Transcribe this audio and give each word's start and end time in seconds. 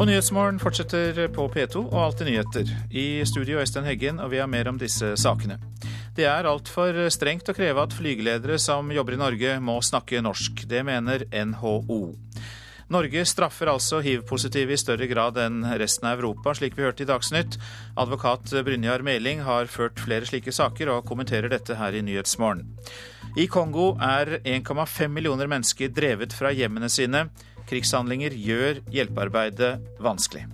Og 0.00 0.06
Nyhetsmorgen 0.08 0.56
fortsetter 0.56 1.26
på 1.28 1.44
P2 1.52 1.82
og 1.82 1.96
Alltid 2.00 2.30
nyheter. 2.30 2.70
I 2.88 3.20
studio 3.28 3.58
Øystein 3.60 3.84
Heggen, 3.84 4.16
og 4.24 4.30
vi 4.32 4.38
har 4.40 4.48
mer 4.48 4.70
om 4.70 4.78
disse 4.80 5.10
sakene. 5.20 5.58
Det 6.16 6.24
er 6.24 6.48
altfor 6.48 6.96
strengt 7.12 7.50
å 7.52 7.54
kreve 7.54 7.84
at 7.84 7.92
flygeledere 7.92 8.56
som 8.56 8.88
jobber 8.96 9.18
i 9.18 9.20
Norge 9.20 9.58
må 9.60 9.74
snakke 9.84 10.22
norsk. 10.24 10.64
Det 10.70 10.80
mener 10.88 11.26
NHO. 11.28 12.00
Norge 12.90 13.26
straffer 13.28 13.68
altså 13.74 14.00
hiv-positive 14.00 14.72
i 14.72 14.80
større 14.80 15.06
grad 15.10 15.36
enn 15.38 15.60
resten 15.78 16.08
av 16.08 16.16
Europa, 16.16 16.56
slik 16.56 16.80
vi 16.80 16.88
hørte 16.88 17.04
i 17.04 17.10
Dagsnytt. 17.10 17.60
Advokat 18.00 18.56
Brynjar 18.64 19.04
Meling 19.04 19.44
har 19.44 19.68
ført 19.68 20.00
flere 20.00 20.24
slike 20.24 20.56
saker, 20.56 20.96
og 20.96 21.04
kommenterer 21.12 21.52
dette 21.52 21.76
her 21.76 21.92
i 21.92 22.00
Nyhetsmorgen. 22.08 22.72
I 23.36 23.46
Kongo 23.52 23.92
er 24.00 24.40
1,5 24.40 25.12
millioner 25.12 25.46
mennesker 25.46 25.92
drevet 25.92 26.32
fra 26.34 26.56
hjemmene 26.56 26.88
sine. 26.90 27.28
Krigshandlinger 27.70 28.34
gjør 28.34 28.80
hjelpearbeidet 28.90 29.76
vanskelig. 30.02 30.46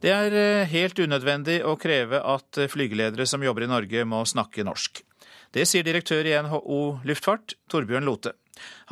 Det 0.00 0.10
er 0.10 0.34
eh, 0.34 0.66
helt 0.72 0.98
unødvendig 0.98 1.60
å 1.62 1.76
kreve 1.80 2.22
at 2.24 2.62
flygeledere 2.72 3.28
som 3.28 3.44
jobber 3.44 3.66
i 3.66 3.70
Norge 3.70 4.04
må 4.08 4.24
snakke 4.26 4.64
norsk. 4.66 5.02
Det 5.50 5.66
sier 5.66 5.84
direktør 5.84 6.26
i 6.26 6.36
NHO 6.46 6.80
luftfart, 7.08 7.56
Torbjørn 7.70 8.06
Lote. 8.06 8.32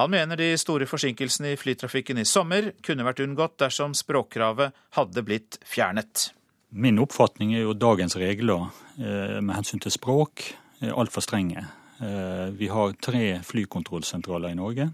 Han 0.00 0.10
mener 0.10 0.38
de 0.38 0.52
store 0.58 0.88
forsinkelsene 0.88 1.52
i 1.52 1.58
flytrafikken 1.60 2.18
i 2.18 2.26
sommer 2.26 2.72
kunne 2.84 3.06
vært 3.06 3.22
unngått 3.24 3.58
dersom 3.62 3.94
språkkravet 3.96 4.74
hadde 4.96 5.24
blitt 5.26 5.60
fjernet. 5.66 6.30
Min 6.70 7.00
oppfatning 7.00 7.54
er 7.56 7.64
jo 7.64 7.76
dagens 7.76 8.16
regler 8.20 8.68
eh, 9.00 9.38
med 9.40 9.54
hensyn 9.54 9.82
til 9.82 9.94
språk 9.94 10.50
er 10.84 10.96
altfor 10.98 11.24
strenge. 11.24 11.64
Eh, 12.00 12.48
vi 12.54 12.68
har 12.70 12.94
tre 13.02 13.40
flykontrollsentraler 13.46 14.54
i 14.54 14.58
Norge 14.58 14.90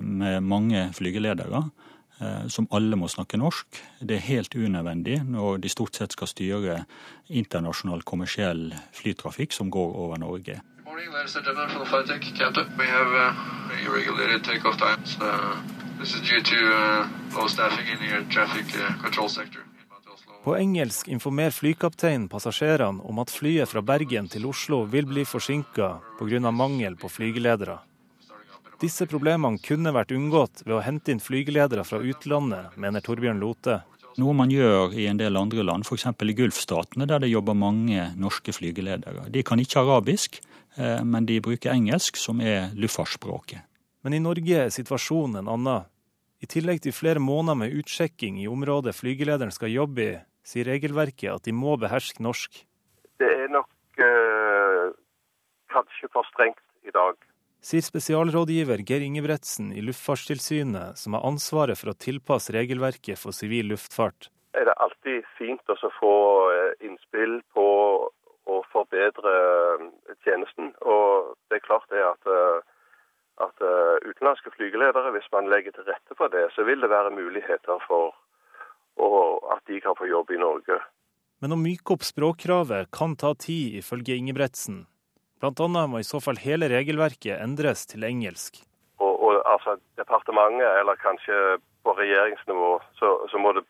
med 0.00 0.42
mange 0.46 0.84
flygeledere. 0.94 1.64
Eh, 2.20 2.46
som 2.48 2.66
alle 2.70 2.96
må 2.96 3.08
snakke 3.10 3.38
norsk. 3.40 3.80
Det 3.98 4.16
er 4.16 4.28
helt 4.28 4.54
unødvendig 4.54 5.18
når 5.26 5.58
de 5.64 5.68
stort 5.72 5.98
sett 5.98 6.12
skal 6.14 6.30
styre 6.30 6.76
internasjonal 7.26 8.04
kommersiell 8.06 8.68
flytrafikk 8.94 9.52
som 9.52 9.70
går 9.74 9.96
over 9.98 10.16
Norge. 10.22 10.60
Uh, 10.84 10.92
uh, 19.50 19.73
På 20.44 20.56
engelsk 20.56 21.08
informerer 21.08 21.54
flykapteinen 21.56 22.26
passasjerene 22.28 23.00
om 23.08 23.18
at 23.22 23.30
flyet 23.32 23.70
fra 23.70 23.80
Bergen 23.80 24.26
til 24.28 24.44
Oslo 24.44 24.82
vil 24.92 25.06
bli 25.08 25.22
forsinka 25.24 25.86
pga. 26.18 26.50
mangel 26.50 26.96
på 27.00 27.08
flygeledere. 27.08 27.78
Disse 28.80 29.06
problemene 29.08 29.56
kunne 29.64 29.94
vært 29.96 30.12
unngått 30.12 30.60
ved 30.66 30.74
å 30.76 30.82
hente 30.84 31.14
inn 31.14 31.22
flygeledere 31.24 31.84
fra 31.88 31.96
utlandet, 31.96 32.76
mener 32.76 33.00
Torbjørn 33.00 33.40
Lote. 33.40 33.78
Noe 34.20 34.34
man 34.36 34.52
gjør 34.52 34.92
i 34.92 35.06
en 35.06 35.16
del 35.16 35.40
andre 35.40 35.64
land, 35.64 35.86
f.eks. 35.88 36.04
i 36.12 36.36
Gulfstatene, 36.36 37.06
der 37.08 37.24
det 37.24 37.32
jobber 37.32 37.56
mange 37.56 38.10
norske 38.20 38.52
flygeledere. 38.52 39.30
De 39.30 39.42
kan 39.42 39.58
ikke 39.58 39.80
arabisk, 39.80 40.42
eh, 40.76 41.00
men 41.00 41.24
de 41.24 41.40
bruker 41.40 41.72
engelsk, 41.72 42.20
som 42.20 42.44
er 42.44 42.68
luftfartsspråket. 42.76 43.64
Men 44.04 44.12
i 44.12 44.20
Norge 44.20 44.60
er 44.66 44.68
situasjonen 44.68 45.40
en 45.40 45.50
annen. 45.56 45.88
I 46.44 46.46
tillegg 46.52 46.84
til 46.84 46.92
flere 46.92 47.22
måneder 47.24 47.56
med 47.56 47.80
utsjekking 47.80 48.42
i 48.42 48.48
området 48.50 48.92
flygelederen 48.92 49.54
skal 49.54 49.72
jobbe 49.72 50.04
i, 50.04 50.14
sier 50.44 50.68
regelverket 50.68 51.32
at 51.32 51.48
de 51.48 51.54
må 51.56 51.76
beherske 51.80 52.22
norsk. 52.24 52.64
Det 53.18 53.30
er 53.30 53.48
nok 53.52 54.02
øh, 54.04 54.90
kanskje 55.72 56.10
for 56.12 56.26
strengt 56.32 56.62
i 56.84 56.92
dag 56.94 57.16
sier 57.64 57.84
spesialrådgiver 57.84 58.82
Geir 58.84 59.04
Ingebretsen 59.04 59.72
i 59.72 59.82
Luftfartstilsynet, 59.84 60.98
som 61.00 61.16
har 61.16 61.24
ansvaret 61.24 61.80
for 61.80 61.92
å 61.92 61.98
tilpasse 62.06 62.52
regelverket 62.52 63.20
for 63.20 63.36
sivil 63.36 63.72
luftfart. 63.72 64.28
Det 64.54 64.66
er 64.68 64.82
alltid 64.84 65.24
fint 65.38 65.72
å 65.72 65.76
få 65.98 66.16
eh, 66.52 66.74
innspill 66.86 67.40
på 67.56 67.66
å 68.44 68.58
forbedre 68.72 69.32
eh, 69.32 69.86
tjenesten. 70.26 70.74
Og 70.84 71.32
det 71.48 71.58
er 71.58 71.64
klart 71.64 71.88
det 71.92 72.04
at, 72.04 72.28
eh, 72.28 72.60
at 73.48 73.64
utenlandske 74.04 74.52
flygeledere, 74.54 75.14
hvis 75.16 75.30
man 75.32 75.48
legger 75.50 75.74
til 75.74 75.88
rette 75.88 76.18
for 76.20 76.30
det, 76.30 76.46
så 76.54 76.68
vil 76.68 76.84
det 76.84 76.92
være 76.92 77.16
muligheter 77.16 77.80
for 77.88 78.12
at 79.54 79.62
de 79.66 79.80
kan 79.80 79.96
få 79.96 80.06
jobb 80.06 80.30
i 80.30 80.40
Norge. 80.40 80.80
Men 81.42 81.54
å 81.54 81.60
myke 81.60 81.96
opp 81.96 82.04
språkkravet 82.06 82.90
kan 82.94 83.16
ta 83.20 83.34
tid, 83.34 83.78
ifølge 83.80 84.16
Ingebretsen. 84.16 84.84
Annet 85.44 85.90
må 85.92 86.00
i 86.00 86.06
så 86.08 86.22
fall 86.24 86.38
hele 86.40 86.70
regelverket 86.72 87.36
endres 87.36 87.84
til 87.90 88.06
engelsk. 88.08 88.62
Og, 88.96 89.12
og 89.12 89.42
altså 89.44 89.76
Departementet, 90.00 90.70
eller 90.80 90.96
kanskje 91.02 91.58
på 91.84 91.92
regjeringsnivå, 91.98 92.78
så, 92.96 93.10
så, 93.28 93.40
må 93.42 93.52
det 93.52 93.66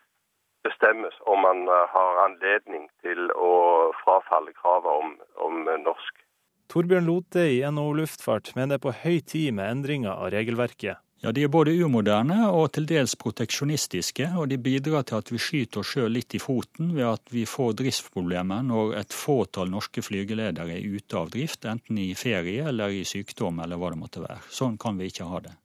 bestemmes 0.62 1.16
om 1.26 1.42
man 1.42 1.64
eh, 1.66 1.88
har 1.90 2.20
anledning 2.28 2.86
til 3.02 3.26
å 3.34 3.90
frafalle 4.04 4.54
kravet 4.54 4.86
om, 5.02 5.16
om 5.42 5.66
norsk. 5.82 6.22
Torbjørn 6.70 7.08
Lote 7.08 7.42
i 7.56 7.58
NHO 7.66 7.90
Luftfart 7.98 8.52
mener 8.54 8.76
det 8.76 8.78
er 8.78 8.86
på 8.86 8.94
høy 9.02 9.18
tid 9.26 9.50
med 9.58 9.72
endringer 9.72 10.14
av 10.14 10.30
regelverket. 10.36 11.02
Ja, 11.24 11.30
De 11.32 11.40
er 11.40 11.48
både 11.48 11.72
umoderne 11.80 12.50
og 12.52 12.66
til 12.76 12.84
dels 12.84 13.14
proteksjonistiske, 13.16 14.26
og 14.36 14.50
de 14.50 14.58
bidrar 14.60 15.06
til 15.08 15.22
at 15.22 15.30
vi 15.32 15.38
skyter 15.40 15.80
oss 15.80 15.94
sjøl 15.94 16.12
litt 16.12 16.36
i 16.36 16.40
foten 16.42 16.90
ved 16.92 17.06
at 17.14 17.32
vi 17.32 17.46
får 17.48 17.78
driftsproblemer 17.78 18.60
når 18.68 18.92
et 19.00 19.16
fåtall 19.16 19.72
norske 19.72 20.04
flygeledere 20.04 20.76
er 20.76 20.84
ute 20.84 21.16
av 21.16 21.32
drift, 21.32 21.64
enten 21.64 22.02
i 22.02 22.10
ferie 22.12 22.68
eller 22.68 22.92
i 22.92 23.06
sykdom 23.08 23.64
eller 23.64 23.80
hva 23.80 23.94
det 23.94 24.02
måtte 24.02 24.20
være. 24.26 24.44
Sånn 24.52 24.76
kan 24.76 25.00
vi 25.00 25.08
ikke 25.08 25.30
ha 25.30 25.40
det. 25.46 25.56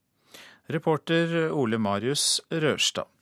Reporter 0.72 1.50
Ole 1.52 1.76
Marius 1.76 2.38
Rørstad. 2.48 3.12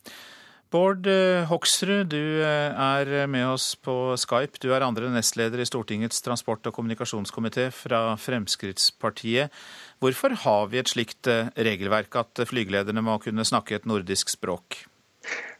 Bård 0.68 1.06
eh, 1.08 1.46
Hoksrud, 1.48 2.10
du 2.12 2.42
eh, 2.44 2.70
er 2.76 3.26
med 3.26 3.46
oss 3.48 3.70
på 3.80 4.12
Skype. 4.20 4.60
Du 4.60 4.68
er 4.76 4.84
andre 4.84 5.08
nestleder 5.08 5.62
i 5.62 5.66
Stortingets 5.66 6.20
transport- 6.20 6.68
og 6.68 6.76
kommunikasjonskomité 6.76 7.70
fra 7.72 8.12
Fremskrittspartiet. 8.20 9.48
Hvorfor 9.98 10.36
har 10.44 10.68
vi 10.70 10.78
et 10.78 10.90
slikt 10.90 11.26
eh, 11.30 11.50
regelverk 11.56 12.14
at 12.20 12.44
flygelederne 12.46 13.02
må 13.02 13.18
kunne 13.22 13.46
snakke 13.46 13.78
et 13.78 13.88
nordisk 13.88 14.30
språk? 14.30 14.84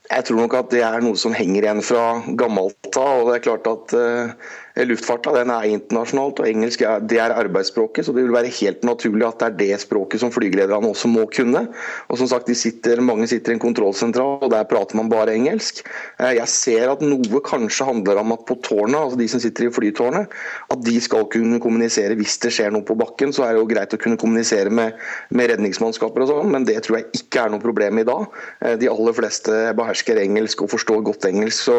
Jeg 0.09 0.25
tror 0.25 0.39
nok 0.41 0.55
at 0.57 0.71
det 0.73 0.81
er 0.87 1.03
noe 1.05 1.19
som 1.21 1.35
henger 1.37 1.67
igjen 1.67 1.83
fra 1.85 2.05
gammelt 2.39 2.89
av. 2.97 3.21
og 3.21 3.29
det 3.29 3.35
er 3.37 3.45
klart 3.45 3.67
at 3.69 3.95
uh, 3.99 4.53
Luftfarta 4.87 5.33
den 5.35 5.51
er 5.51 5.67
internasjonalt, 5.73 6.39
og 6.39 6.49
engelsk 6.49 6.85
det 7.11 7.19
er 7.19 7.35
arbeidsspråket. 7.35 8.07
Så 8.07 8.15
det 8.15 8.23
vil 8.23 8.35
være 8.35 8.53
helt 8.61 8.85
naturlig 8.87 9.27
at 9.27 9.41
det 9.41 9.49
er 9.49 9.57
det 9.59 9.81
språket 9.83 10.23
som 10.23 10.31
flygelederne 10.35 10.93
også 10.93 11.11
må 11.11 11.25
kunne. 11.35 11.65
Og 12.09 12.21
som 12.21 12.31
sagt, 12.31 12.51
sitter, 12.57 13.01
Mange 13.09 13.27
sitter 13.31 13.53
i 13.53 13.57
en 13.57 13.63
kontrollsentral, 13.63 14.39
og 14.45 14.51
der 14.53 14.67
prater 14.69 14.97
man 14.99 15.09
bare 15.11 15.35
engelsk. 15.35 15.81
Uh, 16.21 16.35
jeg 16.37 16.49
ser 16.51 16.93
at 16.93 17.03
noe 17.03 17.41
kanskje 17.45 17.87
handler 17.89 18.21
om 18.21 18.35
at 18.35 18.45
på 18.49 18.59
tårnet, 18.65 18.99
altså 18.99 19.19
de 19.19 19.29
som 19.31 19.43
sitter 19.43 19.69
i 19.69 19.73
flytårnet, 19.73 20.35
at 20.71 20.85
de 20.85 20.97
skal 21.01 21.27
kunne 21.33 21.61
kommunisere 21.63 22.17
hvis 22.19 22.39
det 22.43 22.53
skjer 22.55 22.73
noe 22.75 22.87
på 22.87 22.97
bakken. 22.99 23.33
Så 23.35 23.47
er 23.47 23.55
det 23.55 23.63
jo 23.63 23.71
greit 23.71 23.95
å 23.95 24.01
kunne 24.01 24.21
kommunisere 24.21 24.71
med, 24.75 24.99
med 25.31 25.51
redningsmannskaper 25.53 26.27
og 26.27 26.33
sånn, 26.33 26.53
men 26.55 26.67
det 26.69 26.79
tror 26.85 27.01
jeg 27.01 27.23
ikke 27.23 27.47
er 27.47 27.55
noe 27.55 27.65
problem 27.65 28.03
i 28.03 28.07
dag. 28.09 28.27
Uh, 28.63 28.75
de 28.81 28.91
aller 28.93 29.17
fleste 29.17 29.59
behersker 29.79 30.21
engelsk 30.23 30.63
og 30.65 30.73
forstår 30.75 31.05
godt 31.09 31.29
engelsk. 31.31 31.69
Så 31.71 31.79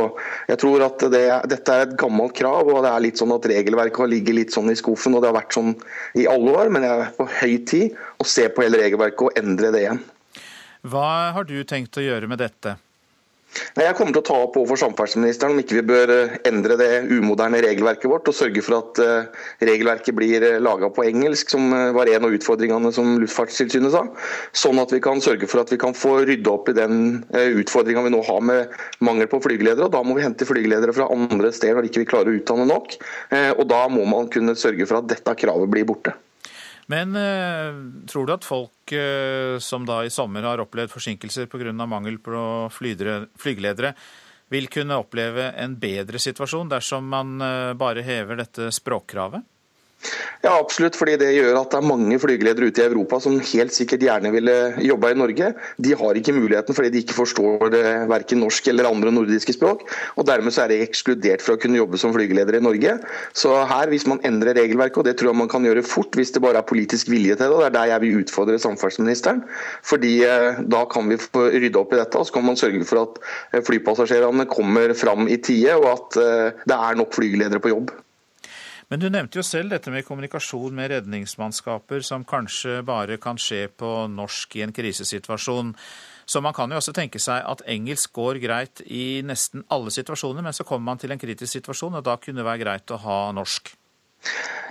jeg 0.50 0.62
tror 0.62 0.88
at 0.88 1.06
det, 1.14 1.26
dette 1.52 1.76
er 1.76 1.88
et 1.88 1.98
gammelt 2.00 2.36
krav, 2.38 2.68
og 2.68 2.84
det 2.86 2.89
er 2.92 3.06
litt 3.06 3.22
sånn 3.22 3.34
at 3.36 3.48
regelverket 3.52 4.04
har 4.04 4.12
ligget 4.12 4.38
litt 4.38 4.56
sånn 4.56 4.72
i 4.72 4.78
skuffen. 4.80 5.16
og 5.16 5.24
Det 5.24 5.32
har 5.32 5.38
vært 5.40 5.56
sånn 5.58 5.74
i 6.20 6.28
alle 6.30 6.56
år, 6.56 6.72
men 6.74 6.86
det 6.86 6.92
er 6.92 7.16
på 7.18 7.28
høy 7.40 7.56
tid 7.70 7.98
å 8.20 8.28
se 8.28 8.48
på 8.50 8.66
hele 8.66 8.82
regelverket 8.82 9.26
og 9.28 9.40
endre 9.40 9.72
det 9.76 9.86
igjen. 9.86 10.04
Hva 10.90 11.10
har 11.36 11.48
du 11.48 11.58
tenkt 11.68 11.98
å 12.00 12.06
gjøre 12.06 12.30
med 12.32 12.40
dette? 12.40 12.78
Jeg 13.80 13.96
kommer 13.98 14.14
til 14.14 14.22
å 14.22 14.28
ta 14.28 14.36
opp 14.44 14.58
overfor 14.60 14.78
samferdselsministeren 14.78 15.56
om 15.56 15.62
ikke 15.62 15.80
vi 15.80 15.86
bør 15.90 16.12
eh, 16.13 16.36
endre 16.48 16.75
det 16.80 16.90
umoderne 17.10 17.62
regelverket 17.63 18.12
vårt 18.12 18.30
og 18.30 18.36
sørge 18.38 18.62
for 18.66 18.78
at 18.78 19.01
eh, 19.01 19.48
regelverket 19.66 20.16
blir 20.18 20.46
eh, 20.46 20.60
laga 20.62 20.92
på 20.94 21.06
engelsk, 21.07 21.50
som 21.56 21.74
var 21.96 22.12
en 22.12 22.28
av 22.28 22.36
utfordringene 22.36 22.92
som 22.94 23.16
Luftfartstilsynet 23.24 23.94
sa. 23.96 24.04
Sånn 24.57 24.81
at 24.81 24.94
vi 24.94 25.01
kan 25.04 25.24
sørge 25.24 25.50
for 25.50 25.63
at 25.63 25.74
vi 25.74 25.80
kan 25.81 25.98
få 25.98 26.19
rydda 26.30 26.54
opp 26.54 26.69
i 26.69 26.78
den 26.78 27.24
utfordringa 27.34 28.06
vi 28.06 28.13
nå 28.13 28.22
har 28.28 28.46
med 28.46 28.80
mangel 29.06 29.30
på 29.31 29.42
flygeledere. 29.44 29.90
Da 29.92 30.04
må 30.06 30.18
vi 30.18 30.25
hente 30.28 30.48
flygeledere 30.48 30.96
fra 30.96 31.10
andre 31.13 31.54
steder 31.56 31.80
når 31.80 31.90
ikke 31.90 32.04
vi 32.06 32.10
klarer 32.13 32.31
å 32.31 32.40
utdanne 32.40 32.69
nok. 32.69 32.98
Og 33.57 33.66
da 33.69 33.84
må 33.92 34.06
man 34.10 34.30
kunne 34.34 34.57
sørge 34.60 34.88
for 34.90 35.01
at 35.01 35.10
dette 35.12 35.38
kravet 35.42 35.72
blir 35.72 35.88
borte. 35.90 36.16
Men 36.89 37.13
eh, 37.15 37.75
tror 38.09 38.25
du 38.25 38.33
at 38.33 38.47
folk 38.47 38.94
eh, 38.97 39.59
som 39.62 39.86
da 39.86 40.01
i 40.06 40.13
sommer 40.13 40.47
har 40.47 40.62
opplevd 40.63 40.94
forsinkelser 40.95 41.45
pga. 41.51 41.71
mangel 41.86 42.18
på 42.18 42.41
flygeledere, 42.74 43.94
vil 44.50 44.68
kunne 44.74 44.97
oppleve 44.97 45.51
en 45.62 45.75
bedre 45.77 46.18
situasjon 46.18 46.71
dersom 46.71 47.06
man 47.06 47.38
eh, 47.45 47.74
bare 47.77 48.01
hever 48.01 48.41
dette 48.41 48.71
språkkravet? 48.74 49.45
Ja, 50.42 50.54
absolutt. 50.56 50.96
fordi 50.96 51.18
det 51.19 51.34
gjør 51.36 51.57
at 51.60 51.74
det 51.74 51.80
er 51.80 51.88
mange 51.88 52.19
flygeledere 52.22 52.69
ute 52.72 52.81
i 52.81 52.88
Europa 52.88 53.19
som 53.24 53.36
helt 53.44 53.75
sikkert 53.75 54.04
gjerne 54.06 54.31
ville 54.31 54.56
jobba 54.84 55.12
i 55.12 55.18
Norge. 55.19 55.51
De 55.78 55.96
har 56.00 56.19
ikke 56.19 56.36
muligheten 56.36 56.75
fordi 56.75 56.92
de 56.94 57.01
ikke 57.04 57.18
forstår 57.18 57.75
verken 58.10 58.40
norsk 58.44 58.69
eller 58.72 58.88
andre 58.88 59.12
nordiske 59.12 59.57
språk. 59.57 59.84
og 60.16 60.28
Dermed 60.30 60.56
så 60.56 60.63
er 60.63 60.72
de 60.72 60.80
ekskludert 60.86 61.44
fra 61.44 61.57
å 61.57 61.62
kunne 61.62 61.81
jobbe 61.81 62.00
som 62.00 62.16
flygeledere 62.16 62.62
i 62.62 62.66
Norge. 62.66 62.96
Så 63.36 63.51
her, 63.68 63.92
hvis 63.92 64.07
man 64.07 64.24
endrer 64.28 64.56
regelverket, 64.57 65.01
og 65.01 65.07
det 65.07 65.18
tror 65.19 65.34
jeg 65.34 65.42
man 65.42 65.51
kan 65.51 65.68
gjøre 65.68 65.84
fort 65.86 66.16
hvis 66.16 66.31
det 66.36 66.44
bare 66.44 66.63
er 66.63 66.69
politisk 66.69 67.12
vilje 67.12 67.36
til 67.36 67.48
det, 67.50 67.54
og 67.56 67.63
det 67.63 67.69
er 67.72 67.78
der 67.78 67.94
jeg 67.94 68.06
vil 68.06 68.24
utfordre 68.24 68.60
samferdselsministeren. 68.62 69.44
fordi 69.84 70.24
eh, 70.25 70.62
da 70.72 70.86
kan 70.90 71.10
vi 71.10 71.19
rydde 71.36 71.80
opp 71.80 71.94
i 71.94 72.00
dette, 72.00 72.18
og 72.18 72.28
så 72.28 72.38
kan 72.38 72.46
man 72.46 72.60
sørge 72.60 72.86
for 72.88 73.04
at 73.04 73.24
eh, 73.54 73.63
flypassasjerene 73.66 74.48
kommer 74.50 74.94
fram 74.94 75.28
i 75.28 75.38
tide, 75.38 75.75
og 75.75 75.90
at 75.92 76.22
eh, 76.24 76.62
det 76.69 76.78
er 76.78 77.00
nok 77.00 77.16
flygeledere 77.16 77.63
på 77.63 77.75
jobb. 77.75 77.92
Men 78.89 79.01
du 79.01 79.06
nevnte 79.09 79.38
jo 79.38 79.45
selv 79.45 79.69
dette 79.69 79.91
med 79.94 80.06
kommunikasjon 80.07 80.74
med 80.74 80.89
redningsmannskaper, 80.89 82.01
som 82.06 82.25
kanskje 82.25 82.80
bare 82.86 83.19
kan 83.21 83.38
skje 83.38 83.68
på 83.69 83.91
norsk 84.09 84.57
i 84.57 84.63
en 84.65 84.74
krisesituasjon. 84.74 85.75
Så 86.30 86.41
man 86.41 86.56
kan 86.57 86.74
jo 86.74 86.80
også 86.81 86.94
tenke 86.97 87.21
seg 87.21 87.45
at 87.45 87.62
engelsk 87.69 88.13
går 88.18 88.41
greit 88.41 88.81
i 88.86 89.21
nesten 89.25 89.62
alle 89.69 89.94
situasjoner, 89.94 90.41
men 90.45 90.57
så 90.57 90.65
kommer 90.65 90.89
man 90.89 91.01
til 91.01 91.13
en 91.13 91.21
kritisk 91.21 91.59
situasjon, 91.59 92.01
og 92.01 92.06
da 92.06 92.18
kunne 92.18 92.41
det 92.41 92.50
være 92.50 92.63
greit 92.63 92.95
å 92.95 93.01
ha 93.06 93.19
norsk. 93.38 93.75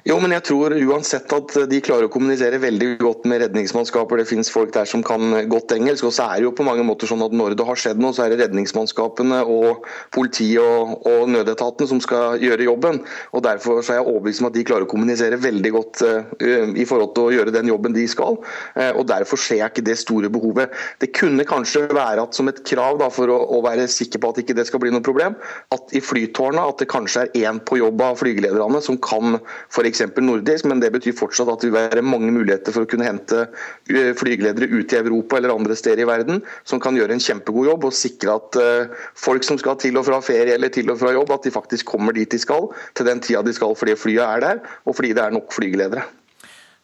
Jo, 0.07 0.15
men 0.23 0.33
jeg 0.33 0.45
tror 0.47 0.73
uansett 0.73 1.33
at 1.35 1.55
de 1.69 1.79
klarer 1.85 2.07
å 2.07 2.13
kommunisere 2.13 2.61
veldig 2.63 2.87
godt 3.03 3.27
med 3.29 3.43
redningsmannskaper. 3.43 4.21
Det 4.21 4.29
finnes 4.31 4.49
folk 4.49 4.71
der 4.73 4.87
som 4.89 5.03
kan 5.05 5.35
godt 5.51 5.75
engelsk. 5.75 6.07
Og 6.07 6.15
så 6.15 6.29
er 6.31 6.39
det 6.39 6.47
jo 6.47 6.53
på 6.57 6.65
mange 6.65 6.85
måter 6.87 7.11
sånn 7.11 7.25
at 7.27 7.35
når 7.35 7.57
det 7.59 7.67
har 7.69 7.77
skjedd 7.77 8.01
noe, 8.01 8.15
så 8.17 8.25
er 8.25 8.33
det 8.33 8.39
redningsmannskapene 8.41 9.43
og 9.51 9.85
politiet 10.15 10.63
og, 10.63 10.95
og 11.09 11.29
nødetaten 11.35 11.91
som 11.91 12.01
skal 12.01 12.39
gjøre 12.41 12.69
jobben. 12.69 13.03
Og 13.37 13.45
Derfor 13.45 13.83
er 13.83 13.99
jeg 13.99 14.07
overbevist 14.07 14.45
om 14.45 14.49
at 14.49 14.57
de 14.57 14.65
klarer 14.71 14.87
å 14.87 14.91
kommunisere 14.91 15.41
veldig 15.43 15.75
godt 15.75 16.05
uh, 16.07 16.33
i 16.73 16.87
forhold 16.89 17.13
til 17.19 17.29
å 17.29 17.35
gjøre 17.35 17.55
den 17.59 17.69
jobben 17.69 17.97
de 17.97 18.07
skal. 18.09 18.41
Uh, 18.79 18.93
og 18.95 19.05
Derfor 19.11 19.43
ser 19.43 19.61
jeg 19.65 19.75
ikke 19.75 19.87
det 19.91 19.99
store 20.01 20.33
behovet. 20.33 20.73
Det 21.03 21.11
kunne 21.17 21.47
kanskje 21.49 21.89
være 21.91 22.25
at 22.25 22.39
som 22.39 22.49
et 22.49 22.63
krav 22.69 23.03
da, 23.03 23.11
for 23.13 23.29
å, 23.35 23.43
å 23.59 23.61
være 23.67 23.89
sikker 23.91 24.23
på 24.23 24.33
at 24.33 24.41
ikke 24.45 24.57
det 24.57 24.69
skal 24.71 24.85
bli 24.85 24.95
noe 24.95 25.05
problem, 25.05 25.37
at 25.75 25.93
i 25.93 26.05
flytårnet 26.05 26.65
at 26.65 26.81
det 26.81 26.91
kanskje 26.95 27.27
er 27.27 27.51
én 27.51 27.61
på 27.61 27.83
jobb 27.83 28.07
av 28.09 28.23
flygelederne 28.23 28.81
som 28.85 28.97
kan 29.05 29.38
f.eks. 29.41 30.05
nordisk, 30.23 30.69
men 30.69 30.83
det 30.83 30.93
betyr 30.95 31.17
fortsatt 31.19 31.51
at 31.53 31.63
det 31.63 31.71
vil 31.71 31.79
være 31.79 32.05
mange 32.05 32.33
muligheter 32.35 32.75
for 32.75 32.87
å 32.87 32.91
kunne 32.91 33.09
hente 33.09 33.45
eh, 33.45 34.13
flygeledere 34.19 34.71
ut 34.73 34.95
i 34.95 35.01
Europa 35.01 35.39
eller 35.39 35.55
andre 35.55 35.77
steder 35.79 36.05
i 36.05 36.09
verden 36.09 36.43
som 36.69 36.83
kan 36.83 36.99
gjøre 36.99 37.17
en 37.17 37.25
kjempegod 37.25 37.71
jobb 37.71 37.89
og 37.89 37.97
sikre 37.97 38.37
at 38.39 38.61
eh, 38.61 39.01
folk 39.19 39.47
som 39.47 39.61
skal 39.61 39.79
til 39.81 39.99
og 40.01 40.07
fra 40.09 40.21
ferie 40.25 40.57
eller 40.57 40.73
til 40.75 40.91
og 40.93 41.01
fra 41.01 41.15
jobb, 41.17 41.33
at 41.35 41.49
de 41.49 41.55
faktisk 41.55 41.89
kommer 41.95 42.17
dit 42.17 42.31
de 42.31 42.41
skal 42.41 42.71
til 42.99 43.09
den 43.09 43.23
tida 43.25 43.43
de 43.47 43.55
skal 43.57 43.77
fordi 43.79 43.97
flyet 43.99 44.25
er 44.27 44.45
der, 44.45 44.63
og 44.85 44.97
fordi 44.99 45.15
det 45.17 45.25
er 45.25 45.35
nok 45.35 45.53
flygeledere. 45.55 46.07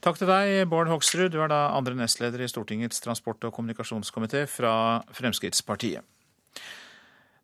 Takk 0.05 0.19
til 0.21 0.29
deg, 0.29 0.67
Bård 0.69 0.91
Hoksrud. 0.93 1.31
Du 1.33 1.39
er 1.41 1.49
da 1.49 1.71
andre 1.73 1.97
nestleder 1.97 2.43
i 2.45 2.49
Stortingets 2.51 3.01
transport- 3.01 3.47
og 3.49 3.55
kommunikasjonskomité 3.57 4.45
fra 4.51 5.01
Fremskrittspartiet. 5.17 6.05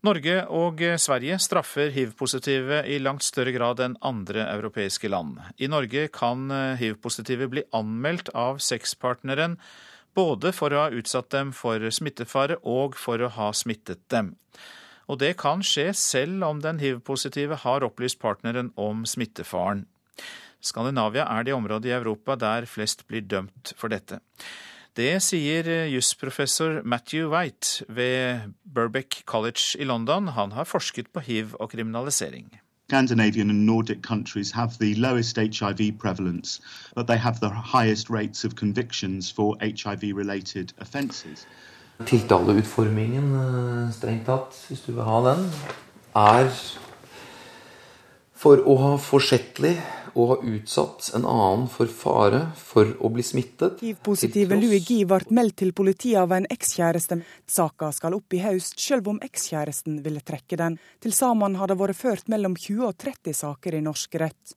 Norge 0.01 0.35
og 0.49 0.81
Sverige 0.97 1.37
straffer 1.45 1.91
hiv-positive 1.93 2.79
i 2.89 2.97
langt 3.03 3.25
større 3.27 3.53
grad 3.53 3.83
enn 3.85 3.99
andre 4.01 4.47
europeiske 4.49 5.11
land. 5.13 5.35
I 5.61 5.69
Norge 5.69 6.07
kan 6.15 6.49
hiv-positive 6.81 7.51
bli 7.53 7.67
anmeldt 7.77 8.33
av 8.33 8.63
sexpartneren 8.65 9.59
både 10.17 10.55
for 10.57 10.73
å 10.73 10.87
ha 10.87 10.95
utsatt 10.97 11.29
dem 11.35 11.53
for 11.53 11.85
smittefare 11.93 12.57
og 12.65 12.97
for 12.97 13.21
å 13.21 13.29
ha 13.37 13.51
smittet 13.53 14.07
dem. 14.09 14.35
Og 15.11 15.21
det 15.21 15.35
kan 15.41 15.61
skje 15.67 15.91
selv 15.93 16.49
om 16.49 16.65
den 16.65 16.81
hiv-positive 16.81 17.61
har 17.65 17.85
opplyst 17.85 18.21
partneren 18.23 18.73
om 18.81 19.05
smittefaren. 19.05 19.85
Skandinavia 20.61 21.25
er 21.29 21.45
det 21.45 21.57
området 21.57 21.91
i 21.91 21.97
Europa 21.97 22.37
der 22.41 22.67
flest 22.69 23.07
blir 23.09 23.25
dømt 23.25 23.75
for 23.77 23.93
dette. 23.93 24.21
Det 24.97 25.23
sier 25.23 25.87
jusprofessor 25.87 26.81
Matthew 26.85 27.31
White 27.31 27.85
ved 27.89 28.41
Burbeck 28.75 29.23
College 29.27 29.79
i 29.79 29.85
London. 29.85 30.29
Han 30.29 30.53
har 30.53 30.65
forsket 30.65 31.07
på 31.15 31.21
hiv 31.21 31.55
og 31.61 31.71
kriminalisering. 31.71 32.61
Scandinavian 32.89 33.51
and 33.51 33.67
Nordic 33.67 34.03
countries 34.03 34.51
have 34.51 34.71
the 34.81 34.95
lowest 34.95 35.37
HIV 35.37 35.93
prevalence, 36.01 36.61
but 36.97 37.07
they 37.07 37.17
have 37.17 37.37
the 37.41 37.51
highest 37.51 38.11
rates 38.11 38.45
of 38.45 38.55
convictions 38.57 39.33
for 39.33 39.57
HIV-related 39.61 40.73
offences. 40.81 41.47
Tiltaleutformingen, 42.07 43.35
eh, 43.35 43.93
strengt 43.93 44.27
tatt, 44.27 44.65
hvis 44.69 44.81
du 44.81 44.93
vil 44.93 45.05
ha 45.05 45.21
den, 45.31 45.53
er 46.17 46.51
for 48.35 48.57
å 48.57 48.77
ha 48.81 48.97
forsettlig 48.97 49.77
og 50.15 50.31
ha 50.33 50.37
utsatt 50.53 51.11
en 51.17 51.27
annen 51.29 51.67
for 51.71 51.91
fare 51.91 52.43
for 52.59 52.95
å 53.01 53.11
bli 53.15 53.25
smittet. 53.27 53.83
Hiv-positive 53.85 54.59
Louis 54.61 54.85
Guy 54.87 55.05
ble 55.09 55.21
meldt 55.37 55.61
til 55.63 55.75
politiet 55.77 56.21
av 56.23 56.33
en 56.37 56.49
ekskjæreste. 56.51 57.21
Saka 57.47 57.91
skal 57.97 58.17
opp 58.19 58.37
i 58.37 58.45
høst, 58.45 58.79
selv 58.81 59.11
om 59.13 59.21
ekskjæresten 59.25 60.01
ville 60.05 60.23
trekke 60.25 60.59
den. 60.61 60.79
Til 61.03 61.15
sammen 61.17 61.59
har 61.61 61.71
det 61.71 61.81
vært 61.81 61.99
ført 61.99 62.33
mellom 62.33 62.57
20 62.59 62.89
og 62.89 62.97
30 62.99 63.39
saker 63.45 63.79
i 63.79 63.85
norsk 63.85 64.19
rett. 64.23 64.57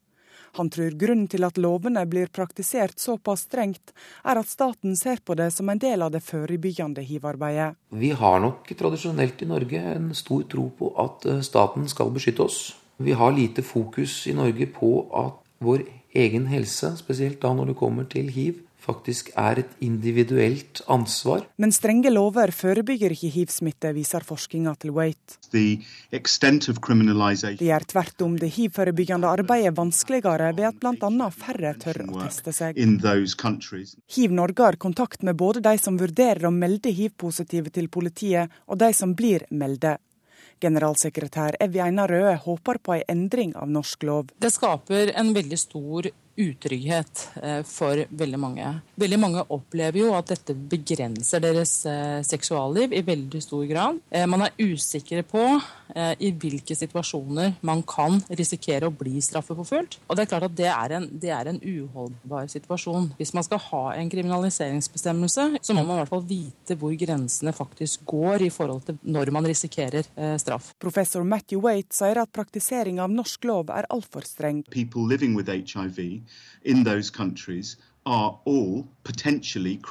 Han 0.56 0.70
tror 0.70 0.94
grunnen 1.02 1.26
til 1.28 1.42
at 1.48 1.58
lovene 1.58 2.04
blir 2.06 2.30
praktisert 2.30 3.00
såpass 3.02 3.48
strengt, 3.48 3.94
er 4.22 4.38
at 4.38 4.50
staten 4.50 4.94
ser 4.96 5.24
på 5.26 5.34
det 5.40 5.50
som 5.56 5.70
en 5.70 5.82
del 5.82 6.06
av 6.06 6.12
det 6.14 6.22
forebyggende 6.22 7.02
hivarbeidet. 7.02 7.74
Vi 7.90 8.12
har 8.14 8.38
nok 8.44 8.70
tradisjonelt 8.78 9.42
i 9.42 9.50
Norge 9.50 9.82
en 9.96 10.12
stor 10.14 10.46
tro 10.52 10.68
på 10.78 10.92
at 11.02 11.26
eh, 11.26 11.42
staten 11.42 11.90
skal 11.90 12.14
beskytte 12.14 12.46
oss. 12.46 12.60
Vi 13.02 13.18
har 13.18 13.34
lite 13.34 13.66
fokus 13.66 14.28
i 14.30 14.36
Norge 14.38 14.70
på 14.78 14.92
at 15.24 15.42
vår 15.64 15.88
egen 16.14 16.46
helse, 16.52 16.94
spesielt 17.00 17.42
da 17.42 17.54
når 17.56 17.74
det 17.74 17.80
kommer 17.80 18.06
til 18.10 18.30
hiv, 18.34 18.62
faktisk 18.84 19.30
er 19.40 19.62
et 19.64 19.72
individuelt 19.84 20.82
ansvar. 20.92 21.46
Men 21.62 21.72
strenge 21.76 22.12
lover 22.12 22.52
forebygger 22.56 23.16
ikke 23.16 23.32
hiv-smitte, 23.32 23.94
viser 23.96 24.26
forskninga 24.28 24.76
til 24.82 24.92
Waite. 24.98 25.40
Det 25.54 25.88
gjør 27.70 27.88
tvert 27.94 28.26
om 28.26 28.38
det 28.42 28.52
hiv-forebyggende 28.58 29.32
arbeidet 29.40 29.76
vanskeligere 29.78 30.52
ved 30.58 30.70
at 30.72 30.80
bl.a. 30.82 31.30
færre 31.32 31.76
tør 31.80 32.04
å 32.08 32.24
teste 32.26 32.56
seg. 32.56 32.80
Hiv 34.18 34.40
Norge 34.40 34.68
har 34.68 34.80
kontakt 34.82 35.24
med 35.24 35.40
både 35.40 35.64
de 35.64 35.78
som 35.82 36.00
vurderer 36.00 36.50
å 36.50 36.54
melde 36.54 36.92
hiv-positive 36.94 37.72
til 37.74 37.88
politiet, 37.94 38.52
og 38.68 38.82
de 38.84 38.92
som 38.96 39.16
blir 39.16 39.48
melde. 39.54 39.98
Generalsekretær 40.64 41.58
Evje 41.64 41.84
Einar 41.84 42.12
Røe 42.12 42.36
håper 42.46 42.80
på 42.80 42.96
en 42.98 43.04
endring 43.12 43.54
av 43.60 43.72
norsk 43.72 44.06
lov. 44.08 44.32
Det 44.40 44.54
skaper 44.54 45.12
en 45.20 45.34
veldig 45.36 45.60
stor 45.60 46.08
utrygghet 46.36 47.30
eh, 47.44 47.62
for 47.68 48.00
veldig 48.10 48.40
mange. 48.42 48.70
Veldig 49.00 49.20
mange 49.22 49.44
opplever 49.54 50.00
jo 50.02 50.12
at 50.18 50.32
dette 50.34 50.56
begrenser 50.56 51.44
deres 51.44 51.76
eh, 51.90 52.22
seksualliv 52.26 52.94
i 52.96 53.04
veldig 53.06 53.42
stor 53.44 53.66
grad. 53.70 54.00
Eh, 54.10 54.26
man 54.30 54.48
er 54.48 54.56
usikre 54.62 55.26
på 55.28 55.44
i 55.94 56.32
hvilke 56.42 56.74
situasjoner 56.74 57.60
man 57.70 57.84
kan 57.86 58.16
risikere 58.34 58.88
å 58.90 58.94
bli 58.98 59.20
straffeforfulgt. 59.22 60.00
Og 60.08 60.18
det 60.18 60.24
er 60.24 60.30
klart 60.32 60.48
at 60.48 60.56
det 60.58 60.66
er, 60.72 60.96
en, 60.98 61.04
det 61.22 61.30
er 61.30 61.52
en 61.52 61.60
uholdbar 61.62 62.48
situasjon. 62.50 63.12
Hvis 63.20 63.34
man 63.38 63.46
skal 63.46 63.62
ha 63.68 63.82
en 64.00 64.10
kriminaliseringsbestemmelse, 64.10 65.46
så 65.62 65.76
må 65.78 65.84
man 65.84 66.00
i 66.00 66.02
hvert 66.02 66.14
fall 66.16 66.26
vite 66.26 66.78
hvor 66.82 66.96
grensene 66.98 67.54
faktisk 67.54 68.08
går 68.10 68.48
i 68.48 68.50
forhold 68.50 68.88
til 68.88 68.98
når 69.06 69.34
man 69.38 69.46
risikerer 69.46 70.10
straff. 70.42 70.72
Professor 70.82 71.28
Matthew 71.28 71.62
Waite 71.62 71.94
sier 71.94 72.24
at 72.24 72.34
praktisering 72.34 72.98
av 73.04 73.14
norsk 73.14 73.46
lov 73.46 73.70
er 73.70 73.86
altfor 73.94 74.26
streng. 74.26 74.64
People 74.74 75.06
living 75.06 75.38
with 75.38 75.54
HIV 75.54 76.23
in 76.64 76.84
those 76.84 77.12
countries 77.12 77.78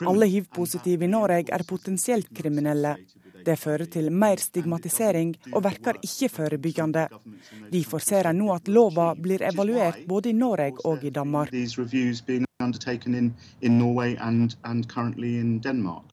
alle 0.07 0.27
hiv-positive 0.27 1.05
i 1.05 1.09
Norge 1.09 1.53
er 1.53 1.63
potensielt 1.65 2.29
kriminelle. 2.37 2.97
Det 3.45 3.57
fører 3.59 3.89
til 3.91 4.11
mer 4.13 4.39
stigmatisering 4.39 5.33
og 5.53 5.65
virker 5.65 5.97
ikke 6.03 6.29
forebyggende. 6.31 7.09
Derfor 7.73 7.99
ser 7.99 8.29
en 8.31 8.39
nå 8.39 8.53
at 8.55 8.69
lova 8.69 9.15
blir 9.19 9.43
evaluert 9.43 10.05
både 10.07 10.31
i 10.31 10.33
Norge 10.33 10.85
og 10.85 11.05
i 11.05 11.11
Danmark. 11.11 11.51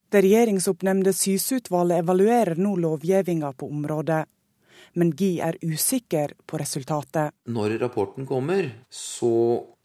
Det 0.10 0.24
regjeringsoppnevnte 0.26 1.14
Syse-utvalget 1.14 2.04
evaluerer 2.04 2.56
nå 2.58 2.76
lovgivninga 2.76 3.52
på 3.52 3.70
området 3.70 4.26
men 4.94 5.12
Gi 5.18 5.38
er 5.44 5.58
usikker 5.62 6.34
på 6.50 6.60
resultatet. 6.62 7.36
Når 7.50 7.78
rapporten 7.82 8.28
kommer, 8.30 8.72
så 8.90 9.32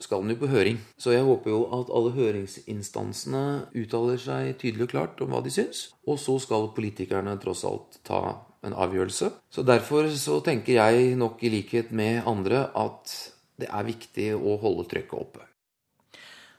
skal 0.01 0.25
den 0.25 0.35
jo 0.35 0.41
på 0.43 0.51
høring. 0.53 0.81
Så 1.01 1.15
jeg 1.15 1.27
håper 1.27 1.53
jo 1.53 1.61
at 1.77 1.93
alle 1.95 2.15
høringsinstansene 2.17 3.45
uttaler 3.77 4.21
seg 4.21 4.55
tydelig 4.61 4.89
og 4.89 4.95
klart 4.95 5.23
om 5.25 5.35
hva 5.35 5.43
de 5.45 5.53
syns. 5.55 5.87
Og 6.09 6.21
så 6.23 6.37
skal 6.43 6.73
politikerne 6.77 7.37
tross 7.43 7.65
alt 7.69 8.01
ta 8.07 8.23
en 8.65 8.77
avgjørelse. 8.77 9.31
Så 9.53 9.65
derfor 9.67 10.09
så 10.17 10.41
tenker 10.45 10.79
jeg 10.79 11.17
nok 11.21 11.43
i 11.45 11.53
likhet 11.53 11.93
med 11.93 12.25
andre 12.29 12.69
at 12.73 13.13
det 13.61 13.69
er 13.71 13.87
viktig 13.87 14.33
å 14.35 14.57
holde 14.63 14.89
trykket 14.91 15.21
oppe. 15.21 15.45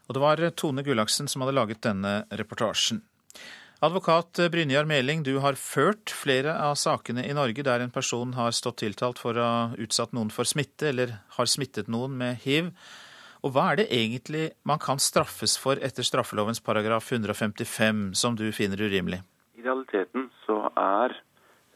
Og 0.05 0.13
det 0.13 0.21
var 0.21 0.41
Tone 0.53 0.83
Gullaksen 0.85 1.27
som 1.27 1.41
hadde 1.41 1.57
laget 1.57 1.81
denne 1.83 2.19
reportasjen. 2.37 3.01
Advokat 3.85 4.39
Brynjar 4.51 4.87
Meling, 4.89 5.19
du 5.21 5.35
har 5.43 5.53
ført 5.59 6.09
flere 6.09 6.55
av 6.57 6.73
sakene 6.79 7.21
i 7.21 7.33
Norge 7.37 7.61
der 7.67 7.83
en 7.83 7.91
person 7.93 8.31
har 8.33 8.55
stått 8.55 8.79
tiltalt 8.81 9.19
for 9.21 9.37
å 9.37 9.43
ha 9.45 9.65
utsatt 9.77 10.15
noen 10.15 10.31
for 10.33 10.47
smitte, 10.49 10.87
eller 10.89 11.11
har 11.35 11.49
smittet 11.51 11.91
noen 11.91 12.15
med 12.17 12.39
hiv. 12.41 12.71
Og 13.45 13.53
hva 13.53 13.67
er 13.71 13.83
det 13.83 13.85
egentlig 13.93 14.47
man 14.65 14.81
kan 14.81 14.97
straffes 14.97 15.53
for 15.61 15.77
etter 15.85 16.07
straffelovens 16.07 16.63
paragraf 16.65 17.11
155, 17.13 18.15
som 18.17 18.39
du 18.39 18.47
finner 18.57 18.81
urimelig? 18.81 19.19
I 19.53 19.67
realiteten 19.67 20.31
så 20.47 20.63
er 20.71 21.13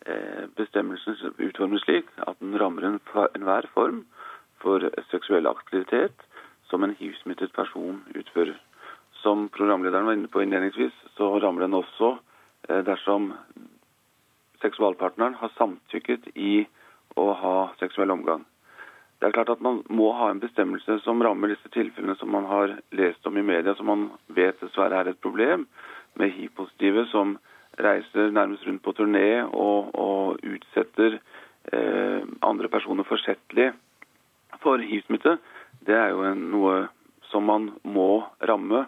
eh, 0.08 0.48
bestemmelsen 0.58 1.36
utformet 1.38 1.84
slik 1.84 2.10
at 2.26 2.42
den 2.42 2.58
rammer 2.58 2.90
enhver 2.90 3.70
form 3.76 4.02
for 4.64 4.88
seksuell 5.12 5.52
aktivitet 5.52 6.26
som 6.72 6.82
en 6.88 6.98
hiv-smittet 6.98 7.54
person 7.54 8.02
utfører. 8.16 8.58
Som 9.24 9.50
programlederen 9.52 10.06
var 10.06 10.16
inne 10.16 10.32
på 10.32 10.44
innledningsvis, 10.44 10.94
så 11.18 11.32
rammer 11.40 11.66
den 11.66 11.78
også 11.78 12.14
eh, 12.70 12.84
dersom 12.88 13.34
seksualpartneren 14.62 15.36
har 15.40 15.52
samtykket 15.58 16.32
i 16.36 16.64
å 17.20 17.32
ha 17.42 17.58
seksuell 17.80 18.12
omgang. 18.12 18.46
Det 19.20 19.28
er 19.28 19.36
klart 19.36 19.52
at 19.52 19.62
Man 19.62 19.82
må 19.92 20.12
ha 20.16 20.30
en 20.32 20.40
bestemmelse 20.40 21.02
som 21.04 21.24
rammer 21.24 21.52
disse 21.52 21.72
tilfellene 21.76 22.16
som 22.16 22.32
man 22.32 22.46
har 22.48 22.78
lest 22.96 23.26
om 23.28 23.38
i 23.38 23.44
media, 23.44 23.76
som 23.76 23.90
man 23.92 24.06
vet 24.28 24.60
dessverre 24.62 25.02
er 25.02 25.12
et 25.12 25.22
problem, 25.22 25.68
med 26.16 26.32
hiv-positive 26.36 27.06
som 27.12 27.38
reiser 27.80 28.32
nærmest 28.32 28.66
rundt 28.68 28.84
på 28.84 28.94
turné 28.96 29.44
og, 29.44 29.92
og 29.96 30.40
utsetter 30.44 31.20
eh, 31.72 32.24
andre 32.42 32.72
personer 32.72 33.08
forsettlig 33.08 33.70
for 34.64 34.80
hiv-smitte. 34.84 35.38
Det 35.86 35.96
er 35.96 36.16
jo 36.16 36.24
en, 36.28 36.48
noe 36.52 36.88
som 37.30 37.46
man 37.48 37.70
må 37.84 38.24
ramme 38.42 38.88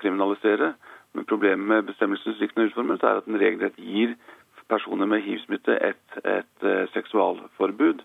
og 0.00 0.04
kriminalisere. 0.06 0.74
Men 1.12 1.26
problemet 1.26 1.66
med 1.66 1.88
bestemmelsen 1.90 2.36
slik 2.38 2.54
den 2.54 2.64
er 2.64 2.70
utformet, 2.70 3.02
er 3.02 3.20
at 3.20 3.26
den 3.26 3.40
regelrett 3.40 3.76
gir 3.76 4.14
personer 4.70 5.08
med 5.10 5.24
hiv-smitte 5.26 5.76
et, 5.82 6.18
et, 6.24 6.56
uh, 6.62 6.86
seksualforbud 6.94 8.04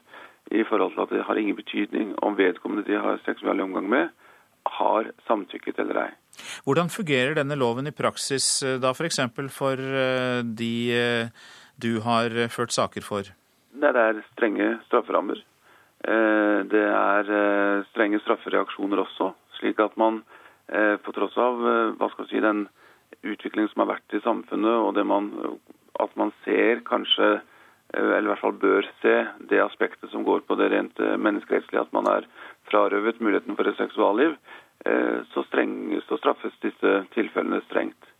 i 0.52 0.64
forhold 0.66 0.94
til 0.94 1.04
at 1.04 1.14
det 1.14 1.25
har 1.28 1.38
ingen 1.42 1.58
betydning 1.58 2.14
om 2.25 2.38
vedkommende 2.38 2.86
de 2.88 2.98
har 3.02 3.22
seksuell 3.25 3.62
omgang 3.62 3.90
med, 3.90 4.10
har 4.66 5.10
samtykket 5.28 5.80
eller 5.82 6.02
ei. 6.04 6.12
Hvordan 6.66 6.90
fungerer 6.90 7.38
denne 7.38 7.58
loven 7.58 7.88
i 7.88 7.94
praksis 7.94 8.64
eh, 8.66 8.78
da 8.82 8.92
f.eks. 8.94 9.20
for, 9.34 9.50
for 9.54 9.82
eh, 9.82 10.42
de 10.46 11.30
du 11.82 12.00
har 12.02 12.34
ført 12.50 12.74
saker 12.74 13.06
for? 13.06 13.30
Det 13.74 13.92
er 14.02 14.22
strenge 14.32 14.68
strafferammer. 14.88 15.42
Det 16.72 16.84
er 16.86 17.30
strenge 17.90 18.22
straffereaksjoner 18.24 19.02
også, 19.02 19.32
slik 19.58 19.82
at 19.84 19.98
man 19.98 20.22
på 20.65 21.13
tross 21.13 21.36
av 21.38 21.60
hva 22.00 22.07
skal 22.10 22.25
si, 22.29 22.39
den 22.41 22.63
utviklingen 23.22 23.69
som 23.69 23.84
har 23.84 23.91
vært 23.95 24.15
i 24.17 24.22
samfunnet, 24.24 24.81
og 24.81 24.98
man 25.05 25.27
at 26.00 26.15
man 26.19 26.31
ser 26.43 26.81
kanskje, 26.88 27.39
eh, 27.93 28.01
eller 28.03 28.27
i 28.27 28.31
hvert 28.34 28.43
fall 28.43 28.57
bør 28.60 28.88
se, 29.01 29.15
det 29.50 29.62
aspektet 29.63 30.12
som 30.12 30.25
går 30.27 30.43
på 30.48 30.57
det 30.60 30.72
rent 30.74 31.00
eh, 31.00 31.15
menneskerettslige, 31.17 31.86
at 31.86 31.93
man 31.95 32.10
er 32.12 32.27
frarøvet 32.69 33.22
muligheten 33.22 33.55
for 33.55 33.69
et 33.69 33.79
seksualliv, 33.79 34.36
eh, 34.86 35.22
så, 35.34 35.45
streng, 35.50 35.95
så 36.07 36.19
straffes 36.22 36.57
disse 36.65 36.98
tilfellene 37.15 37.62
strengt. 37.69 38.12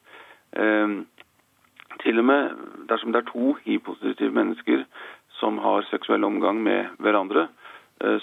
Til 2.00 2.20
og 2.22 2.26
med 2.28 2.52
dersom 2.88 3.12
det 3.12 3.20
er 3.22 3.28
to 3.28 3.56
hiv-positive 3.66 4.32
mennesker 4.32 4.86
som 5.36 5.58
har 5.60 5.84
seksuell 5.90 6.24
omgang 6.24 6.62
med 6.64 6.94
hverandre, 7.04 7.50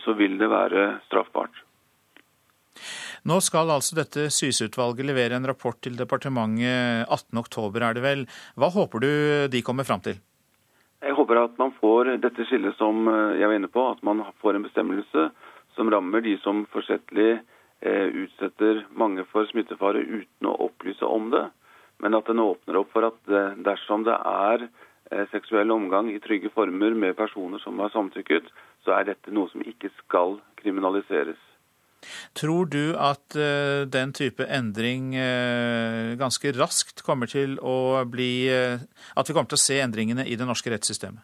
så 0.01 0.15
vil 0.17 0.39
det 0.41 0.49
være 0.49 0.87
straffbart. 1.11 1.53
Nå 3.23 3.37
skal 3.39 3.71
altså 3.71 3.95
dette 3.95 4.25
Syse-utvalget 4.35 5.07
levere 5.07 5.37
en 5.39 5.47
rapport 5.47 5.77
til 5.79 5.95
departementet 5.95 7.07
18.10, 7.07 7.77
er 7.79 7.95
det 7.95 8.03
vel. 8.03 8.25
Hva 8.59 8.71
håper 8.75 9.05
du 9.05 9.11
de 9.53 9.61
kommer 9.63 9.87
fram 9.87 10.03
til? 10.03 10.19
Jeg 11.03 11.15
håper 11.15 11.39
at 11.39 11.55
man 11.59 11.71
får 11.77 12.17
dette 12.23 12.47
skillet 12.49 12.75
som 12.79 13.07
eh, 13.11 13.39
jeg 13.39 13.47
var 13.47 13.59
inne 13.59 13.71
på, 13.71 13.85
at 13.91 14.03
man 14.07 14.25
får 14.43 14.59
en 14.59 14.67
bestemmelse 14.67 15.29
som 15.77 15.91
rammer 15.95 16.23
de 16.23 16.35
som 16.43 16.65
forsettlig 16.75 17.37
eh, 17.37 18.09
utsetter 18.25 18.85
mange 18.91 19.23
for 19.31 19.47
smittefare 19.51 20.03
uten 20.03 20.51
å 20.51 20.57
opplyse 20.67 21.07
om 21.07 21.31
det. 21.31 21.45
Men 22.03 22.19
at 22.19 22.27
den 22.27 22.43
åpner 22.43 22.81
opp 22.83 22.91
for 22.95 23.07
at 23.07 23.31
eh, 23.31 23.55
dersom 23.67 24.07
det 24.09 24.19
er 24.19 24.67
seksuell 25.29 25.69
omgang 25.75 26.07
i 26.09 26.23
trygge 26.25 26.49
former 26.55 26.95
med 26.97 27.19
personer 27.19 27.61
som 27.61 27.77
har 27.83 27.91
samtykket, 27.93 28.47
så 28.81 28.95
er 28.97 29.11
dette 29.11 29.35
noe 29.35 29.51
som 29.53 29.61
ikke 29.61 29.91
skal 29.99 30.39
kriminaliseres. 30.57 31.37
Tror 32.35 32.67
du 32.67 32.95
at 32.99 33.37
uh, 33.37 33.85
den 33.89 34.13
type 34.17 34.45
endring 34.47 35.13
uh, 35.17 36.15
ganske 36.21 36.53
raskt 36.57 37.05
kommer 37.07 37.31
til 37.31 37.59
å 37.61 38.03
bli 38.09 38.49
uh, 38.51 38.83
At 39.17 39.29
vi 39.29 39.37
kommer 39.37 39.51
til 39.51 39.61
å 39.61 39.65
se 39.65 39.79
endringene 39.83 40.27
i 40.27 40.37
det 40.39 40.49
norske 40.49 40.73
rettssystemet? 40.73 41.23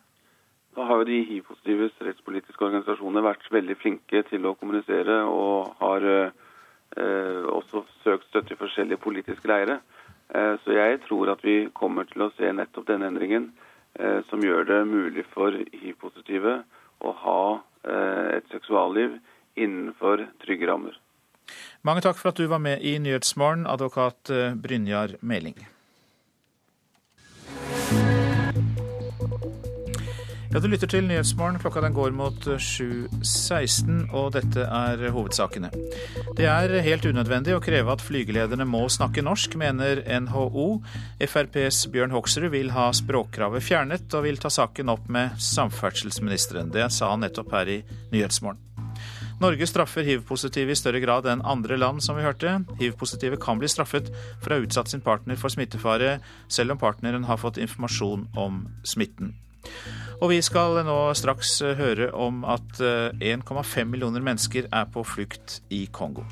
Da 0.79 0.87
har 0.87 1.01
jo 1.01 1.09
de 1.09 1.23
hiv-positives 1.27 1.97
rettspolitiske 2.07 2.65
organisasjoner 2.65 3.25
vært 3.25 3.49
veldig 3.51 3.77
flinke 3.81 4.23
til 4.29 4.47
å 4.47 4.55
kommunisere 4.55 5.25
og 5.27 5.73
har 5.81 6.05
også 7.51 7.83
søkt 8.05 8.29
støtte 8.31 8.55
i 8.55 8.59
forskjellige 8.61 9.01
politiske 9.03 9.51
leire. 9.51 9.81
Så 10.63 10.77
jeg 10.77 11.01
tror 11.09 11.33
at 11.35 11.43
vi 11.43 11.57
kommer 11.75 12.07
til 12.07 12.25
å 12.25 12.31
se 12.37 12.53
nettopp 12.55 12.87
denne 12.93 13.11
endringen 13.11 13.51
som 14.31 14.45
gjør 14.47 14.71
det 14.71 14.79
mulig 14.87 15.27
for 15.35 15.59
hiv-positive 15.83 16.61
å 17.03 17.15
ha 17.25 17.43
et 18.39 18.47
seksualliv 18.55 19.19
innenfor 19.59 20.27
trygge 20.45 20.71
rammer. 20.71 20.97
Mange 21.87 22.05
takk 22.05 22.19
for 22.19 22.33
at 22.33 22.39
du 22.39 22.47
var 22.51 22.61
med 22.63 22.85
i 22.85 22.99
Nyhetsmorgen, 23.01 23.67
advokat 23.71 24.31
eh, 24.35 24.55
Brynjar 24.59 25.17
Meling. 25.21 25.57
Ja, 30.49 30.61
Du 30.61 30.69
lytter 30.69 30.89
til 30.89 31.05
Nyhetsmorgen. 31.05 31.59
Klokka 31.61 31.83
den 31.85 31.93
går 31.93 32.15
mot 32.17 32.47
7.16, 32.49 34.09
og 34.17 34.33
dette 34.33 34.65
er 34.65 35.11
hovedsakene. 35.13 35.69
Det 36.39 36.49
er 36.49 36.73
helt 36.87 37.05
unødvendig 37.05 37.53
å 37.53 37.61
kreve 37.61 37.93
at 37.93 38.03
flygelederne 38.03 38.65
må 38.65 38.87
snakke 38.89 39.23
norsk, 39.23 39.59
mener 39.61 40.01
NHO. 40.25 40.69
FrPs 41.21 41.85
Bjørn 41.93 42.17
Hoksrud 42.17 42.49
vil 42.57 42.73
ha 42.73 42.89
språkkravet 42.97 43.67
fjernet, 43.69 44.09
og 44.17 44.25
vil 44.25 44.41
ta 44.41 44.49
saken 44.51 44.89
opp 44.95 45.11
med 45.13 45.37
samferdselsministeren. 45.37 46.73
Det 46.73 46.89
sa 46.97 47.13
han 47.13 47.23
nettopp 47.27 47.53
her 47.53 47.75
i 47.77 47.83
Nyhetsmorgen. 48.15 48.68
Norge 49.39 49.67
straffer 49.71 50.03
hiv-positive 50.03 50.73
i 50.75 50.79
større 50.79 50.99
grad 50.99 51.27
enn 51.31 51.45
andre 51.47 51.77
land, 51.79 52.03
som 52.03 52.17
vi 52.19 52.25
hørte. 52.27 52.57
Hiv-positive 52.81 53.39
kan 53.39 53.61
bli 53.61 53.71
straffet 53.71 54.11
for 54.43 54.51
å 54.51 54.59
ha 54.59 54.65
utsatt 54.65 54.91
sin 54.91 55.05
partner 55.05 55.39
for 55.39 55.55
smittefare, 55.55 56.17
selv 56.51 56.75
om 56.75 56.81
partneren 56.81 57.29
har 57.29 57.39
fått 57.39 57.61
informasjon 57.63 58.27
om 58.35 58.65
smitten. 58.83 59.37
Og 60.19 60.33
vi 60.33 60.41
skal 60.43 60.81
nå 60.83 60.97
straks 61.15 61.61
høre 61.79 62.11
om 62.19 62.43
at 62.51 62.81
1,5 62.83 63.23
eh, 63.23 63.87
millioner 63.87 64.25
mennesker 64.27 64.67
er 64.75 64.89
på 64.91 65.05
flukt 65.07 65.61
i 65.71 65.85
Kongo. 65.95 66.27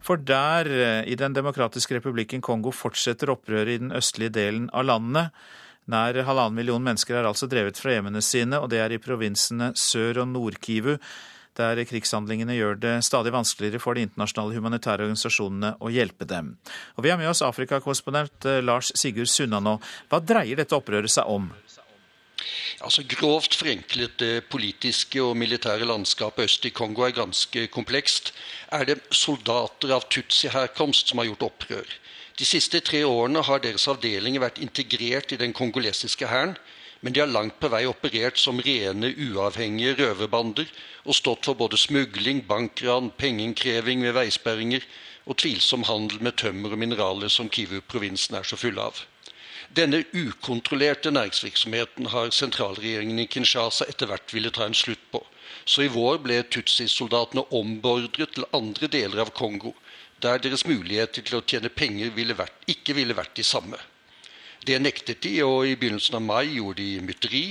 For 0.00 0.16
der, 0.16 0.70
eh, 0.70 1.10
i 1.10 1.14
Den 1.14 1.34
demokratiske 1.34 1.98
republikken 1.98 2.40
Kongo, 2.40 2.70
fortsetter 2.70 3.30
opprøret 3.30 3.74
i 3.74 3.78
den 3.78 3.92
østlige 3.92 4.32
delen 4.38 4.70
av 4.72 4.84
landet. 4.84 5.30
Nær 5.90 6.20
halvannen 6.22 6.54
million 6.54 6.82
mennesker 6.84 7.18
er 7.18 7.26
altså 7.26 7.48
drevet 7.50 7.78
fra 7.80 7.96
hjemmene 7.96 8.22
sine, 8.22 8.60
og 8.60 8.70
det 8.70 8.78
er 8.82 8.94
i 8.94 9.00
provinsene 9.02 9.72
Sør- 9.78 10.22
og 10.22 10.28
Nord-Kivu, 10.30 10.96
der 11.58 11.80
krigshandlingene 11.88 12.54
gjør 12.54 12.78
det 12.78 12.92
stadig 13.04 13.32
vanskeligere 13.34 13.80
for 13.82 13.98
de 13.98 14.04
internasjonale 14.06 14.54
humanitære 14.54 15.08
organisasjonene 15.08 15.74
å 15.82 15.90
hjelpe 15.90 16.28
dem. 16.30 16.54
Og 16.96 17.04
Vi 17.04 17.10
har 17.10 17.18
med 17.18 17.30
oss 17.32 17.42
Afrikakorrespondent 17.42 18.46
eh, 18.46 18.62
Lars 18.62 18.92
Sigurd 18.94 19.28
Sunna 19.32 19.58
nå. 19.60 19.76
Hva 20.08 20.22
dreier 20.22 20.60
dette 20.60 20.78
opprøret 20.78 21.10
seg 21.10 21.26
om? 21.26 21.50
Altså 22.80 23.02
Grovt 23.04 23.58
forenklet 23.58 24.14
det 24.22 24.46
politiske 24.48 25.20
og 25.20 25.34
militære 25.36 25.88
landskapet 25.88 26.46
øst 26.46 26.64
i 26.64 26.72
Kongo 26.72 27.04
er 27.04 27.16
ganske 27.16 27.66
komplekst. 27.74 28.32
Er 28.72 28.86
det 28.88 29.02
soldater 29.10 29.92
av 29.98 30.06
tutsi-herkomst 30.08 31.10
som 31.10 31.20
har 31.20 31.28
gjort 31.28 31.50
opprør? 31.50 31.98
De 32.40 32.46
siste 32.48 32.78
tre 32.80 33.02
årene 33.04 33.42
har 33.44 33.60
deres 33.60 33.84
avdelinger 33.92 34.40
vært 34.40 34.58
integrert 34.64 35.32
i 35.34 35.36
den 35.36 35.52
kongolesiske 35.52 36.24
hæren, 36.30 36.54
men 37.04 37.12
de 37.12 37.20
har 37.20 37.28
langt 37.28 37.58
på 37.60 37.68
vei 37.68 37.82
operert 37.88 38.40
som 38.40 38.62
rene, 38.64 39.10
uavhengige 39.12 39.98
røverbander 39.98 40.70
og 41.04 41.18
stått 41.18 41.44
for 41.44 41.58
både 41.60 41.76
smugling, 41.76 42.40
bankran, 42.48 43.10
pengeinnkreving 43.20 44.06
ved 44.06 44.16
veisperringer 44.16 44.86
og 45.26 45.36
tvilsom 45.42 45.84
handel 45.90 46.24
med 46.24 46.38
tømmer 46.40 46.72
og 46.72 46.80
mineraler 46.80 47.28
som 47.28 47.52
Kivu-provinsen 47.52 48.40
er 48.40 48.48
så 48.48 48.56
full 48.56 48.80
av. 48.80 49.04
Denne 49.76 50.00
ukontrollerte 50.16 51.12
næringsvirksomheten 51.12 52.08
har 52.14 52.32
sentralregjeringen 52.32 53.20
i 53.20 53.28
Kinshasa 53.28 53.84
etter 53.92 54.08
hvert 54.08 54.32
ville 54.32 54.50
ta 54.50 54.64
en 54.64 54.80
slutt 54.84 55.04
på. 55.12 55.20
Så 55.68 55.84
i 55.84 55.92
vår 55.92 56.24
ble 56.24 56.40
Tutsi-soldatene 56.48 57.44
ombordret 57.60 58.32
til 58.32 58.48
andre 58.56 58.88
deler 58.88 59.26
av 59.26 59.36
Kongo, 59.36 59.76
der 60.22 60.42
deres 60.42 60.66
muligheter 60.68 61.24
til 61.24 61.38
å 61.38 61.44
tjene 61.46 61.72
penger 61.72 62.12
ville 62.16 62.36
vært, 62.36 62.56
ikke 62.68 62.94
ville 62.96 63.16
vært 63.16 63.36
de 63.38 63.46
samme. 63.46 63.78
Det 64.66 64.76
nektet 64.80 65.22
de, 65.24 65.38
og 65.42 65.64
i 65.66 65.76
begynnelsen 65.80 66.18
av 66.18 66.24
mai 66.24 66.52
gjorde 66.52 66.82
de 66.82 67.00
mytteri 67.04 67.44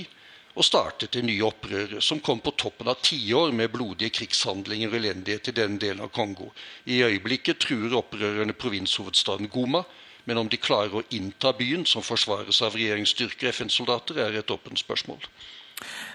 og 0.60 0.66
startet 0.66 1.14
det 1.16 1.24
nye 1.24 1.46
opprøret, 1.46 2.04
som 2.04 2.20
kom 2.20 2.42
på 2.44 2.52
toppen 2.60 2.90
av 2.92 3.00
tiår 3.06 3.54
med 3.56 3.72
blodige 3.72 4.12
krigshandlinger 4.18 4.92
og 4.92 4.98
elendighet 5.00 5.50
i 5.52 5.56
denne 5.56 5.80
delen 5.82 6.04
av 6.04 6.12
Kongo. 6.14 6.50
I 6.86 7.00
øyeblikket 7.06 7.62
truer 7.64 7.96
opprørerne 7.98 8.54
provinshovedstaden 8.58 9.50
Goma, 9.54 9.86
men 10.28 10.42
om 10.42 10.50
de 10.52 10.60
klarer 10.62 11.00
å 11.00 11.06
innta 11.16 11.54
byen, 11.58 11.86
som 11.88 12.06
forsvares 12.06 12.60
av 12.66 12.76
regjeringsstyrker 12.76 13.50
og 13.50 13.56
FN-soldater, 13.56 14.20
er 14.26 14.42
et 14.42 14.52
åpent 14.54 14.78
spørsmål. 14.78 15.24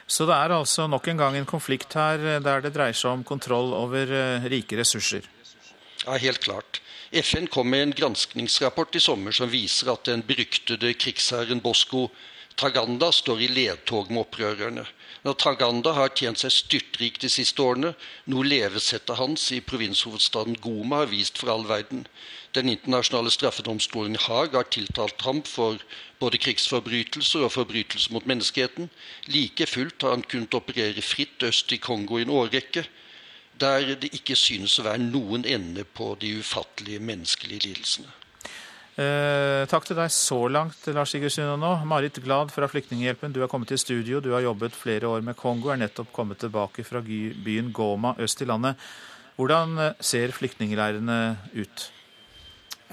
Så 0.07 0.27
det 0.29 0.37
er 0.37 0.53
altså 0.53 0.87
nok 0.93 1.09
en 1.09 1.23
gang 1.23 1.39
en 1.39 1.49
konflikt 1.49 1.97
her 1.97 2.21
der 2.45 2.67
det 2.67 2.75
dreier 2.75 2.95
seg 2.95 3.17
om 3.17 3.25
kontroll 3.25 3.73
over 3.73 4.13
rike 4.53 4.77
ressurser? 4.77 5.25
Ja, 6.05 6.19
helt 6.21 6.39
klart. 6.45 6.81
FN 7.11 7.47
kom 7.47 7.71
med 7.71 7.83
en 7.83 7.93
granskningsrapport 7.97 8.97
i 8.97 9.01
sommer 9.01 9.33
som 9.33 9.49
viser 9.49 9.89
at 9.93 10.05
den 10.05 10.21
beryktede 10.27 10.91
krigsherren 11.01 11.63
Bosco 11.65 12.11
Taganda 12.61 13.09
står 13.13 13.41
i 13.41 13.49
ledtog 13.49 14.11
med 14.13 14.27
opprørerne. 14.27 14.85
Når 15.25 15.37
Taganda 15.41 15.95
har 15.97 16.13
tjent 16.13 16.43
seg 16.43 16.53
styrtrik 16.53 17.17
de 17.23 17.31
siste 17.33 17.63
årene, 17.65 17.95
noe 18.29 18.45
levesettet 18.45 19.17
hans 19.17 19.47
i 19.57 19.63
provinshovedstaden 19.65 20.59
Goma 20.61 21.01
har 21.01 21.11
vist 21.11 21.41
for 21.41 21.55
all 21.55 21.65
verden. 21.67 22.05
Den 22.55 22.69
internasjonale 22.69 23.33
straffedomstolen 23.33 24.21
Haag 24.27 24.55
har 24.55 24.69
tiltalt 24.77 25.25
ham 25.25 25.41
for 25.49 25.81
både 26.21 26.39
krigsforbrytelser 26.45 27.47
og 27.49 27.55
forbrytelser 27.57 28.13
mot 28.13 28.29
menneskeheten. 28.29 28.93
Like 29.33 29.67
fullt 29.67 30.05
har 30.05 30.15
han 30.19 30.29
kunnet 30.29 30.55
operere 30.55 31.03
fritt 31.03 31.49
øst 31.49 31.73
i 31.73 31.81
Kongo 31.81 32.21
i 32.21 32.29
en 32.29 32.37
årrekke, 32.37 32.85
der 33.61 33.95
det 34.01 34.11
ikke 34.17 34.37
synes 34.39 34.79
å 34.81 34.87
være 34.89 35.03
noen 35.03 35.47
ende 35.47 35.85
på 35.85 36.15
de 36.21 36.37
ufattelige 36.41 37.03
menneskelige 37.03 37.69
lidelsene. 37.69 38.13
Eh, 38.95 39.65
takk 39.67 39.89
til 39.89 39.99
deg 39.99 40.11
så 40.15 40.37
langt, 40.47 40.85
Lars 40.95 41.11
Sigurd 41.11 41.59
nå. 41.59 41.73
Marit 41.91 42.21
Glad 42.23 42.53
fra 42.55 42.69
Flyktninghjelpen, 42.71 43.33
du 43.35 43.41
har 43.43 43.51
kommet 43.51 43.73
til 43.73 43.81
studio. 43.83 44.21
Du 44.23 44.31
har 44.37 44.45
jobbet 44.45 44.77
flere 44.79 45.11
år 45.11 45.25
med 45.27 45.35
Kongo, 45.37 45.73
er 45.73 45.81
nettopp 45.83 46.13
kommet 46.15 46.39
tilbake 46.39 46.87
fra 46.87 47.03
byen 47.03 47.73
Goma 47.75 48.15
øst 48.23 48.43
i 48.43 48.47
landet. 48.47 48.79
Hvordan 49.35 49.79
eh, 49.83 49.99
ser 49.99 50.31
flyktningleirene 50.35 51.19
ut? 51.59 51.89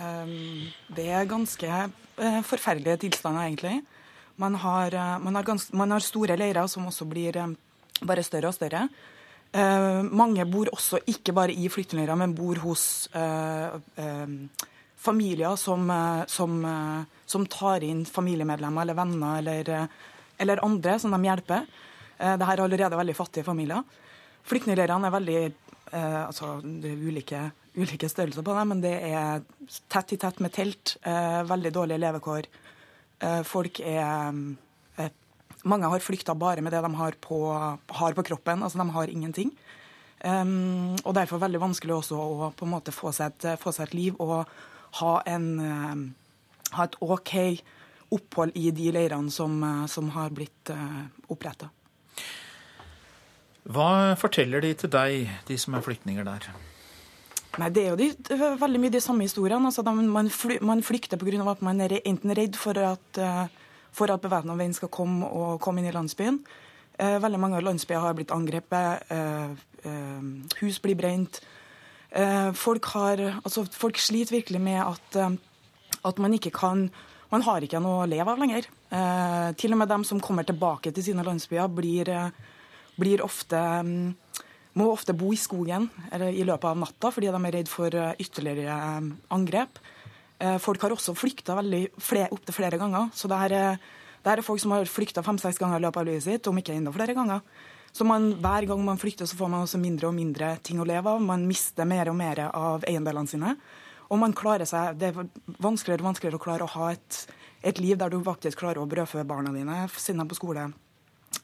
Um, 0.02 0.72
det 0.90 1.10
er 1.14 1.30
ganske 1.30 1.70
uh, 1.70 2.42
forferdelige 2.48 3.04
tilstander, 3.04 3.46
egentlig. 3.46 3.82
Man 4.42 4.56
har, 4.58 4.96
uh, 4.96 5.18
man, 5.22 5.36
har 5.36 5.76
man 5.78 5.92
har, 5.92 6.02
store 6.02 6.38
leirer 6.40 6.66
som 6.72 6.88
også 6.90 7.06
blir 7.06 7.38
um, 7.44 7.54
bare 8.02 8.24
større 8.26 8.50
og 8.50 8.58
større. 8.58 8.88
Uh, 9.52 10.02
mange 10.08 10.46
bor 10.48 10.70
også 10.72 11.02
ikke 11.12 11.34
bare 11.36 11.52
i 11.52 11.68
flyktningleirer, 11.68 12.16
men 12.16 12.36
bor 12.36 12.60
hos 12.64 13.10
um, 13.12 14.46
familier 15.02 15.56
som, 15.56 15.90
eh, 15.90 16.26
som, 16.28 16.66
eh, 16.66 17.04
som, 17.26 17.46
tar 17.46 17.84
inn 17.84 18.06
familiemedlemmer 18.06 18.82
eller 18.82 18.94
venner 18.94 19.38
eller, 19.38 19.70
eh, 19.70 19.86
eller 20.38 20.66
andre 20.66 21.00
som 21.00 21.12
de 21.12 21.24
hjelper. 21.26 21.66
Dette 22.22 22.46
er 22.46 22.62
allerede 22.62 22.98
veldig 22.98 23.16
fattige 23.18 23.44
familier. 23.44 23.82
Flyktningleirene 24.46 25.08
er 25.08 25.12
veldig 25.12 25.54
altså, 25.92 26.62
Det 26.62 26.92
er 26.92 27.02
ulike, 27.02 27.40
ulike, 27.76 28.10
størrelser 28.10 28.44
på 28.44 28.54
dem, 28.54 28.68
men 28.70 28.82
det 28.82 28.94
er 29.10 29.42
tett 29.90 30.14
i 30.14 30.18
tett 30.18 30.40
med 30.40 30.54
telt. 30.54 30.98
veldig 31.04 31.72
dårlige 31.74 31.98
levekår. 31.98 32.46
folk 33.44 33.80
er 33.80 34.32
mange 35.64 35.90
har 35.92 36.04
flykta 36.04 36.36
bare 36.38 36.64
med 36.64 36.74
det 36.74 36.82
de 36.84 36.92
har 36.98 37.18
på, 37.22 37.40
har 38.02 38.18
på 38.18 38.26
kroppen. 38.32 38.64
altså 38.64 38.82
De 38.82 38.90
har 38.90 39.12
ingenting. 39.12 39.52
Um, 40.22 40.94
og 41.02 41.16
derfor 41.18 41.42
veldig 41.42 41.62
vanskelig 41.62 41.96
også 41.96 42.18
å 42.18 42.50
på 42.54 42.68
en 42.68 42.74
måte 42.76 42.94
få 42.94 43.10
seg 43.16 43.34
et, 43.34 43.58
få 43.62 43.74
seg 43.74 43.90
et 43.90 43.96
liv 43.98 44.20
og 44.22 44.46
ha, 45.00 45.14
en, 45.26 45.48
eh, 45.66 46.74
ha 46.76 46.86
et 46.86 46.98
OK 47.02 47.34
opphold 48.12 48.54
i 48.60 48.70
de 48.76 48.92
leirene 48.94 49.32
som, 49.34 49.56
eh, 49.64 49.86
som 49.90 50.12
har 50.14 50.34
blitt 50.36 50.70
uh, 50.70 51.08
oppretta. 51.32 51.72
Hva 53.72 54.18
forteller 54.20 54.62
de 54.62 54.76
til 54.78 54.92
deg, 54.94 55.32
de 55.48 55.58
som 55.58 55.78
er 55.78 55.86
flyktninger 55.86 56.28
der? 56.28 56.52
Nei, 57.62 57.70
Det 57.70 57.82
er 57.86 57.90
jo 57.90 58.00
de, 58.00 58.12
veldig 58.62 58.82
mye 58.84 58.94
de 58.94 59.02
samme 59.02 59.26
historiene. 59.26 59.72
Altså, 59.72 59.84
man, 59.84 60.30
fly, 60.30 60.60
man 60.62 60.84
flykter 60.86 61.18
pga. 61.18 61.42
at 61.52 61.62
man 61.66 61.82
er 61.82 61.98
enten 62.06 62.36
redd 62.36 62.56
for 62.56 62.78
at, 62.78 63.22
for 63.92 64.12
at 64.12 64.22
bevæpna 64.24 64.56
menn 64.56 64.74
skal 64.74 64.92
komme 64.94 65.28
og 65.28 65.60
komme 65.62 65.82
inn 65.82 65.90
i 65.90 65.96
landsbyen. 65.96 66.40
veldig 66.98 67.40
mange 67.40 67.62
landsbyer 67.62 68.00
har 68.00 68.14
blitt 68.14 68.32
angrepet. 68.32 69.04
hus 70.62 70.80
blir 70.82 70.96
brent. 70.96 71.42
Eh, 72.12 72.52
folk, 72.52 72.86
har, 72.92 73.22
altså, 73.40 73.64
folk 73.72 74.00
sliter 74.00 74.36
virkelig 74.36 74.60
med 74.62 74.82
at, 74.84 75.16
eh, 75.16 75.32
at, 76.04 76.20
man 76.20 76.34
ikke 76.34 76.52
kan 76.52 76.92
Man 77.32 77.46
har 77.48 77.64
ikke 77.64 77.80
noe 77.80 78.02
å 78.04 78.08
leve 78.12 78.28
av 78.28 78.42
lenger. 78.42 78.66
Eh, 78.92 79.54
til 79.56 79.72
og 79.72 79.78
med 79.80 79.88
dem 79.88 80.04
som 80.04 80.20
kommer 80.20 80.44
tilbake 80.44 80.92
til 80.92 81.06
sine 81.06 81.24
landsbyer, 81.24 81.70
blir, 81.72 82.10
blir 83.00 83.24
ofte 83.24 83.56
mm, 83.56 84.10
må 84.76 84.90
ofte 84.92 85.16
bo 85.16 85.32
i 85.32 85.40
skogen 85.40 85.88
i 86.12 86.44
løpet 86.44 86.68
av 86.68 86.82
natta 86.82 87.08
fordi 87.08 87.32
de 87.32 87.40
er 87.40 87.56
redd 87.56 87.72
for 87.72 87.88
ytterligere 88.20 88.76
angrep. 89.32 89.80
Folk 90.64 90.82
har 90.82 90.94
også 90.96 91.14
flykta 91.14 91.54
opptil 91.60 92.56
flere 92.56 92.80
ganger. 92.82 93.12
Så 93.14 93.30
det 93.30 93.38
er, 93.46 93.78
det 94.24 94.32
er 94.32 94.42
folk 94.46 94.62
som 94.64 94.74
har 94.74 94.90
flykta 94.90 95.22
fem-seks 95.26 95.60
ganger 95.62 95.78
i 95.78 95.84
løpet 95.86 96.02
av 96.02 96.08
livet 96.08 96.26
sitt, 96.26 96.50
om 96.50 96.58
ikke 96.58 96.74
enda 96.74 96.94
flere 96.96 97.14
ganger. 97.18 97.44
Så 97.92 98.08
man, 98.08 98.32
hver 98.40 98.66
gang 98.70 98.84
man 98.86 99.00
flykter, 99.00 99.28
så 99.28 99.38
får 99.38 99.52
man 99.52 99.66
også 99.66 99.80
mindre 99.82 100.10
og 100.10 100.16
mindre 100.16 100.54
ting 100.64 100.80
å 100.80 100.88
leve 100.88 101.12
av. 101.12 101.22
Man 101.22 101.44
mister 101.48 101.88
mer 101.88 102.10
og 102.10 102.18
mer 102.18 102.46
av 102.48 102.86
eiendelene 102.88 103.30
sine. 103.30 103.56
Og 104.12 104.20
man 104.20 104.36
klarer 104.36 104.68
seg, 104.68 104.98
det 105.00 105.12
er 105.12 105.20
vanskeligere 105.64 106.04
og 106.04 106.10
vanskeligere 106.10 106.40
å 106.40 106.44
klare 106.44 106.68
å 106.68 106.74
ha 106.74 106.92
et, 106.96 107.20
et 107.64 107.80
liv 107.80 108.00
der 108.00 108.12
du 108.12 108.20
faktisk 108.24 108.64
klarer 108.64 108.82
å 108.82 108.90
brødfø 108.90 109.24
barna 109.28 109.54
dine, 109.56 109.86
siden 109.96 110.24
de 110.24 110.26
er 110.26 110.32
på 110.32 110.40
skole. 110.40 110.66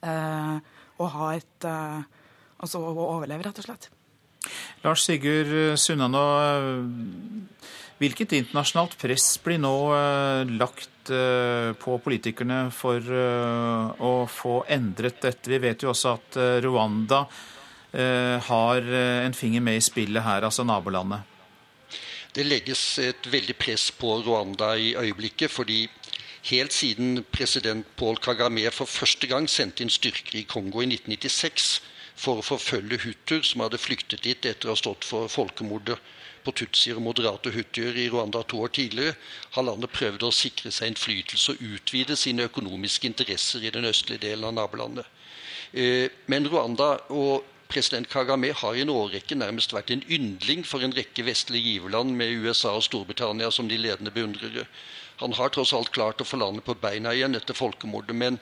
Eh, 0.01 0.55
og 0.97 1.11
ha 1.13 1.33
et 1.37 1.67
eh, 1.67 2.07
Altså 2.57 2.79
å 2.81 2.89
overleve, 3.13 3.43
rett 3.45 3.59
og 3.61 3.67
slett. 3.67 3.83
Lars 4.81 5.03
Sigurd 5.05 5.77
Sunnanå, 5.77 6.23
hvilket 7.97 8.35
internasjonalt 8.37 8.97
press 9.01 9.35
blir 9.43 9.61
nå 9.61 9.75
eh, 9.95 10.55
lagt 10.59 10.93
Eh, 11.07 11.73
på 11.79 11.93
politikerne 12.03 12.67
for 12.75 12.99
eh, 12.99 14.01
å 14.03 14.11
få 14.27 14.57
endret 14.71 15.21
dette? 15.23 15.51
Vi 15.51 15.59
vet 15.63 15.83
jo 15.83 15.93
også 15.93 16.17
at 16.17 16.39
Rwanda 16.65 17.25
har 17.97 18.83
en 18.91 19.33
finger 19.33 19.63
med 19.63 19.79
i 19.79 19.81
spillet 19.81 20.21
her, 20.21 20.43
altså 20.43 20.61
nabolandet. 20.67 21.23
Det 22.35 22.43
legges 22.45 22.81
et 23.01 23.29
veldig 23.31 23.55
press 23.57 23.87
på 23.95 24.11
Rwanda 24.25 24.73
i 24.77 24.91
øyeblikket, 24.99 25.49
fordi 25.49 25.87
helt 26.51 26.75
siden 26.75 27.23
president 27.31 27.87
Paul 27.97 28.19
Kagame 28.21 28.67
for 28.75 28.91
første 28.91 29.31
gang 29.31 29.47
sendte 29.49 29.85
inn 29.85 29.89
styrker 29.89 30.35
i 30.37 30.45
Kongo 30.45 30.83
i 30.83 30.89
1996 30.91 31.71
for 32.19 32.43
å 32.43 32.45
forfølge 32.45 32.99
hutuer 33.07 33.47
som 33.47 33.63
hadde 33.63 33.81
flyktet 33.81 34.27
dit 34.27 34.45
etter 34.45 34.69
å 34.69 34.75
ha 34.75 34.83
stått 34.83 35.07
for 35.07 35.31
folkemordet 35.31 35.97
på 36.47 36.55
tutsier 36.63 36.95
og 36.97 37.03
moderate 37.09 37.51
huttier 37.51 37.97
i 37.99 38.07
Rwanda 38.11 38.43
to 38.47 38.61
år 38.63 38.71
tidligere, 38.77 39.17
har 39.55 39.67
landet 39.67 39.91
prøvd 39.91 40.23
å 40.23 40.33
sikre 40.35 40.71
seg 40.71 40.93
innflytelse 40.93 41.53
og 41.53 41.63
utvide 41.75 42.15
sine 42.15 42.47
økonomiske 42.47 43.09
interesser 43.11 43.67
i 43.67 43.73
den 43.75 43.87
østlige 43.89 44.23
delen 44.23 44.47
av 44.47 44.55
nabolandet. 44.55 45.05
Eh, 45.73 46.07
men 46.31 46.47
Rwanda 46.47 46.93
og 47.11 47.43
president 47.67 48.07
Kagame 48.07 48.53
har 48.55 48.75
i 48.75 48.83
en 48.85 48.93
årrekke 48.93 49.35
nærmest 49.35 49.73
vært 49.75 49.91
en 49.91 50.05
yndling 50.07 50.63
for 50.63 50.83
en 50.83 50.95
rekke 50.95 51.25
vestlige 51.27 51.73
giverland 51.73 52.15
med 52.15 52.39
USA 52.45 52.77
og 52.77 52.85
Storbritannia 52.87 53.51
som 53.51 53.67
de 53.67 53.79
ledende 53.79 54.13
beundrere. 54.15 54.63
Han 55.17 55.33
har 55.33 55.49
tross 55.49 55.73
alt 55.73 55.91
klart 55.91 56.21
å 56.21 56.27
få 56.27 56.39
landet 56.39 56.63
på 56.63 56.77
beina 56.79 57.11
igjen 57.15 57.35
etter 57.35 57.57
folkemordet, 57.57 58.15
men 58.15 58.37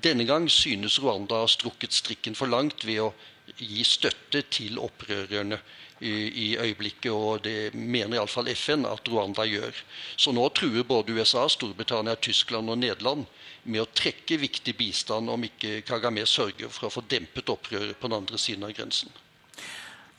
denne 0.00 0.24
gang 0.24 0.46
synes 0.48 1.00
Rwanda 1.02 1.36
å 1.36 1.44
ha 1.44 1.50
strukket 1.50 1.92
strikken 1.92 2.38
for 2.38 2.48
langt 2.48 2.86
ved 2.86 3.02
å 3.08 3.12
gi 3.58 3.84
støtte 3.84 4.44
til 4.54 4.78
opprørerne 4.78 5.58
i, 6.00 6.12
i 6.44 6.48
øyeblikket, 6.56 7.12
og 7.12 7.44
det 7.44 7.74
mener 7.74 8.16
iallfall 8.16 8.48
FN 8.54 8.86
at 8.88 9.08
Rwanda 9.08 9.44
gjør. 9.48 9.76
Så 10.16 10.32
nå 10.32 10.46
truer 10.56 10.86
både 10.88 11.12
USA, 11.16 11.46
Storbritannia, 11.48 12.16
Tyskland 12.16 12.72
og 12.72 12.80
Nederland 12.80 13.26
med 13.68 13.82
å 13.84 13.90
trekke 13.92 14.40
viktig 14.40 14.74
bistand 14.78 15.28
om 15.30 15.44
ikke 15.44 15.82
Kagame 15.86 16.24
sørger 16.28 16.72
for 16.72 16.88
å 16.88 16.94
få 16.94 17.04
dempet 17.08 17.52
opprøret 17.52 17.98
på 18.00 18.08
den 18.08 18.16
andre 18.22 18.40
siden 18.40 18.64
av 18.64 18.72
grensen. 18.76 19.12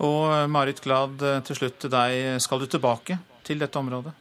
Og 0.01 0.31
eh, 0.33 0.47
Marit 0.49 0.81
Glad, 0.83 1.21
eh, 1.25 1.41
til 1.45 1.57
slutt 1.57 1.79
til 1.81 1.93
deg. 1.93 2.39
Skal 2.41 2.61
du 2.61 2.69
tilbake 2.69 3.17
til 3.45 3.61
dette 3.61 3.81
området? 3.81 4.13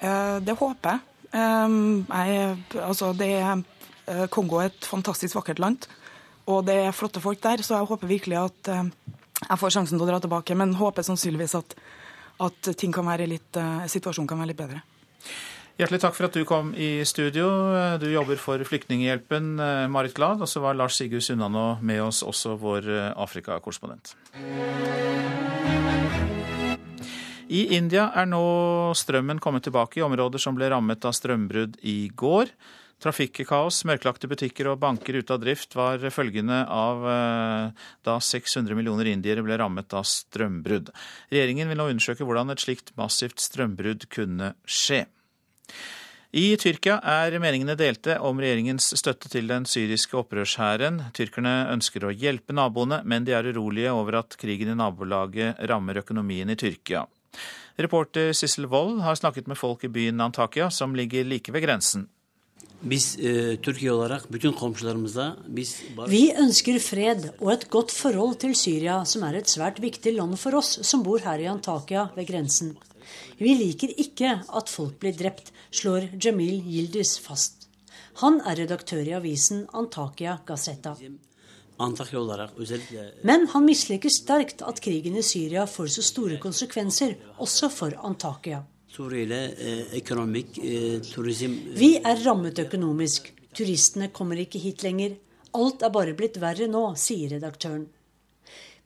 Eh, 0.00 0.38
det 0.44 0.56
håper 0.58 0.96
jeg. 0.96 1.08
jeg 1.32 2.56
altså, 2.76 3.12
det 3.16 3.30
er, 3.38 3.62
Kongo 4.32 4.60
er 4.60 4.68
et 4.68 4.84
fantastisk 4.84 5.38
vakkert 5.38 5.62
land, 5.62 5.86
og 6.44 6.66
det 6.66 6.74
er 6.82 6.96
flotte 6.96 7.22
folk 7.24 7.40
der, 7.40 7.62
så 7.64 7.78
jeg 7.78 7.88
håper 7.88 8.10
virkelig 8.10 8.40
at 8.40 8.72
jeg 9.48 9.60
får 9.60 9.74
sjansen 9.76 9.98
til 9.98 10.06
å 10.06 10.10
dra 10.10 10.20
tilbake, 10.22 10.56
men 10.58 10.74
håper 10.78 11.06
sannsynligvis 11.06 11.56
at, 11.58 11.74
at 12.42 12.70
kan 12.94 13.10
litt, 13.26 13.50
uh, 13.58 13.84
situasjonen 13.86 14.28
kan 14.30 14.42
være 14.42 14.52
litt 14.52 14.60
bedre. 14.60 14.82
Hjertelig 15.80 16.02
takk 16.02 16.14
for 16.14 16.28
at 16.28 16.36
du 16.36 16.44
kom 16.46 16.74
i 16.76 17.00
studio. 17.08 17.46
Du 17.98 18.04
jobber 18.12 18.36
for 18.36 18.60
Flyktninghjelpen, 18.60 19.54
eh, 19.58 19.86
Marit 19.88 20.12
Glad. 20.14 20.42
Og 20.44 20.50
så 20.50 20.60
var 20.60 20.76
Lars 20.76 20.98
Sigurd 21.00 21.24
Sunnanå 21.24 21.80
med 21.80 22.02
oss, 22.04 22.20
også 22.22 22.58
vår 22.60 22.90
Afrika-korrespondent. 23.16 24.12
I 27.52 27.64
India 27.76 28.06
er 28.16 28.28
nå 28.28 28.44
strømmen 28.96 29.40
kommet 29.42 29.64
tilbake 29.66 29.98
i 29.98 30.04
områder 30.04 30.40
som 30.40 30.54
ble 30.56 30.70
rammet 30.72 31.04
av 31.08 31.16
strømbrudd 31.16 31.80
i 31.88 32.12
går. 32.16 32.52
Trafikkaos, 33.02 33.80
mørklagte 33.88 34.28
butikker 34.30 34.68
og 34.70 34.78
banker 34.82 35.16
ute 35.18 35.34
av 35.34 35.40
drift 35.42 35.74
var 35.74 36.04
følgende 36.14 36.60
av 36.70 37.02
eh, 37.10 37.88
da 38.06 38.14
600 38.22 38.78
millioner 38.78 39.10
indiere 39.10 39.42
ble 39.42 39.58
rammet 39.58 39.90
av 39.98 40.06
strømbrudd. 40.06 40.92
Regjeringen 41.32 41.72
vil 41.72 41.80
nå 41.80 41.88
undersøke 41.90 42.26
hvordan 42.28 42.54
et 42.54 42.62
slikt 42.62 42.94
massivt 42.98 43.42
strømbrudd 43.42 44.06
kunne 44.12 44.52
skje. 44.62 45.02
I 46.32 46.54
Tyrkia 46.56 46.94
er 47.04 47.34
meningene 47.42 47.74
delte 47.76 48.14
om 48.24 48.38
regjeringens 48.40 48.86
støtte 48.96 49.28
til 49.28 49.50
den 49.50 49.66
syriske 49.68 50.16
opprørshæren. 50.22 51.02
Tyrkerne 51.12 51.56
ønsker 51.74 52.06
å 52.06 52.14
hjelpe 52.14 52.54
naboene, 52.56 53.02
men 53.04 53.26
de 53.26 53.34
er 53.36 53.50
urolige 53.50 53.92
over 53.92 54.22
at 54.22 54.38
krigen 54.40 54.72
i 54.72 54.78
nabolaget 54.78 55.60
rammer 55.68 56.00
økonomien 56.00 56.48
i 56.48 56.56
Tyrkia. 56.56 57.02
Reporter 57.82 58.32
Sissel 58.36 58.70
Wold 58.70 59.02
har 59.02 59.18
snakket 59.18 59.50
med 59.50 59.58
folk 59.60 59.84
i 59.84 59.92
byen 59.92 60.22
Antakya, 60.22 60.70
som 60.70 60.94
ligger 60.96 61.26
like 61.28 61.52
ved 61.52 61.66
grensen. 61.66 62.08
Vi 62.82 62.98
ønsker 66.42 66.78
fred 66.82 67.28
og 67.38 67.50
et 67.52 67.66
godt 67.70 67.92
forhold 67.94 68.34
til 68.42 68.54
Syria, 68.58 69.04
som 69.06 69.22
er 69.28 69.38
et 69.38 69.50
svært 69.50 69.78
viktig 69.82 70.16
land 70.16 70.34
for 70.40 70.58
oss 70.58 70.80
som 70.82 71.04
bor 71.06 71.22
her 71.22 71.38
i 71.38 71.46
Antakya 71.50 72.08
ved 72.16 72.26
grensen. 72.26 72.72
Vi 73.38 73.54
liker 73.54 73.94
ikke 73.94 74.42
at 74.42 74.72
folk 74.72 74.98
blir 74.98 75.14
drept, 75.14 75.52
slår 75.70 76.08
Jamil 76.18 76.58
Yildiz 76.66 77.18
fast. 77.22 77.68
Han 78.18 78.40
er 78.42 78.58
redaktør 78.64 79.06
i 79.06 79.14
avisen 79.16 79.66
Antakya 79.72 80.40
Gazeta. 80.46 80.96
Men 83.22 83.46
han 83.54 83.64
misliker 83.66 84.10
sterkt 84.12 84.62
at 84.66 84.82
krigen 84.82 85.16
i 85.16 85.22
Syria 85.22 85.64
får 85.70 85.86
så 85.96 86.02
store 86.02 86.36
konsekvenser, 86.42 87.14
også 87.38 87.70
for 87.72 87.94
Antakya. 88.04 88.62
Vi 91.82 91.90
er 91.96 92.18
rammet 92.26 92.58
økonomisk. 92.60 93.32
Turistene 93.56 94.10
kommer 94.12 94.36
ikke 94.42 94.60
hit 94.60 94.82
lenger. 94.84 95.14
Alt 95.56 95.82
er 95.84 95.92
bare 95.94 96.12
blitt 96.16 96.36
verre 96.40 96.68
nå, 96.68 96.82
sier 97.00 97.32
redaktøren. 97.32 97.86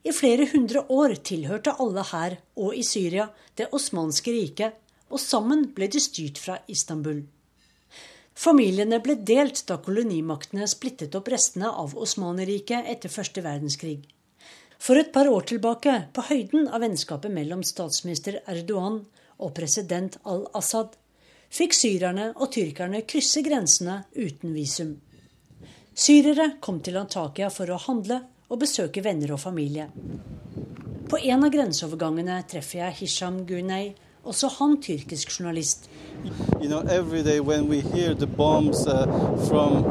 I 0.07 0.13
flere 0.15 0.47
hundre 0.53 0.85
år 0.95 1.17
tilhørte 1.27 1.75
alle 1.83 2.05
her 2.13 2.37
og 2.55 2.75
i 2.79 2.85
Syria 2.87 3.27
det 3.59 3.67
osmanske 3.75 4.31
riket, 4.31 4.77
og 5.11 5.19
sammen 5.23 5.75
ble 5.75 5.89
de 5.91 5.99
styrt 6.03 6.39
fra 6.39 6.61
Istanbul. 6.71 7.25
Familiene 8.37 9.01
ble 9.03 9.17
delt 9.27 9.65
da 9.67 9.81
kolonimaktene 9.83 10.69
splittet 10.71 11.15
opp 11.19 11.31
restene 11.33 11.71
av 11.83 11.97
Osmaneriket 11.99 12.87
etter 12.95 13.11
første 13.11 13.43
verdenskrig. 13.43 14.05
For 14.79 14.95
et 15.01 15.11
par 15.15 15.27
år 15.27 15.47
tilbake, 15.51 15.95
på 16.15 16.27
høyden 16.31 16.69
av 16.69 16.85
vennskapet 16.85 17.33
mellom 17.33 17.63
statsminister 17.67 18.43
Erdogan 18.47 19.01
og 19.39 19.53
president 19.57 20.19
al-Assad, 20.25 20.95
fikk 21.53 21.77
syrerne 21.77 22.31
og 22.35 22.51
tyrkerne 22.55 23.03
krysse 23.09 23.43
grensene 23.47 24.03
uten 24.17 24.55
visum. 24.57 24.97
Syrere 25.97 26.57
kom 26.61 26.83
til 26.85 26.99
Antakya 27.01 27.49
for 27.53 27.71
å 27.73 27.81
handle 27.87 28.21
og 28.51 28.61
besøke 28.61 29.03
venner 29.05 29.33
og 29.35 29.41
familie. 29.41 29.89
På 31.07 31.19
en 31.23 31.45
av 31.47 31.53
grenseovergangene 31.55 32.41
treffer 32.51 32.83
jeg 32.83 32.99
Hisham 33.01 33.45
Gunay, 33.49 33.93
også 34.27 34.51
han 34.59 34.77
tyrkisk 34.83 35.31
journalist. 35.31 35.87
You 36.61 36.69
know, 36.69 36.83
bombs, 38.37 38.87
uh, 38.87 39.07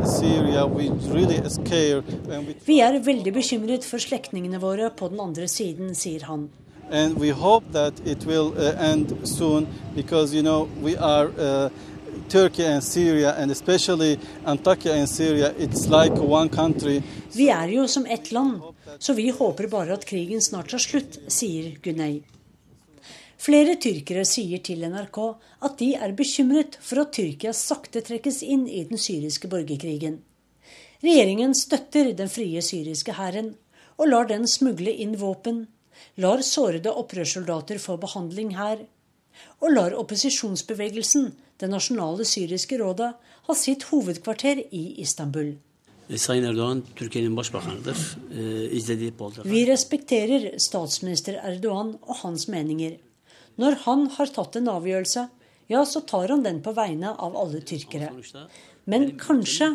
Syria, 0.06 0.66
really 1.14 1.40
we... 1.40 2.56
Vi 2.66 2.80
er 2.82 3.00
veldig 3.00 3.34
bekymret 3.34 3.88
for 3.88 3.98
slektningene 4.04 4.60
våre 4.60 4.92
på 4.92 5.08
den 5.14 5.24
andre 5.24 5.48
siden, 5.48 5.96
sier 5.96 6.28
han. 6.28 6.50
And 6.91 7.17
we 7.17 7.30
hope 7.30 7.65
that 7.71 7.93
it 8.06 8.26
will 8.26 8.54
uh, 8.58 8.76
end 8.78 9.28
soon 9.28 9.67
because 9.95 10.34
you 10.34 10.43
know 10.43 10.69
we 10.82 10.95
are 10.98 11.28
uh, 11.38 11.69
Turkey. 12.30 12.63
Vi 17.34 17.50
er 17.50 17.67
jo 17.67 17.88
som 17.88 18.06
ett 18.06 18.32
land, 18.32 18.62
så 19.00 19.13
vi 19.13 19.30
håper 19.30 19.67
bare 19.67 19.93
at 19.93 20.06
krigen 20.06 20.41
snart 20.41 20.69
tar 20.69 20.78
slutt, 20.78 21.19
sier 21.28 21.76
Gunay. 21.82 22.21
Flere 23.38 23.76
tyrkere 23.76 24.24
sier 24.26 24.62
til 24.63 24.86
NRK 24.89 25.19
at 25.67 25.78
de 25.78 25.91
er 26.00 26.15
bekymret 26.17 26.80
for 26.82 27.04
at 27.04 27.12
Tyrkia 27.13 27.52
sakte 27.54 28.02
trekkes 28.02 28.41
inn 28.41 28.63
i 28.67 28.86
den 28.89 28.98
syriske 28.98 29.50
borgerkrigen. 29.52 30.21
Regjeringen 31.04 31.54
støtter 31.54 32.13
den 32.17 32.32
frie 32.32 32.63
syriske 32.65 33.13
hæren 33.19 33.54
og 34.00 34.10
lar 34.10 34.30
den 34.32 34.48
smugle 34.50 34.91
inn 34.91 35.13
våpen, 35.19 35.65
lar 36.21 36.41
sårede 36.45 36.91
opprørssoldater 36.95 37.80
få 37.82 37.97
behandling 38.01 38.56
her, 38.56 38.86
og 39.60 39.71
lar 39.71 39.95
opposisjonsbevegelsen 39.99 41.34
det 41.60 41.69
nasjonale 41.71 42.25
syriske 42.28 42.80
rådet 42.80 43.13
ha 43.47 43.56
sitt 43.56 43.84
hovedkvarter 43.91 44.62
i 44.71 44.84
Istanbul. 45.04 45.56
Vi 49.45 49.62
respekterer 49.71 50.45
statsminister 50.62 51.39
Erdogan 51.41 51.95
og 52.06 52.15
hans 52.21 52.47
meninger. 52.51 52.99
Når 53.58 53.80
han 53.88 54.08
har 54.17 54.32
tatt 54.36 54.60
en 54.60 54.69
avgjørelse, 54.69 55.28
ja, 55.71 55.82
så 55.86 56.04
tar 56.06 56.30
han 56.30 56.45
den 56.45 56.62
på 56.62 56.75
vegne 56.78 57.15
av 57.17 57.36
alle 57.39 57.63
tyrkere. 57.65 58.12
Men 58.86 59.15
kanskje 59.17 59.71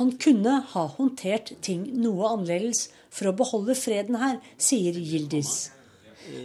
han 0.00 0.12
kunne 0.20 0.60
ha 0.72 0.86
håndtert 0.98 1.54
ting 1.62 1.86
noe 2.02 2.32
annerledes 2.34 2.88
for 3.14 3.30
å 3.30 3.36
beholde 3.38 3.76
freden 3.78 4.18
her, 4.18 4.40
sier 4.58 4.98
Yildiz. 4.98 5.70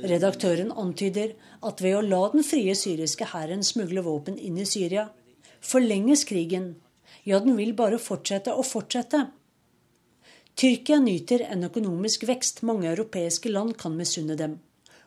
Redaktøren 0.04 0.72
antyder 0.72 1.34
at 1.64 1.82
ved 1.84 1.98
å 1.98 2.04
la 2.06 2.22
den 2.34 2.46
frie 2.46 2.76
syriske 2.78 3.30
hæren 3.34 3.64
smugle 3.64 4.04
våpen 4.06 4.38
inn 4.38 4.58
i 4.60 4.68
Syria, 4.68 5.10
forlenges 5.64 6.26
krigen. 6.30 6.76
Ja, 7.24 7.40
den 7.40 7.58
vil 7.58 7.74
bare 7.76 8.00
fortsette 8.00 8.56
og 8.56 8.68
fortsette. 8.68 9.28
Tyrkia 10.60 11.00
nyter 11.02 11.46
en 11.50 11.66
økonomisk 11.66 12.28
vekst 12.30 12.62
mange 12.68 12.90
europeiske 12.92 13.50
land 13.50 13.78
kan 13.80 13.96
misunne 13.98 14.38
dem. 14.38 14.60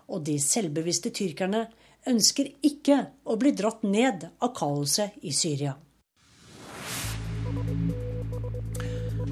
Og 0.09 0.25
de 0.27 0.39
selvbevisste 0.43 1.13
tyrkerne 1.15 1.67
ønsker 2.07 2.51
ikke 2.67 3.03
å 3.27 3.37
bli 3.39 3.53
dratt 3.55 3.85
ned 3.87 4.29
av 4.41 4.55
kaoset 4.57 5.19
i 5.23 5.35
Syria. 5.35 5.77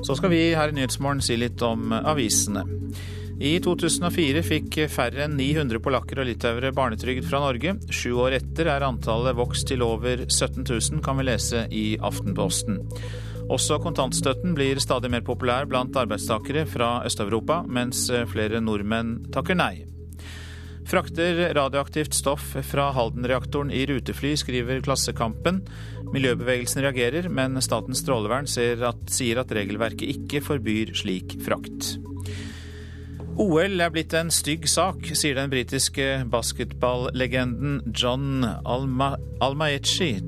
Så 0.05 0.19
skal 0.19 0.31
vi 0.35 0.41
her 0.53 0.69
i 0.69 0.77
Nyhetsmorgen 0.77 1.23
si 1.25 1.37
litt 1.41 1.63
om 1.65 1.95
avisene. 1.97 2.67
I 3.45 3.59
2004 3.61 4.41
fikk 4.41 4.77
færre 4.89 5.27
enn 5.27 5.35
900 5.37 5.83
polakker 5.85 6.23
og 6.23 6.29
litauere 6.31 6.71
barnetrygd 6.73 7.27
fra 7.29 7.43
Norge. 7.43 7.75
Sju 7.93 8.15
år 8.25 8.39
etter 8.39 8.71
er 8.73 8.87
antallet 8.87 9.37
vokst 9.37 9.69
til 9.69 9.85
over 9.85 10.23
17 10.31 10.63
000, 10.63 11.03
kan 11.05 11.19
vi 11.19 11.27
lese 11.29 11.67
i 11.69 11.83
Aftenposten. 12.01 12.79
Også 13.53 13.77
kontantstøtten 13.85 14.55
blir 14.57 14.81
stadig 14.81 15.11
mer 15.13 15.27
populær 15.27 15.69
blant 15.69 15.93
arbeidstakere 16.01 16.63
fra 16.65 17.03
Øst-Europa, 17.05 17.61
mens 17.69 18.07
flere 18.33 18.63
nordmenn 18.65 19.19
takker 19.35 19.61
nei. 19.61 19.85
Frakter 20.89 21.43
radioaktivt 21.57 22.17
stoff 22.17 22.55
fra 22.71 22.89
Halden-reaktoren 22.97 23.69
i 23.77 23.85
rutefly, 23.93 24.33
skriver 24.41 24.81
Klassekampen. 24.89 25.61
Miljøbevegelsen 26.17 26.81
reagerer, 26.87 27.29
men 27.29 27.61
Statens 27.61 28.01
strålevern 28.01 28.49
at, 28.49 29.07
sier 29.13 29.45
at 29.45 29.53
regelverket 29.53 30.17
ikke 30.17 30.45
forbyr 30.49 30.97
slik 30.97 31.37
frakt. 31.45 31.99
OL 33.35 33.81
er 33.83 33.91
blitt 33.91 34.13
en 34.15 34.29
stygg 34.31 34.69
sak, 34.71 35.09
sier 35.19 35.35
den 35.35 35.51
britiske 35.51 36.05
basketballegenden 36.31 37.81
John 37.91 38.45
Alma 38.47 39.17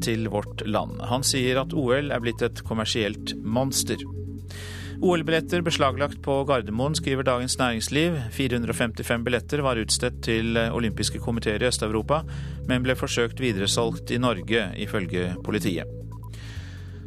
til 0.03 0.27
Vårt 0.33 0.65
Land. 0.67 0.99
Han 1.07 1.23
sier 1.23 1.61
at 1.63 1.71
OL 1.71 2.11
er 2.11 2.25
blitt 2.25 2.43
et 2.43 2.65
kommersielt 2.67 3.37
monster. 3.45 4.03
OL-billetter 4.99 5.63
beslaglagt 5.63 6.19
på 6.25 6.41
Gardermoen, 6.49 6.97
skriver 6.99 7.23
Dagens 7.23 7.59
Næringsliv. 7.61 8.17
455 8.33 9.25
billetter 9.29 9.63
var 9.63 9.79
utstedt 9.79 10.19
til 10.27 10.59
olympiske 10.59 11.21
komiteer 11.23 11.63
i 11.63 11.69
Øst-Europa, 11.71 12.25
men 12.67 12.83
ble 12.83 12.99
forsøkt 12.99 13.39
videresolgt 13.45 14.11
i 14.11 14.19
Norge, 14.19 14.73
ifølge 14.83 15.37
politiet. 15.45 16.06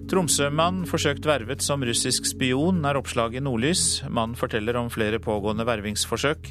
Tromsø-mann 0.09 0.87
forsøkt 0.89 1.27
vervet 1.29 1.61
som 1.61 1.83
russisk 1.85 2.25
spion, 2.25 2.79
er 2.81 2.97
oppslaget 2.97 3.37
i 3.37 3.43
Nordlys. 3.45 3.99
Mannen 4.09 4.33
forteller 4.33 4.79
om 4.79 4.89
flere 4.89 5.19
pågående 5.21 5.67
vervingsforsøk. 5.69 6.49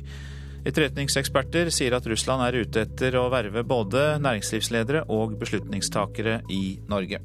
Etterretningseksperter 0.69 1.73
sier 1.75 1.97
at 1.97 2.07
Russland 2.07 2.45
er 2.47 2.61
ute 2.63 2.85
etter 2.87 3.19
å 3.19 3.25
verve 3.33 3.65
både 3.67 4.21
næringslivsledere 4.23 5.03
og 5.11 5.35
beslutningstakere 5.43 6.39
i 6.55 6.79
Norge. 6.87 7.19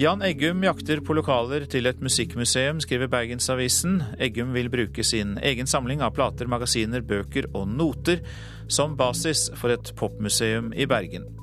Jan 0.00 0.20
Eggum 0.28 0.60
jakter 0.68 1.00
på 1.04 1.16
lokaler 1.16 1.64
til 1.64 1.88
et 1.88 2.04
musikkmuseum, 2.04 2.84
skriver 2.84 3.08
Bergensavisen. 3.12 4.02
Eggum 4.20 4.52
vil 4.52 4.68
bruke 4.72 5.04
sin 5.04 5.38
egen 5.40 5.68
samling 5.68 6.04
av 6.04 6.12
plater, 6.16 6.48
magasiner, 6.52 7.00
bøker 7.00 7.48
og 7.54 7.68
noter 7.68 8.20
som 8.68 8.92
basis 9.00 9.48
for 9.56 9.72
et 9.72 9.96
popmuseum 9.96 10.74
i 10.76 10.84
Bergen. 10.88 11.39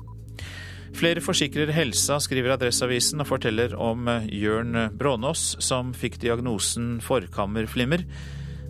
Flere 0.96 1.20
forsikrer 1.20 1.70
helsa, 1.76 2.16
skriver 2.22 2.54
Adresseavisen 2.54 3.20
og 3.22 3.28
forteller 3.28 3.74
om 3.76 4.08
eh, 4.08 4.28
Jørn 4.40 4.74
Brånås, 4.98 5.58
som 5.64 5.92
fikk 5.96 6.20
diagnosen 6.22 6.98
forkammerflimmer. 7.04 8.06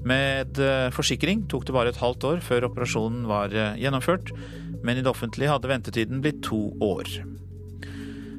Med 0.08 0.58
eh, 0.62 0.88
forsikring 0.94 1.46
tok 1.50 1.66
det 1.66 1.74
bare 1.74 1.92
et 1.92 2.00
halvt 2.02 2.26
år 2.28 2.44
før 2.44 2.68
operasjonen 2.70 3.26
var 3.30 3.54
eh, 3.54 3.78
gjennomført, 3.82 4.32
men 4.82 4.98
i 4.98 5.02
det 5.02 5.10
offentlige 5.10 5.50
hadde 5.52 5.70
ventetiden 5.70 6.22
blitt 6.24 6.42
to 6.46 6.68
år. 6.84 7.10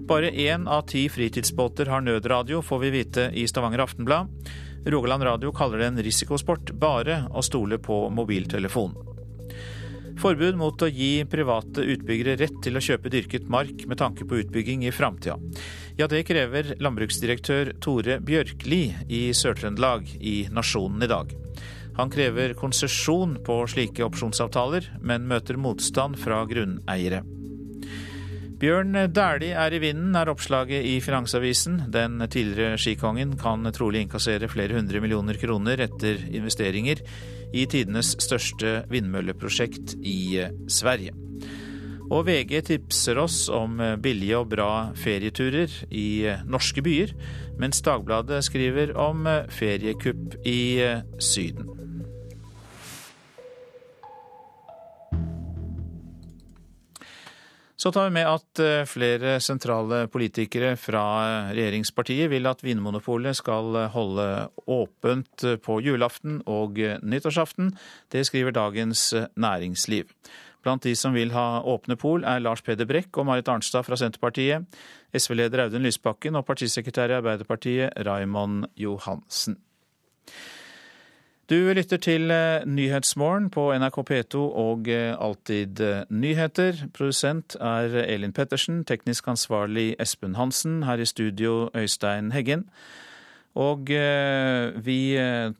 Bare 0.09 0.31
én 0.31 0.65
av 0.65 0.87
ti 0.89 1.03
fritidsbåter 1.11 1.91
har 1.91 2.01
nødradio, 2.01 2.63
får 2.65 2.79
vi 2.81 2.93
vite 2.95 3.27
i 3.37 3.45
Stavanger 3.47 3.83
Aftenblad. 3.83 4.31
Rogaland 4.89 5.23
Radio 5.27 5.51
kaller 5.53 5.83
det 5.83 5.89
en 5.91 6.01
risikosport 6.01 6.71
bare 6.81 7.25
å 7.29 7.43
stole 7.45 7.77
på 7.83 8.07
mobiltelefon. 8.15 8.95
Forbud 10.17 10.57
mot 10.59 10.81
å 10.81 10.89
gi 10.89 11.25
private 11.29 11.85
utbyggere 11.93 12.37
rett 12.39 12.57
til 12.63 12.75
å 12.79 12.83
kjøpe 12.83 13.11
dyrket 13.13 13.49
mark 13.51 13.85
med 13.87 13.99
tanke 14.01 14.25
på 14.27 14.41
utbygging 14.41 14.85
i 14.87 14.93
framtida. 14.95 15.37
Ja, 15.99 16.07
det 16.09 16.25
krever 16.27 16.73
landbruksdirektør 16.81 17.73
Tore 17.83 18.19
Bjørkli 18.23 18.83
i 19.07 19.21
Sør-Trøndelag 19.35 20.09
i 20.19 20.37
Nasjonen 20.51 21.05
i 21.05 21.11
dag. 21.11 21.35
Han 21.99 22.11
krever 22.13 22.55
konsesjon 22.55 23.37
på 23.45 23.59
slike 23.67 24.05
opsjonsavtaler, 24.07 24.93
men 25.03 25.27
møter 25.27 25.59
motstand 25.59 26.19
fra 26.19 26.45
grunneiere. 26.47 27.25
Bjørn 28.59 28.91
Dæhlie 29.15 29.55
er 29.55 29.71
i 29.71 29.79
vinden, 29.79 30.15
er 30.19 30.27
oppslaget 30.33 30.83
i 30.83 30.97
Finansavisen. 30.99 31.77
Den 31.93 32.19
tidligere 32.27 32.75
skikongen 32.75 33.37
kan 33.39 33.63
trolig 33.71 34.01
innkassere 34.03 34.49
flere 34.51 34.75
hundre 34.75 34.99
millioner 34.99 35.39
kroner 35.39 35.79
etter 35.85 36.19
investeringer 36.27 36.99
i 37.55 37.63
tidenes 37.71 38.17
største 38.19 38.81
vindmølleprosjekt 38.91 39.95
i 40.03 40.43
Sverige. 40.67 41.15
Og 42.11 42.27
VG 42.27 42.57
tipser 42.67 43.23
oss 43.23 43.45
om 43.47 43.79
billige 44.03 44.41
og 44.41 44.51
bra 44.51 44.69
ferieturer 44.91 45.71
i 45.87 46.27
norske 46.43 46.83
byer, 46.83 47.15
mens 47.63 47.79
Dagbladet 47.85 48.43
skriver 48.43 48.91
om 48.99 49.23
feriekupp 49.55 50.35
i 50.43 50.83
Syden. 51.15 51.78
Så 57.79 57.93
tar 57.95 58.09
vi 58.09 58.17
med 58.17 58.27
at 58.27 58.59
eh, 58.59 58.83
flere 58.89 59.37
sentrale 59.39 60.01
politikere 60.11 60.73
fra 60.75 61.03
regjeringspartiet 61.55 62.27
vil 62.33 62.49
at 62.49 62.59
Vinmonopolet 62.65 63.37
skal 63.39 63.77
holde 63.93 64.25
åpent 64.67 65.47
på 65.63 65.79
julaften 65.85 66.41
og 66.43 66.75
nyttårsaften. 66.99 67.71
Det 68.11 68.25
skriver 68.27 68.51
Dagens 68.57 69.13
Næringsliv. 69.39 70.11
Blant 70.59 70.83
de 70.83 70.91
som 70.95 71.15
vil 71.15 71.31
ha 71.31 71.61
åpne 71.63 71.95
pol, 71.99 72.25
er 72.27 72.43
Lars 72.43 72.61
Peder 72.65 72.87
Brekk 72.89 73.15
og 73.21 73.29
Marit 73.29 73.47
Arnstad 73.47 73.87
fra 73.87 73.95
Senterpartiet, 73.99 74.67
SV-leder 75.15 75.63
Audun 75.63 75.87
Lysbakken 75.87 76.35
og 76.35 76.45
partisekretær 76.49 77.13
i 77.13 77.17
Arbeiderpartiet 77.21 77.95
Raymond 78.05 78.67
Johansen. 78.75 79.55
Du 81.49 81.71
lytter 81.73 81.97
til 81.97 82.29
eh, 82.29 82.61
Nyhetsmorgen 82.69 83.47
på 83.49 83.63
NRK 83.73 83.95
P2 84.05 84.41
og 84.61 84.89
eh, 84.93 85.15
Alltid 85.17 85.79
eh, 85.81 86.03
nyheter. 86.13 86.83
Produsent 86.93 87.55
er 87.57 87.95
Elin 88.03 88.35
Pettersen, 88.37 88.83
teknisk 88.85 89.31
ansvarlig 89.31 89.95
Espen 89.97 90.35
Hansen. 90.37 90.83
Her 90.85 91.01
i 91.01 91.07
studio 91.09 91.71
Øystein 91.73 92.29
Heggen. 92.35 92.67
Og 93.57 93.89
vi 93.89 94.99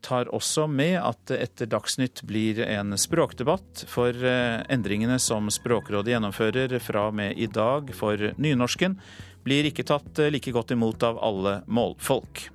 tar 0.06 0.30
også 0.32 0.68
med 0.70 0.94
at 1.02 1.18
det 1.28 1.40
etter 1.42 1.68
Dagsnytt 1.68 2.22
blir 2.30 2.62
en 2.64 2.94
språkdebatt. 2.96 3.82
For 3.90 4.14
endringene 4.14 5.18
som 5.20 5.50
Språkrådet 5.52 6.14
gjennomfører 6.14 6.78
fra 6.86 7.08
og 7.10 7.18
med 7.18 7.42
i 7.42 7.50
dag 7.50 7.90
for 7.98 8.30
nynorsken, 8.38 9.00
blir 9.44 9.68
ikke 9.68 9.88
tatt 9.90 10.22
like 10.30 10.54
godt 10.56 10.78
imot 10.78 11.04
av 11.10 11.18
alle 11.18 11.58
målfolk. 11.68 12.46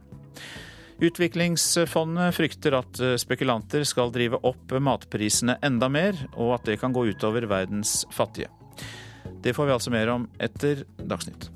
Utviklingsfondet 1.03 2.37
frykter 2.37 2.77
at 2.79 3.01
eh, 3.03 3.17
spekulanter 3.19 3.83
skal 3.89 4.13
drive 4.15 4.39
opp 4.47 4.77
matprisene 4.79 5.59
enda 5.67 5.91
mer, 5.91 6.19
og 6.37 6.55
at 6.59 6.71
det 6.71 6.79
kan 6.83 6.95
gå 6.95 7.09
utover 7.11 7.49
verdens 7.51 8.05
fattige. 8.15 8.53
Det 9.43 9.57
får 9.57 9.67
vi 9.67 9.75
altså 9.75 9.93
mer 9.95 10.13
om 10.13 10.29
etter 10.39 10.85
Dagsnytt. 11.03 11.51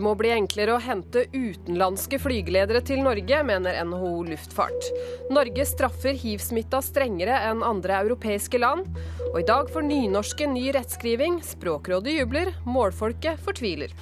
Det 0.00 0.04
må 0.06 0.14
bli 0.16 0.30
enklere 0.32 0.72
å 0.72 0.80
hente 0.80 1.26
utenlandske 1.34 2.16
flygeledere 2.22 2.80
til 2.88 3.02
Norge, 3.04 3.42
mener 3.44 3.76
NHO 3.84 4.22
Luftfart. 4.30 4.86
Norge 5.28 5.66
straffer 5.68 6.16
hivsmitta 6.16 6.80
strengere 6.80 7.34
enn 7.50 7.60
andre 7.60 7.98
europeiske 8.06 8.56
land. 8.62 8.88
Og 9.26 9.36
i 9.42 9.44
dag 9.50 9.68
får 9.68 9.84
nynorske 9.84 10.48
ny 10.48 10.70
rettskriving. 10.72 11.42
Språkrådet 11.44 12.14
jubler, 12.16 12.54
målfolket 12.64 13.44
fortviler. 13.44 13.92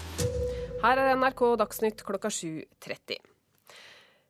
Her 0.85 1.03
er 1.03 1.19
NRK 1.19 1.43
Dagsnytt 1.65 2.07
klokka 2.07 2.31
7.30. 2.31 3.19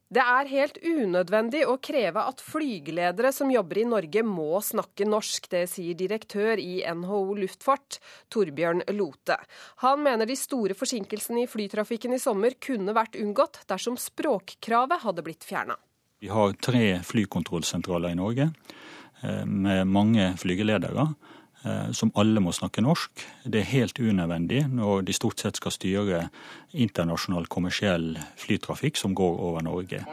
Det 0.09 0.23
er 0.25 0.49
helt 0.49 0.79
unødvendig 0.81 1.67
å 1.69 1.75
kreve 1.85 2.23
at 2.31 2.41
flygeledere 2.41 3.29
som 3.35 3.51
jobber 3.53 3.83
i 3.83 3.89
Norge 3.91 4.23
må 4.25 4.57
snakke 4.65 5.05
norsk. 5.05 5.51
Det 5.53 5.67
sier 5.69 5.99
direktør 6.01 6.57
i 6.63 6.79
NHO 6.81 7.35
Luftfart, 7.37 7.99
Torbjørn 8.33 8.87
Lote. 8.97 9.37
Han 9.85 10.01
mener 10.07 10.25
de 10.25 10.37
store 10.41 10.73
forsinkelsene 10.79 11.45
i 11.45 11.51
flytrafikken 11.51 12.17
i 12.17 12.23
sommer 12.23 12.57
kunne 12.57 12.97
vært 12.97 13.21
unngått 13.21 13.61
dersom 13.69 14.01
språkkravet 14.01 15.05
hadde 15.05 15.27
blitt 15.27 15.45
fjerna. 15.45 15.77
Vi 16.25 16.33
har 16.33 16.57
tre 16.57 17.03
flykontrollsentraler 17.05 18.17
i 18.17 18.19
Norge 18.19 18.49
eh, 18.49 19.45
med 19.45 19.93
mange 19.93 20.33
flygeledere. 20.41 21.05
Eh, 21.65 21.91
som 21.93 22.11
alle 22.15 22.41
må 22.41 22.53
snakke 22.55 22.83
norsk. 22.85 23.25
Det 23.43 23.65
er 23.65 23.73
helt 23.73 23.99
unødvendig 23.99 24.61
når 24.71 25.03
de 25.09 25.15
stort 25.17 25.43
sett 25.43 25.59
skal 25.59 25.75
styre 25.75 26.21
internasjonal 26.71 27.49
kommersiell 27.51 28.13
flytrafikk 28.39 29.01
som 29.01 29.17
går 29.19 29.41
over 29.43 29.67
Norge. 29.67 30.05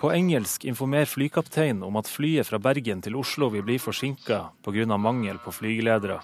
På 0.00 0.12
engelsk 0.14 0.64
informerer 0.64 1.10
flykapteinen 1.10 1.82
om 1.82 1.98
at 1.98 2.08
flyet 2.08 2.46
fra 2.46 2.62
Bergen 2.62 3.02
til 3.02 3.18
Oslo 3.18 3.50
vil 3.50 3.66
bli 3.66 3.78
forsinka 3.78 4.44
pga. 4.62 4.96
mangel 4.96 5.38
på 5.38 5.50
flygeledere. 5.50 6.20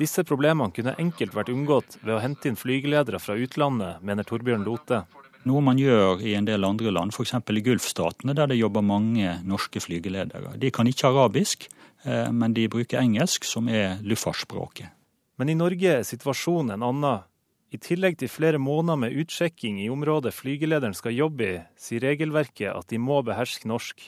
Disse 0.00 0.22
problemene 0.24 0.72
kunne 0.72 0.94
enkelt 0.96 1.34
vært 1.36 1.50
unngått 1.52 1.98
ved 2.00 2.14
å 2.14 2.20
hente 2.22 2.48
inn 2.48 2.56
flygeledere 2.56 3.18
fra 3.20 3.34
utlandet, 3.36 3.98
mener 4.00 4.24
Torbjørn 4.24 4.62
Lote. 4.64 5.02
Noe 5.44 5.60
man 5.64 5.80
gjør 5.80 6.22
i 6.24 6.32
en 6.38 6.46
del 6.48 6.64
andre 6.64 6.92
land, 6.94 7.12
f.eks. 7.12 7.34
i 7.36 7.64
Gulfstatene, 7.66 8.32
der 8.36 8.48
det 8.48 8.56
jobber 8.56 8.84
mange 8.84 9.34
norske 9.44 9.82
flygeledere. 9.84 10.54
De 10.60 10.70
kan 10.72 10.88
ikke 10.88 11.10
arabisk, 11.10 11.66
eh, 12.04 12.30
men 12.32 12.56
de 12.56 12.64
bruker 12.72 13.00
engelsk, 13.00 13.44
som 13.44 13.68
er 13.68 14.00
luftfartsspråket. 14.00 14.88
Men 15.36 15.52
i 15.52 15.58
Norge 15.58 15.92
er 15.98 16.08
situasjonen 16.08 16.78
en 16.78 16.86
annen. 16.88 17.28
I 17.70 17.78
tillegg 17.80 18.16
til 18.20 18.32
flere 18.32 18.58
måneder 18.60 19.02
med 19.04 19.20
utsjekking 19.20 19.82
i 19.84 19.90
området 19.92 20.32
flygelederen 20.34 20.96
skal 20.96 21.12
jobbe 21.16 21.44
i, 21.44 21.60
sier 21.76 22.00
regelverket 22.08 22.72
at 22.72 22.88
de 22.88 22.98
må 22.98 23.20
beherske 23.24 23.68
norsk. 23.68 24.00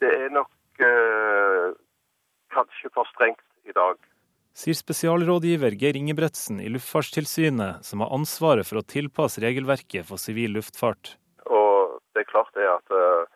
Det 0.00 0.08
er 0.08 0.32
nok 0.32 0.88
øh, 0.88 1.76
kanskje 2.56 2.92
for 2.96 3.12
strengt 3.12 3.44
i 3.68 3.76
dag 3.76 4.00
sier 4.54 4.78
spesialrådgiver 4.78 5.74
Geir 5.80 5.98
Ingebretsen 5.98 6.60
i 6.62 6.70
Luftfartstilsynet, 6.70 7.84
som 7.84 8.04
har 8.04 8.14
ansvaret 8.14 8.66
for 8.68 8.80
å 8.80 8.86
tilpasse 8.86 9.42
regelverket 9.42 10.06
for 10.08 10.22
sivil 10.22 10.54
luftfart. 10.58 11.16
Og 11.50 11.98
det 12.14 12.24
er 12.24 12.30
klart 12.30 12.54
det 12.54 12.68
at, 12.70 12.94
eh, 12.94 13.26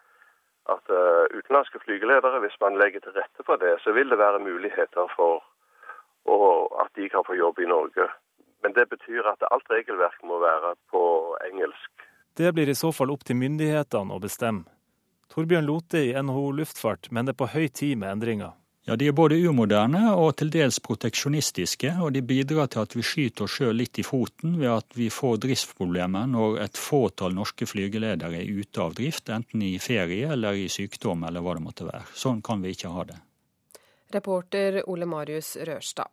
at 0.75 0.95
eh, 0.95 1.25
utenlandske 1.35 1.83
flygeledere, 1.83 2.41
hvis 2.47 2.59
man 2.63 2.79
legger 2.79 3.03
til 3.05 3.19
rette 3.19 3.47
for 3.47 3.61
det, 3.61 3.77
så 3.83 3.93
vil 3.97 4.09
det 4.09 4.21
være 4.23 4.45
muligheter 4.47 5.11
for 5.17 5.43
at 6.83 6.91
de 6.95 7.09
kan 7.09 7.25
få 7.27 7.35
jobb 7.35 7.59
i 7.59 7.69
Norge. 7.69 8.09
Men 8.63 8.73
det 8.73 8.89
betyr 8.91 9.27
at 9.31 9.45
alt 9.51 9.71
regelverk 9.71 10.23
må 10.25 10.39
være 10.43 10.75
på 10.93 11.03
engelsk. 11.47 11.91
Det 12.37 12.53
blir 12.55 12.69
i 12.69 12.77
så 12.79 12.93
fall 12.95 13.11
opp 13.11 13.25
til 13.27 13.39
myndighetene 13.39 14.15
å 14.15 14.23
bestemme. 14.23 14.67
Torbjørn 15.33 15.67
Lote 15.69 16.01
i 16.09 16.15
NHO 16.23 16.51
Luftfart 16.57 17.11
mener 17.11 17.33
det 17.33 17.37
er 17.37 17.43
på 17.43 17.51
høy 17.55 17.69
tid 17.69 17.99
med 18.01 18.13
endringer. 18.17 18.55
Ja, 18.89 18.97
De 18.97 19.07
er 19.07 19.13
både 19.13 19.37
umoderne 19.45 20.15
og 20.17 20.39
til 20.41 20.49
dels 20.49 20.79
proteksjonistiske, 20.81 21.91
og 22.01 22.15
de 22.15 22.23
bidrar 22.25 22.71
til 22.73 22.87
at 22.87 22.95
vi 22.97 23.03
skyter 23.05 23.45
oss 23.45 23.59
sjøl 23.59 23.77
litt 23.77 24.01
i 24.01 24.05
foten 24.07 24.55
ved 24.57 24.71
at 24.73 24.97
vi 24.97 25.11
får 25.13 25.43
driftsproblemer 25.45 26.31
når 26.33 26.57
et 26.65 26.81
fåtall 26.81 27.37
norske 27.37 27.69
flygeledere 27.69 28.41
er 28.41 28.49
ute 28.49 28.81
av 28.81 28.97
drift, 28.97 29.29
enten 29.29 29.67
i 29.67 29.75
ferie 29.77 30.33
eller 30.33 30.57
i 30.57 30.71
sykdom 30.73 31.29
eller 31.29 31.45
hva 31.45 31.59
det 31.59 31.67
måtte 31.67 31.89
være. 31.91 32.09
Sånn 32.17 32.41
kan 32.41 32.65
vi 32.65 32.73
ikke 32.73 32.95
ha 32.95 33.05
det. 33.11 33.19
Reporter 34.17 34.81
Ole 34.89 35.05
Marius 35.05 35.59
Rørstad. 35.69 36.09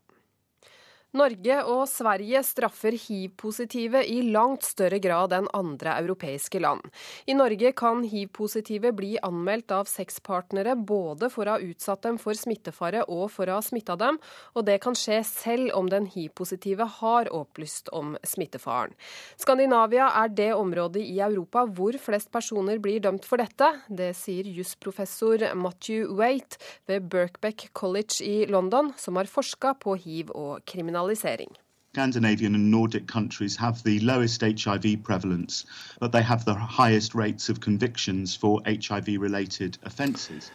Norge 1.16 1.62
og 1.72 1.86
Sverige 1.88 2.42
straffer 2.44 2.96
hiv-positive 3.00 4.02
i 4.12 4.18
langt 4.36 4.66
større 4.68 4.98
grad 5.00 5.32
enn 5.38 5.46
andre 5.56 5.94
europeiske 6.02 6.60
land. 6.60 6.84
I 7.32 7.38
Norge 7.38 7.72
kan 7.78 8.02
hiv-positive 8.04 8.92
bli 8.98 9.14
anmeldt 9.24 9.72
av 9.72 9.88
sexpartnere 9.88 10.74
både 10.76 11.30
for 11.32 11.48
å 11.48 11.56
ha 11.56 11.64
utsatt 11.64 12.04
dem 12.04 12.20
for 12.20 12.36
smittefare 12.36 13.06
og 13.08 13.30
for 13.32 13.48
å 13.48 13.62
ha 13.62 13.64
smitta 13.64 13.96
dem, 14.02 14.20
og 14.60 14.66
det 14.68 14.82
kan 14.84 14.98
skje 14.98 15.22
selv 15.30 15.72
om 15.78 15.88
den 15.92 16.10
hiv-positive 16.12 16.90
har 16.98 17.32
opplyst 17.32 17.94
om 17.96 18.18
smittefaren. 18.28 18.92
Skandinavia 19.40 20.10
er 20.20 20.36
det 20.36 20.50
området 20.58 21.06
i 21.06 21.22
Europa 21.24 21.64
hvor 21.64 21.96
flest 21.96 22.32
personer 22.36 22.84
blir 22.84 23.00
dømt 23.08 23.24
for 23.24 23.40
dette. 23.40 23.72
Det 23.88 24.12
sier 24.20 24.52
jusprofessor 24.52 25.48
Matthew 25.56 26.12
Waite 26.20 26.60
ved 26.92 27.08
Birkbeck 27.08 27.70
College 27.72 28.20
i 28.28 28.44
London, 28.52 28.92
som 29.00 29.16
har 29.16 29.32
forska 29.32 29.78
på 29.80 29.96
hiv 30.04 30.36
og 30.36 30.60
kriminalitet 30.68 31.05
kriminalisering. 31.06 31.56
Scandinavian 31.94 32.56
and 32.56 32.70
Nordic 32.70 33.08
countries 33.08 33.56
have 33.56 33.82
the 33.84 34.00
lowest 34.02 34.42
HIV 34.42 35.04
prevalence, 35.04 35.66
but 36.00 36.12
they 36.12 36.22
have 36.22 36.44
the 36.44 36.54
highest 36.54 37.16
rates 37.16 37.48
of 37.48 37.62
convictions 37.62 38.36
for 38.36 38.62
HIV-related 38.66 39.78
offences. 39.84 40.52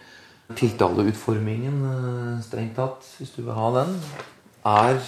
Tiltaleutformingen, 0.55 1.85
eh, 1.85 2.43
strengt 2.43 2.75
tatt, 2.75 3.15
hvis 3.19 3.31
du 3.31 3.43
vil 3.43 3.55
ha 3.55 3.71
den, 3.81 4.01
er 4.67 5.01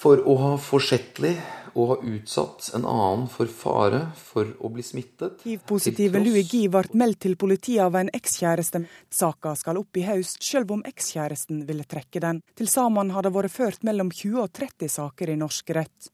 for 0.00 0.22
å 0.24 0.36
ha 0.40 0.52
forsettlig 0.60 1.34
og 1.74 1.90
ha 1.90 1.96
utsatt 2.02 2.70
en 2.74 2.86
annen 2.88 3.26
for 3.30 3.50
fare 3.52 4.00
for 4.18 4.48
å 4.58 4.70
bli 4.72 4.82
smittet. 4.84 5.44
Hiv-positive 5.46 6.22
Louis 6.22 6.48
Guy 6.50 6.68
ble 6.72 6.98
meldt 6.98 7.20
til 7.26 7.36
politiet 7.40 7.84
av 7.84 7.98
en 8.00 8.10
ekskjæreste. 8.16 8.82
Saka 9.12 9.54
skal 9.58 9.78
opp 9.80 10.00
i 10.00 10.06
høst, 10.08 10.40
selv 10.42 10.72
om 10.74 10.84
ekskjæresten 10.88 11.64
ville 11.68 11.86
trekke 11.86 12.22
den. 12.24 12.40
Til 12.58 12.70
sammen 12.70 13.12
har 13.14 13.26
det 13.26 13.34
vært 13.36 13.54
ført 13.54 13.84
mellom 13.86 14.10
20 14.10 14.40
og 14.46 14.50
30 14.56 14.96
saker 14.96 15.34
i 15.34 15.38
norsk 15.40 15.76
rett. 15.76 16.10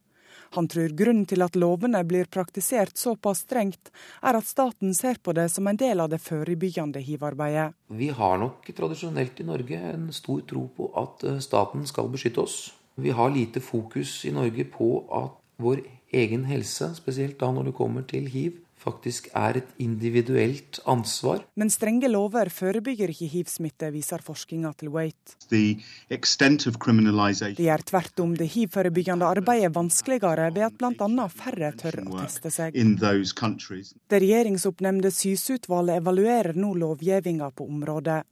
Han 0.54 0.68
tror 0.70 0.92
grunnen 0.94 1.26
til 1.26 1.42
at 1.42 1.56
lovene 1.58 2.00
blir 2.06 2.28
praktisert 2.30 2.96
såpass 2.98 3.42
strengt, 3.44 3.90
er 4.22 4.38
at 4.38 4.46
staten 4.46 4.94
ser 4.94 5.18
på 5.22 5.34
det 5.36 5.48
som 5.52 5.66
en 5.66 5.78
del 5.78 6.00
av 6.00 6.12
det 6.12 6.20
forebyggende 6.22 7.02
hivarbeidet. 7.02 7.72
Vi 7.88 8.08
har 8.14 8.38
nok 8.38 8.70
tradisjonelt 8.76 9.42
i 9.42 9.48
Norge 9.48 9.80
en 9.92 10.08
stor 10.14 10.44
tro 10.48 10.68
på 10.76 10.90
at 11.02 11.26
eh, 11.26 11.40
staten 11.42 11.86
skal 11.88 12.10
beskytte 12.12 12.44
oss. 12.46 12.58
Vi 12.96 13.12
har 13.12 13.30
lite 13.30 13.60
fokus 13.60 14.24
i 14.24 14.32
Norge 14.32 14.64
på 14.72 14.90
at 15.12 15.36
vår 15.60 15.82
egen 16.16 16.46
helse, 16.48 16.94
spesielt 16.96 17.38
da 17.40 17.50
når 17.52 17.70
det 17.70 17.76
kommer 17.76 18.06
til 18.08 18.28
hiv, 18.32 18.62
faktisk 18.86 19.28
er 19.34 19.58
et 19.60 19.70
individuelt 19.82 20.78
ansvar. 20.88 21.42
Men 21.58 21.70
strenge 21.72 22.08
lover 22.10 22.50
forebygger 22.52 23.10
ikke 23.12 23.28
hivsmitte, 23.32 23.90
viser 23.94 24.22
forskninga 24.24 24.72
til 24.78 24.92
Waite. 24.94 25.36
Det 25.50 25.80
gjør 27.66 27.84
tvert 27.90 28.22
om 28.22 28.36
det 28.38 28.48
hivforebyggende 28.54 29.26
arbeidet 29.26 29.72
vanskeligere 29.74 30.52
ved 30.54 30.68
at 30.68 30.78
bl.a. 30.78 31.26
færre 31.32 31.72
tør 31.80 32.00
å 32.04 32.22
teste 32.22 32.52
seg. 32.54 32.76
Det 32.76 34.22
regjeringsoppnevnte 34.22 35.12
Syse-utvalget 35.14 36.02
evaluerer 36.02 36.54
nå 36.56 36.72
lovgivninga 36.84 37.50
på 37.56 37.66
området 37.66 38.22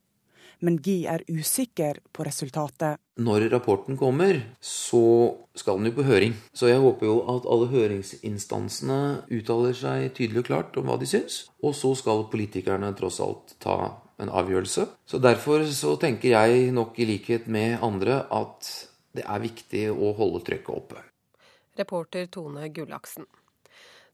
men 0.61 0.79
Gi 0.85 1.05
er 1.11 1.25
usikker 1.29 2.01
på 2.13 2.27
resultatet. 2.27 3.01
Når 3.19 3.49
rapporten 3.53 3.99
kommer, 3.99 4.41
så 4.61 5.35
skal 5.55 5.79
den 5.79 5.91
jo 5.91 5.99
på 5.99 6.07
høring. 6.07 6.35
Så 6.53 6.71
jeg 6.71 6.83
håper 6.83 7.07
jo 7.07 7.19
at 7.35 7.47
alle 7.51 7.71
høringsinstansene 7.73 9.01
uttaler 9.35 9.77
seg 9.79 10.09
tydelig 10.17 10.45
og 10.45 10.49
klart 10.51 10.81
om 10.81 10.91
hva 10.91 10.99
de 11.01 11.09
syns. 11.11 11.45
Og 11.63 11.77
så 11.79 11.95
skal 11.99 12.27
politikerne 12.33 12.91
tross 12.99 13.21
alt 13.23 13.57
ta 13.63 13.79
en 14.23 14.31
avgjørelse. 14.31 14.89
Så 15.07 15.23
derfor 15.23 15.65
så 15.71 15.95
tenker 16.01 16.35
jeg 16.35 16.73
nok 16.75 16.99
i 16.99 17.09
likhet 17.09 17.49
med 17.51 17.79
andre 17.83 18.25
at 18.35 18.71
det 19.15 19.27
er 19.27 19.43
viktig 19.43 19.89
å 19.95 20.13
holde 20.19 20.43
trykket 20.47 20.75
oppe. 20.75 21.07
Reporter 21.79 22.27
Tone 22.31 22.69
Gullaksen. 22.75 23.27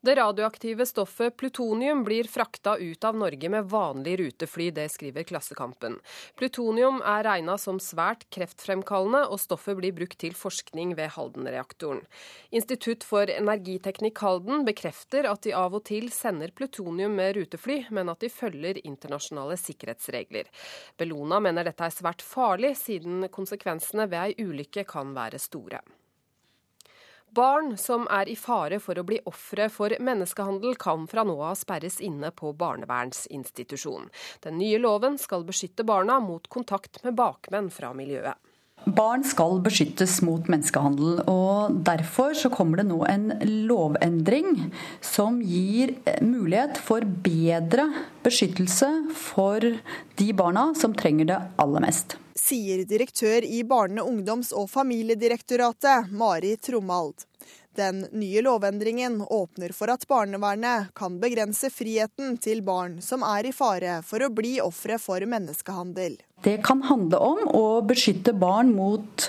Det 0.03 0.15
radioaktive 0.15 0.87
stoffet 0.87 1.37
plutonium 1.37 2.05
blir 2.05 2.25
frakta 2.25 2.77
ut 2.77 3.05
av 3.05 3.17
Norge 3.17 3.49
med 3.49 3.65
vanlig 3.69 4.15
rutefly, 4.21 4.71
det 4.71 4.87
skriver 4.89 5.27
Klassekampen. 5.29 5.99
Plutonium 6.41 7.03
er 7.05 7.27
regna 7.27 7.59
som 7.61 7.77
svært 7.77 8.25
kreftfremkallende, 8.33 9.27
og 9.29 9.43
stoffet 9.43 9.77
blir 9.77 9.93
brukt 9.93 10.17
til 10.25 10.33
forskning 10.33 10.97
ved 10.97 11.13
Halden-reaktoren. 11.19 12.01
Institutt 12.49 13.05
for 13.05 13.29
energiteknikk 13.29 14.25
Halden 14.25 14.65
bekrefter 14.65 15.29
at 15.29 15.45
de 15.45 15.53
av 15.53 15.77
og 15.77 15.85
til 15.93 16.09
sender 16.17 16.49
plutonium 16.57 17.21
med 17.21 17.37
rutefly, 17.37 17.83
men 17.93 18.09
at 18.09 18.25
de 18.25 18.33
følger 18.33 18.81
internasjonale 18.81 19.61
sikkerhetsregler. 19.61 20.49
Bellona 20.97 21.45
mener 21.45 21.69
dette 21.69 21.85
er 21.85 21.93
svært 22.01 22.25
farlig, 22.25 22.73
siden 22.81 23.29
konsekvensene 23.29 24.09
ved 24.09 24.31
ei 24.31 24.49
ulykke 24.49 24.89
kan 24.89 25.13
være 25.13 25.37
store. 25.37 25.85
Barn 27.33 27.77
som 27.79 28.09
er 28.11 28.27
i 28.27 28.35
fare 28.35 28.81
for 28.83 28.99
å 28.99 29.05
bli 29.07 29.21
ofre 29.31 29.69
for 29.71 29.95
menneskehandel, 30.03 30.75
kan 30.75 31.05
fra 31.07 31.23
nå 31.23 31.37
av 31.39 31.55
sperres 31.61 32.01
inne 32.03 32.33
på 32.35 32.51
barnevernsinstitusjon. 32.59 34.09
Den 34.43 34.59
nye 34.59 34.81
loven 34.83 35.15
skal 35.19 35.47
beskytte 35.47 35.87
barna 35.87 36.19
mot 36.25 36.49
kontakt 36.51 36.99
med 37.05 37.15
bakmenn 37.21 37.71
fra 37.71 37.93
miljøet. 37.95 38.35
Barn 38.85 39.25
skal 39.25 39.61
beskyttes 39.65 40.19
mot 40.25 40.49
menneskehandel, 40.51 41.21
og 41.29 41.77
derfor 41.87 42.33
så 42.39 42.51
kommer 42.53 42.81
det 42.81 42.89
nå 42.89 43.03
en 43.09 43.29
lovendring 43.69 44.71
som 45.05 45.39
gir 45.45 45.93
mulighet 46.25 46.81
for 46.81 47.05
bedre 47.05 47.91
beskyttelse 48.25 48.89
for 49.17 49.65
de 50.17 50.33
barna 50.37 50.71
som 50.79 50.97
trenger 50.97 51.33
det 51.33 51.41
aller 51.61 51.87
mest 51.87 52.17
sier 52.41 52.85
direktør 52.89 53.45
i 53.45 53.63
Barne-, 53.65 54.03
ungdoms- 54.03 54.53
og 54.57 54.71
familiedirektoratet, 54.71 56.11
Mari 56.11 56.57
Tromald. 56.57 57.27
Den 57.77 58.03
nye 58.13 58.43
lovendringen 58.43 59.21
åpner 59.23 59.73
for 59.73 59.93
at 59.93 60.07
barnevernet 60.11 60.91
kan 60.99 61.21
begrense 61.23 61.71
friheten 61.71 62.35
til 62.43 62.65
barn 62.67 62.99
som 63.05 63.23
er 63.23 63.47
i 63.47 63.53
fare 63.55 64.01
for 64.07 64.27
å 64.27 64.33
bli 64.35 64.57
ofre 64.65 64.99
for 64.99 65.23
menneskehandel. 65.23 66.19
Det 66.43 66.57
kan 66.65 66.83
handle 66.89 67.19
om 67.21 67.41
å 67.53 67.65
beskytte 67.85 68.33
barn 68.33 68.71
mot 68.73 69.27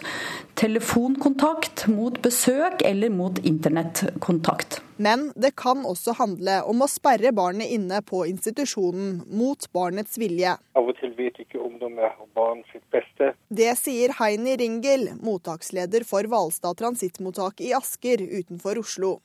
telefonkontakt, 0.56 1.88
mot 1.88 2.22
besøk 2.24 2.84
eller 2.88 3.10
mot 3.10 3.40
internettkontakt. 3.40 4.78
Men 4.96 5.32
det 5.36 5.56
kan 5.60 5.82
også 5.88 6.14
handle 6.20 6.60
om 6.70 6.84
å 6.86 6.88
sperre 6.92 7.34
barnet 7.36 7.74
inne 7.74 8.00
på 8.06 8.22
institusjonen 8.30 9.24
mot 9.28 9.66
barnets 9.74 10.20
vilje. 10.22 10.54
Av 10.78 10.88
og 10.88 11.00
til 11.02 11.12
vet 11.18 11.42
ikke 11.42 11.60
ungdommer 11.60 12.14
og 12.22 12.30
barn 12.38 12.62
sitt 12.72 12.86
beste. 12.94 13.34
Det 13.50 13.74
sier 13.80 14.14
Heini 14.20 14.56
Ringel, 14.62 15.10
mottaksleder 15.26 16.06
for 16.08 16.30
Hvalstad 16.32 16.80
transittmottak 16.80 17.60
i 17.66 17.74
Asker 17.76 18.24
utenfor 18.24 18.80
Oslo. 18.86 19.18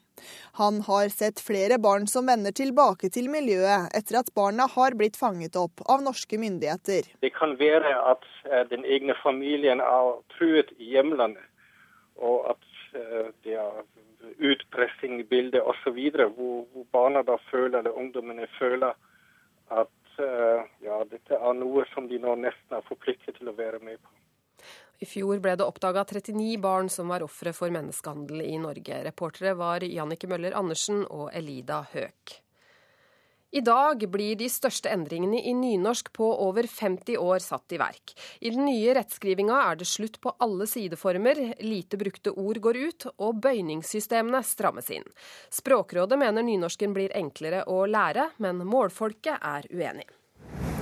Han 0.61 0.81
har 0.87 1.09
sett 1.13 1.41
flere 1.41 1.79
barn 1.83 2.07
som 2.11 2.27
vender 2.31 2.55
tilbake 2.57 3.11
til 3.13 3.29
miljøet 3.33 3.93
etter 3.97 4.21
at 4.23 4.33
barna 4.37 4.69
har 4.77 4.97
blitt 4.99 5.19
fanget 5.21 5.59
opp 5.61 5.83
av 5.93 6.05
norske 6.05 6.39
myndigheter. 6.41 7.11
Det 7.21 7.33
kan 7.37 7.57
være 7.61 7.93
at 8.13 8.25
eh, 8.51 8.65
den 8.73 8.85
egne 8.85 9.17
familien 9.23 9.83
er 9.85 10.15
truet 10.37 10.73
i 10.79 10.95
hjemlandet, 10.95 11.45
og 12.17 12.53
at 12.55 12.73
eh, 12.97 13.29
det 13.45 13.59
er 13.61 13.85
utpressing 14.43 15.21
i 15.21 15.29
bildet 15.29 15.63
osv., 15.63 15.99
hvor, 16.17 16.65
hvor 16.73 16.87
barna 16.93 17.23
da 17.23 17.37
føler, 17.51 17.79
eller 17.79 17.99
ungdommene 17.99 18.49
føler 18.59 18.97
at 19.71 20.21
eh, 20.23 20.63
ja, 20.87 21.03
dette 21.11 21.39
er 21.39 21.59
noe 21.59 21.85
som 21.93 22.09
de 22.09 22.21
nå 22.23 22.37
nesten 22.41 22.79
er 22.79 22.87
forpliktet 22.89 23.39
til 23.39 23.51
å 23.51 23.57
være 23.57 23.83
med 23.83 24.01
på. 24.01 24.13
I 24.99 25.07
fjor 25.09 25.43
ble 25.45 25.57
det 25.59 25.67
oppdaga 25.67 26.07
39 26.09 26.57
barn 26.63 26.89
som 26.93 27.13
var 27.13 27.25
ofre 27.27 27.53
for 27.57 27.73
menneskehandel 27.75 28.41
i 28.47 28.57
Norge. 28.59 29.03
Reportere 29.05 29.53
var 29.59 29.85
Jannike 29.85 30.29
Møller 30.31 30.57
Andersen 30.57 31.05
og 31.05 31.29
Elida 31.37 31.83
Høek. 31.93 32.41
I 33.57 33.61
dag 33.65 34.03
blir 34.11 34.35
de 34.37 34.49
største 34.51 34.91
endringene 34.93 35.39
i 35.39 35.53
nynorsk 35.57 36.11
på 36.17 36.27
over 36.45 36.67
50 36.69 37.17
år 37.17 37.39
satt 37.41 37.73
i 37.73 37.79
verk. 37.81 38.13
I 38.41 38.51
den 38.53 38.67
nye 38.67 38.97
rettskrivinga 38.99 39.61
er 39.71 39.79
det 39.81 39.87
slutt 39.89 40.19
på 40.21 40.35
alle 40.45 40.67
sideformer, 40.69 41.41
lite 41.65 41.97
brukte 41.97 42.35
ord 42.35 42.61
går 42.61 42.77
ut, 42.77 43.07
og 43.17 43.41
bøyningssystemene 43.47 44.43
strammes 44.45 44.91
inn. 44.93 45.07
Språkrådet 45.49 46.19
mener 46.21 46.45
nynorsken 46.45 46.97
blir 46.97 47.15
enklere 47.17 47.63
å 47.71 47.85
lære, 47.87 48.33
men 48.43 48.61
målfolket 48.67 49.39
er 49.41 49.71
uenig. 49.71 50.11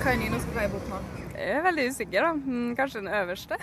Hva 0.01 0.11
er 0.11 0.19
nynorsk 0.25 0.59
bokmål? 0.75 1.24
Jeg 1.35 1.57
er 1.59 1.65
veldig 1.65 1.85
usikker, 1.91 2.23
da. 2.23 2.31
Mm, 2.33 2.75
kanskje 2.77 3.01
den 3.01 3.11
øverste. 3.11 3.57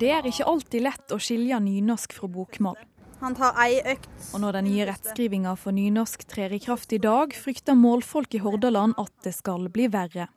Det 0.00 0.10
er 0.12 0.26
ikke 0.28 0.48
alltid 0.50 0.84
lett 0.84 1.14
å 1.14 1.20
skilje 1.22 1.60
nynorsk 1.64 2.12
fra 2.12 2.28
bokmål. 2.28 2.76
Han 3.22 3.36
tar 3.38 3.56
ei 3.62 3.78
økt. 3.94 4.10
Og 4.34 4.42
når 4.42 4.58
den 4.58 4.66
nye 4.68 4.86
rettskrivinga 4.90 5.54
for 5.56 5.72
nynorsk 5.72 6.26
trer 6.28 6.52
i 6.52 6.60
kraft 6.60 6.92
i 6.92 7.00
dag, 7.00 7.32
frykter 7.32 7.78
målfolk 7.78 8.36
i 8.36 8.42
Hordaland 8.44 8.98
at 9.00 9.12
det 9.24 9.32
skal 9.36 9.70
bli 9.72 9.88
verre. 9.88 10.28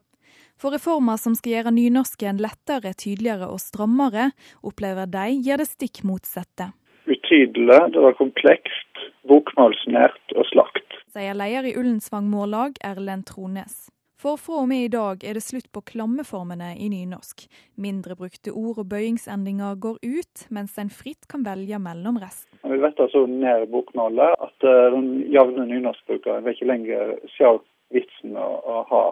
For 0.58 0.74
reformer 0.74 1.20
som 1.22 1.36
skal 1.38 1.58
gjøre 1.58 1.74
nynorsken 1.76 2.40
lettere, 2.42 2.94
tydeligere 2.98 3.50
og 3.52 3.60
strammere, 3.62 4.32
opplever 4.66 5.10
de 5.12 5.36
gjør 5.46 5.62
det 5.62 5.68
stikk 5.70 6.02
motsatte. 6.08 6.72
Utydelig, 7.08 7.82
det 7.94 8.02
var 8.04 8.16
komplekst, 8.18 9.04
bokmålsnært 9.28 10.34
og 10.38 10.48
slakt. 10.50 10.98
Sier 11.14 11.38
leder 11.38 11.68
i 11.68 11.76
Ullensvang 11.78 12.26
Mållag, 12.32 12.80
Erlend 12.84 13.28
Trones. 13.30 13.88
For 14.18 14.40
fra 14.42 14.64
og 14.64 14.70
med 14.72 14.88
i 14.88 14.90
dag 14.90 15.22
er 15.22 15.38
det 15.38 15.44
slutt 15.46 15.68
på 15.70 15.84
klammeformene 15.92 16.72
i 16.82 16.88
nynorsk. 16.90 17.44
Mindre 17.78 18.16
brukte 18.18 18.50
ord 18.50 18.80
og 18.82 18.88
bøyingsendinger 18.90 19.78
går 19.78 20.00
ut, 20.02 20.46
mens 20.50 20.74
en 20.82 20.90
fritt 20.90 21.28
kan 21.30 21.46
velge 21.46 21.78
mellom 21.78 22.18
resten. 22.24 22.50
Vi 22.66 22.80
vet 22.82 22.98
altså 22.98 23.28
ned 23.30 23.68
bokmålet 23.70 24.34
at 24.42 24.66
uh, 24.66 24.90
den 24.96 25.12
jevne 25.30 25.68
nynorskbrukeren 25.70 26.50
ikke 26.50 26.70
lenger 26.72 27.14
se 27.36 27.52
vitsen 27.94 28.34
med 28.34 28.42
å 28.42 28.82
ha 28.90 29.04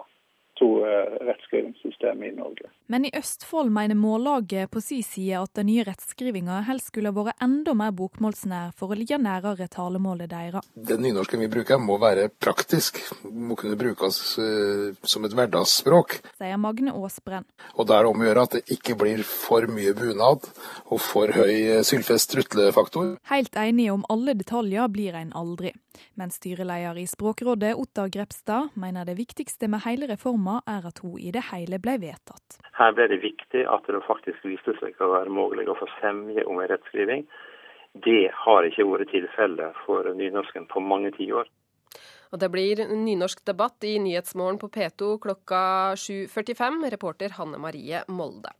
to 0.58 0.68
eh, 0.86 1.16
rettskrivingssystemer 1.26 2.30
i 2.30 2.34
Norge. 2.36 2.70
Men 2.86 3.04
i 3.04 3.10
Østfold 3.18 3.70
mener 3.74 3.98
Mållaget 3.98 4.70
på 4.70 4.80
si 4.84 5.00
side 5.02 5.40
at 5.40 5.52
den 5.58 5.68
nye 5.70 5.84
rettskrivinga 5.86 6.60
helst 6.68 6.92
skulle 6.92 7.12
vært 7.14 7.42
enda 7.42 7.74
mer 7.76 7.92
bokmålsnær 7.96 8.72
for 8.78 8.92
å 8.92 8.98
ligge 8.98 9.18
nærere 9.20 9.68
talemålet 9.72 10.30
deres. 10.30 10.66
Den 10.74 11.02
nynorsken 11.04 11.42
vi 11.42 11.50
bruker 11.52 11.80
må 11.82 11.98
være 12.02 12.28
praktisk, 12.30 13.00
må 13.24 13.56
kunne 13.58 13.78
brukes 13.78 14.20
uh, 14.38 14.92
som 15.02 15.26
et 15.26 15.34
hverdagsspråk. 15.36 16.20
Sier 16.38 16.60
Magne 16.60 16.94
Aasbrenn. 16.94 17.48
Og 17.74 17.88
det 17.88 17.98
er 17.98 18.08
om 18.08 18.22
å 18.22 18.28
gjøre 18.28 18.46
at 18.46 18.56
det 18.58 18.76
ikke 18.76 18.96
blir 19.00 19.24
for 19.26 19.66
mye 19.70 19.94
bunad 19.96 20.46
og 20.86 21.02
for 21.02 21.32
høy 21.34 21.52
eh, 21.52 21.82
sylfest-strutlefaktor. 21.86 23.16
Helt 23.32 23.58
enig 23.60 23.90
om 23.92 24.06
alle 24.12 24.36
detaljer 24.38 24.88
blir 24.92 25.18
en 25.18 25.34
aldri. 25.36 25.74
Men 26.14 26.32
styreleder 26.34 26.98
i 26.98 27.06
Språkrådet, 27.06 27.74
Ottar 27.76 28.08
Grepstad, 28.12 28.68
mener 28.74 29.04
det 29.04 29.16
viktigste 29.18 29.68
med 29.68 29.84
hele 29.86 30.08
reforma 30.10 30.60
er 30.66 30.86
at 30.88 31.02
hun 31.04 31.18
i 31.18 31.32
det 31.34 31.44
hele 31.52 31.80
ble 31.82 31.98
vedtatt. 32.02 32.58
Her 32.78 32.96
ble 32.96 33.08
det 33.12 33.22
viktig 33.24 33.66
at 33.66 33.86
det 33.88 34.02
faktisk 34.06 34.44
viste 34.44 34.76
seg 34.80 34.98
å 35.00 35.12
være 35.14 35.32
mulig 35.32 35.68
å 35.68 35.78
få 35.78 35.88
semje 36.00 36.44
om 36.44 36.60
en 36.60 36.70
rettskriving. 36.72 37.26
Det 38.04 38.26
har 38.44 38.66
ikke 38.68 38.84
vært 38.90 39.12
tilfellet 39.14 39.78
for 39.86 40.08
nynorsken 40.18 40.68
på 40.68 40.82
mange 40.84 41.14
tiår. 41.16 41.48
Og 42.34 42.40
det 42.42 42.50
blir 42.52 42.82
nynorsk 42.90 43.44
debatt 43.46 43.84
i 43.86 43.96
Nyhetsmorgen 44.02 44.58
på 44.60 44.68
P2 44.74 45.16
klokka 45.22 45.60
7.45. 45.96 46.82
Reporter 46.96 47.36
Hanne 47.38 47.60
Marie 47.62 48.02
Molde. 48.08 48.52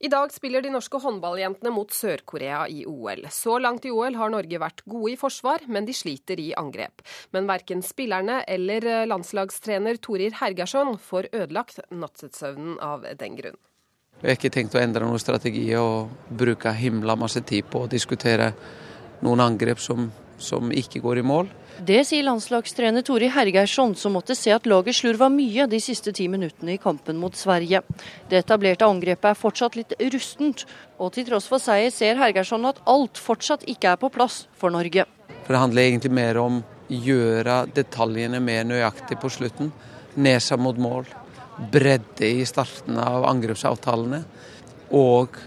I 0.00 0.08
dag 0.08 0.32
spiller 0.32 0.62
de 0.64 0.70
norske 0.72 0.96
håndballjentene 0.96 1.70
mot 1.76 1.90
Sør-Korea 1.92 2.62
i 2.72 2.86
OL. 2.88 3.26
Så 3.28 3.58
langt 3.60 3.84
i 3.84 3.90
OL 3.92 4.14
har 4.16 4.30
Norge 4.32 4.60
vært 4.62 4.80
gode 4.88 5.10
i 5.12 5.16
forsvar, 5.20 5.66
men 5.68 5.84
de 5.84 5.92
sliter 5.92 6.40
i 6.40 6.54
angrep. 6.56 7.02
Men 7.36 7.44
verken 7.50 7.82
spillerne 7.84 8.38
eller 8.48 8.86
landslagstrener 9.10 10.00
Torir 10.00 10.38
Hergersson 10.40 10.96
får 11.04 11.28
ødelagt 11.34 11.82
nattsøvnen 11.92 12.78
av 12.80 13.04
den 13.20 13.36
grunn. 13.36 13.60
Vi 14.22 14.28
har 14.30 14.40
ikke 14.40 14.52
tenkt 14.56 14.78
å 14.78 14.80
endre 14.80 15.04
noen 15.04 15.20
strategi 15.20 15.66
og 15.76 16.32
bruke 16.32 16.72
himla 16.80 17.18
masse 17.20 17.44
tid 17.44 17.68
på 17.68 17.84
å 17.84 17.92
diskutere 17.92 18.54
noen 19.20 19.44
angrep 19.44 19.84
som, 19.84 20.08
som 20.42 20.72
ikke 20.72 21.02
går 21.04 21.20
i 21.20 21.26
mål. 21.26 21.50
Det 21.80 22.02
sier 22.04 22.26
landslagstrener 22.26 23.04
Tori 23.06 23.30
Hergeirsson, 23.32 23.94
som 23.96 24.12
måtte 24.16 24.34
se 24.36 24.52
at 24.52 24.66
laget 24.68 24.98
slurva 24.98 25.30
mye 25.32 25.64
de 25.70 25.78
siste 25.80 26.12
ti 26.16 26.26
minuttene 26.28 26.74
i 26.74 26.80
kampen 26.80 27.16
mot 27.20 27.36
Sverige. 27.36 27.80
Det 28.28 28.42
etablerte 28.42 28.88
angrepet 28.88 29.30
er 29.30 29.38
fortsatt 29.38 29.78
litt 29.78 29.94
rustent, 30.12 30.66
og 31.00 31.14
til 31.14 31.28
tross 31.30 31.48
for 31.48 31.62
seier 31.62 31.92
ser 31.94 32.20
Hergeirsson 32.20 32.68
at 32.68 32.82
alt 32.90 33.20
fortsatt 33.20 33.64
ikke 33.70 33.94
er 33.94 34.02
på 34.02 34.10
plass 34.12 34.42
for 34.60 34.74
Norge. 34.74 35.06
For 35.46 35.54
Det 35.54 35.62
handler 35.62 35.86
egentlig 35.86 36.12
mer 36.18 36.42
om 36.42 36.60
å 36.60 37.00
gjøre 37.06 37.62
detaljene 37.74 38.42
mer 38.44 38.66
nøyaktig 38.68 39.16
på 39.22 39.30
slutten. 39.32 39.72
Nesa 40.20 40.58
mot 40.58 40.76
mål, 40.76 41.06
bredde 41.72 42.26
i 42.26 42.44
starten 42.48 42.98
av 43.00 43.24
angrepsavtalene, 43.30 44.24
og 44.90 45.38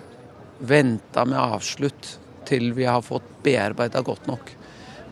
vente 0.64 1.26
med 1.28 1.40
avslutt 1.40 2.14
til 2.48 2.72
vi 2.74 2.88
har 2.88 3.04
fått 3.04 3.28
bearbeida 3.44 4.02
godt 4.02 4.28
nok. 4.32 4.54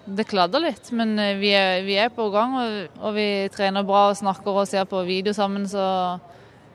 Det 0.06 0.26
kladder 0.26 0.64
litt, 0.64 0.88
men 0.98 1.14
eh, 1.22 1.36
vi 1.38 1.52
er, 1.54 1.84
vi 1.86 1.96
er 2.02 2.10
på 2.14 2.26
gang. 2.34 2.56
Og, 2.58 3.00
og, 3.02 3.16
vi 3.16 3.28
trener 3.54 3.86
bra 3.86 4.08
og 4.10 4.18
snakker 4.18 4.62
og 4.64 4.70
ser 4.70 4.88
på 4.90 5.04
video 5.06 5.34
sammen, 5.38 5.68
så 5.70 6.18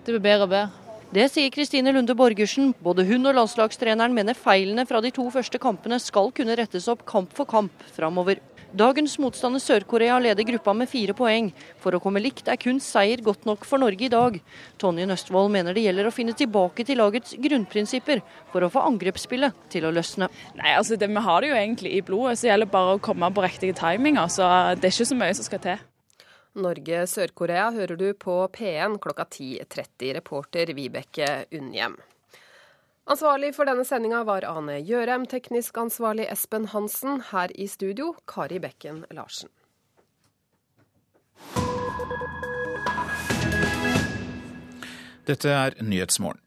det 0.07 0.15
blir 0.15 0.23
bedre 0.23 0.47
og 0.47 0.53
bedre. 0.53 0.85
Det 1.17 1.27
sier 1.31 1.51
Kristine 1.55 1.93
Lunde 1.95 2.15
Borgersen. 2.19 2.73
Både 2.83 3.07
hun 3.07 3.27
og 3.27 3.35
landslagstreneren 3.39 4.15
mener 4.15 4.39
feilene 4.39 4.87
fra 4.87 5.03
de 5.03 5.13
to 5.15 5.27
første 5.35 5.59
kampene 5.63 5.99
skal 6.03 6.33
kunne 6.35 6.57
rettes 6.59 6.89
opp 6.91 7.05
kamp 7.07 7.35
for 7.35 7.49
kamp 7.51 7.87
framover. 7.95 8.43
Dagens 8.77 9.15
motstander 9.17 9.63
Sør-Korea 9.63 10.19
leder 10.21 10.45
gruppa 10.45 10.75
med 10.77 10.91
fire 10.91 11.15
poeng. 11.17 11.47
For 11.81 11.97
å 11.97 12.01
komme 12.03 12.21
likt 12.21 12.51
er 12.53 12.59
kun 12.61 12.77
seier 12.83 13.23
godt 13.25 13.47
nok 13.49 13.63
for 13.65 13.81
Norge 13.81 14.05
i 14.05 14.11
dag. 14.13 14.35
Tonje 14.77 15.07
Nøstvold 15.09 15.49
mener 15.55 15.73
det 15.73 15.87
gjelder 15.87 16.11
å 16.11 16.13
finne 16.13 16.35
tilbake 16.37 16.85
til 16.85 17.01
lagets 17.01 17.33
grunnprinsipper 17.41 18.21
for 18.53 18.67
å 18.67 18.69
få 18.75 18.83
angrepsspillet 18.85 19.57
til 19.73 19.87
å 19.89 19.93
løsne. 19.97 20.29
Nei, 20.59 20.75
altså 20.77 20.99
det, 21.01 21.09
Vi 21.09 21.23
har 21.25 21.41
det 21.41 21.49
jo 21.49 21.57
egentlig 21.57 21.95
i 21.97 22.03
blodet, 22.05 22.37
så 22.37 22.51
gjelder 22.51 22.69
bare 22.75 22.99
å 22.99 23.01
komme 23.01 23.31
på 23.33 23.47
riktige 23.47 23.79
timinger. 23.79 24.29
Så 24.29 24.45
det 24.77 24.91
er 24.91 24.93
ikke 24.93 25.09
så 25.09 25.19
mye 25.23 25.39
som 25.39 25.49
skal 25.49 25.63
til. 25.65 25.87
Norge-Sør-Korea 26.67 27.71
hører 27.73 27.97
du 27.97 28.11
på 28.13 28.37
P1 28.53 29.01
klokka 29.01 29.25
10.30. 29.25 30.13
Reporter 30.21 30.75
Vibeke 30.77 31.47
Unnhjem. 31.57 31.97
Ansvarlig 33.07 33.53
for 33.55 33.69
denne 33.69 33.85
sendinga 33.87 34.25
var 34.27 34.43
Ane 34.51 34.81
Gjørem, 34.83 35.29
teknisk 35.31 35.77
ansvarlig 35.79 36.25
Espen 36.27 36.65
Hansen. 36.73 37.21
Her 37.29 37.53
i 37.55 37.69
studio 37.71 38.17
Kari 38.27 38.59
Bekken 38.59 39.05
Larsen. 39.15 39.53
Dette 45.27 45.55
er 45.55 45.79
Nyhetsmorgen. 45.79 46.43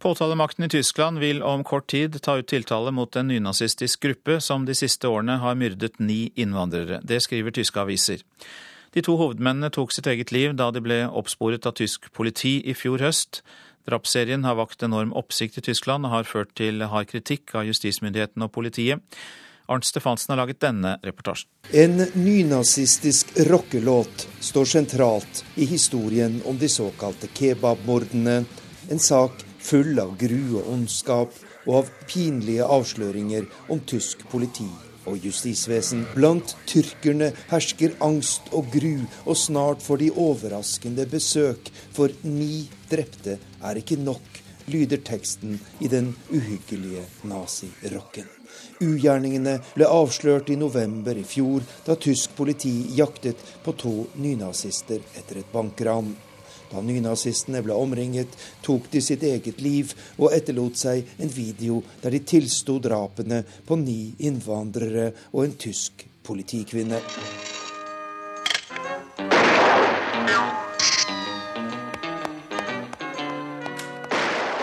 Påtalemakten 0.00 0.64
i 0.64 0.70
Tyskland 0.72 1.18
vil 1.20 1.42
om 1.42 1.64
kort 1.64 1.90
tid 1.92 2.16
ta 2.22 2.38
ut 2.38 2.48
tiltale 2.48 2.92
mot 2.94 3.16
en 3.16 3.28
nynazistisk 3.28 4.00
gruppe 4.00 4.40
som 4.40 4.64
de 4.64 4.72
siste 4.78 5.08
årene 5.10 5.36
har 5.42 5.60
myrdet 5.60 6.00
ni 6.00 6.30
innvandrere. 6.36 7.02
Det 7.04 7.20
skriver 7.20 7.52
tyske 7.52 7.84
aviser. 7.84 8.24
De 8.96 9.02
to 9.04 9.18
hovedmennene 9.20 9.68
tok 9.74 9.92
sitt 9.92 10.06
eget 10.08 10.32
liv 10.32 10.54
da 10.56 10.70
de 10.72 10.80
ble 10.80 11.02
oppsporet 11.04 11.66
av 11.68 11.76
tysk 11.76 12.08
politi 12.16 12.62
i 12.64 12.72
fjor 12.72 13.02
høst. 13.04 13.42
Drapsserien 13.88 14.44
har 14.44 14.58
vakt 14.58 14.82
enorm 14.84 15.14
oppsikt 15.16 15.58
i 15.58 15.64
Tyskland 15.70 16.04
og 16.04 16.12
har 16.12 16.28
ført 16.28 16.50
til 16.60 16.82
hard 16.84 17.08
kritikk 17.08 17.54
av 17.56 17.64
justismyndighetene 17.68 18.48
og 18.48 18.52
politiet. 18.52 19.00
Arnt 19.68 19.84
Stefansen 19.84 20.32
har 20.32 20.42
laget 20.42 20.60
denne 20.64 20.94
reportasjen. 21.04 21.48
En 21.72 22.00
nynazistisk 22.16 23.34
rockelåt 23.48 24.24
står 24.40 24.70
sentralt 24.70 25.42
i 25.56 25.68
historien 25.68 26.40
om 26.48 26.56
de 26.60 26.68
såkalte 26.72 27.28
kebabmordene. 27.36 28.42
En 28.88 29.00
sak 29.00 29.44
full 29.60 29.98
av 30.00 30.16
gru 30.20 30.58
og 30.60 30.68
ondskap 30.72 31.36
og 31.66 31.74
av 31.82 31.90
pinlige 32.08 32.64
avsløringer 32.64 33.48
om 33.72 33.80
tysk 33.88 34.24
politi 34.32 34.68
og 35.08 35.20
justisvesen. 35.24 36.06
Blant 36.16 36.56
tyrkerne 36.68 37.30
hersker 37.48 37.96
angst 38.04 38.48
og 38.56 38.68
gru, 38.72 39.04
og 39.24 39.36
snart 39.36 39.84
får 39.84 40.02
de 40.04 40.10
overraskende 40.12 41.08
besøk, 41.08 41.70
for 41.96 42.12
ni 42.24 42.68
drepte 42.90 43.38
er 43.38 43.80
ikke 43.80 43.98
nok, 44.00 44.42
lyder 44.68 45.00
teksten 45.04 45.56
i 45.80 45.88
den 45.88 46.12
uhyggelige 46.28 47.04
nazirocken. 47.28 48.28
Ugjerningene 48.84 49.58
ble 49.74 49.88
avslørt 49.90 50.50
i 50.52 50.56
november 50.60 51.16
i 51.18 51.24
fjor, 51.26 51.64
da 51.86 51.96
tysk 51.96 52.36
politi 52.36 52.72
jaktet 52.98 53.40
på 53.64 53.74
to 53.80 53.94
nynazister 54.20 55.02
etter 55.18 55.42
et 55.42 55.52
bankran. 55.52 56.14
Da 56.68 56.82
nynazistene 56.84 57.62
ble 57.64 57.76
omringet, 57.76 58.34
tok 58.64 58.90
de 58.92 59.00
sitt 59.04 59.24
eget 59.24 59.62
liv 59.64 59.94
og 60.18 60.34
etterlot 60.36 60.76
seg 60.76 61.16
en 61.16 61.32
video 61.32 61.80
der 62.02 62.12
de 62.12 62.20
tilsto 62.34 62.76
drapene 62.84 63.40
på 63.64 63.80
ni 63.80 64.12
innvandrere 64.28 65.10
og 65.32 65.46
en 65.46 65.56
tysk 65.64 66.04
politikvinne. 66.28 67.00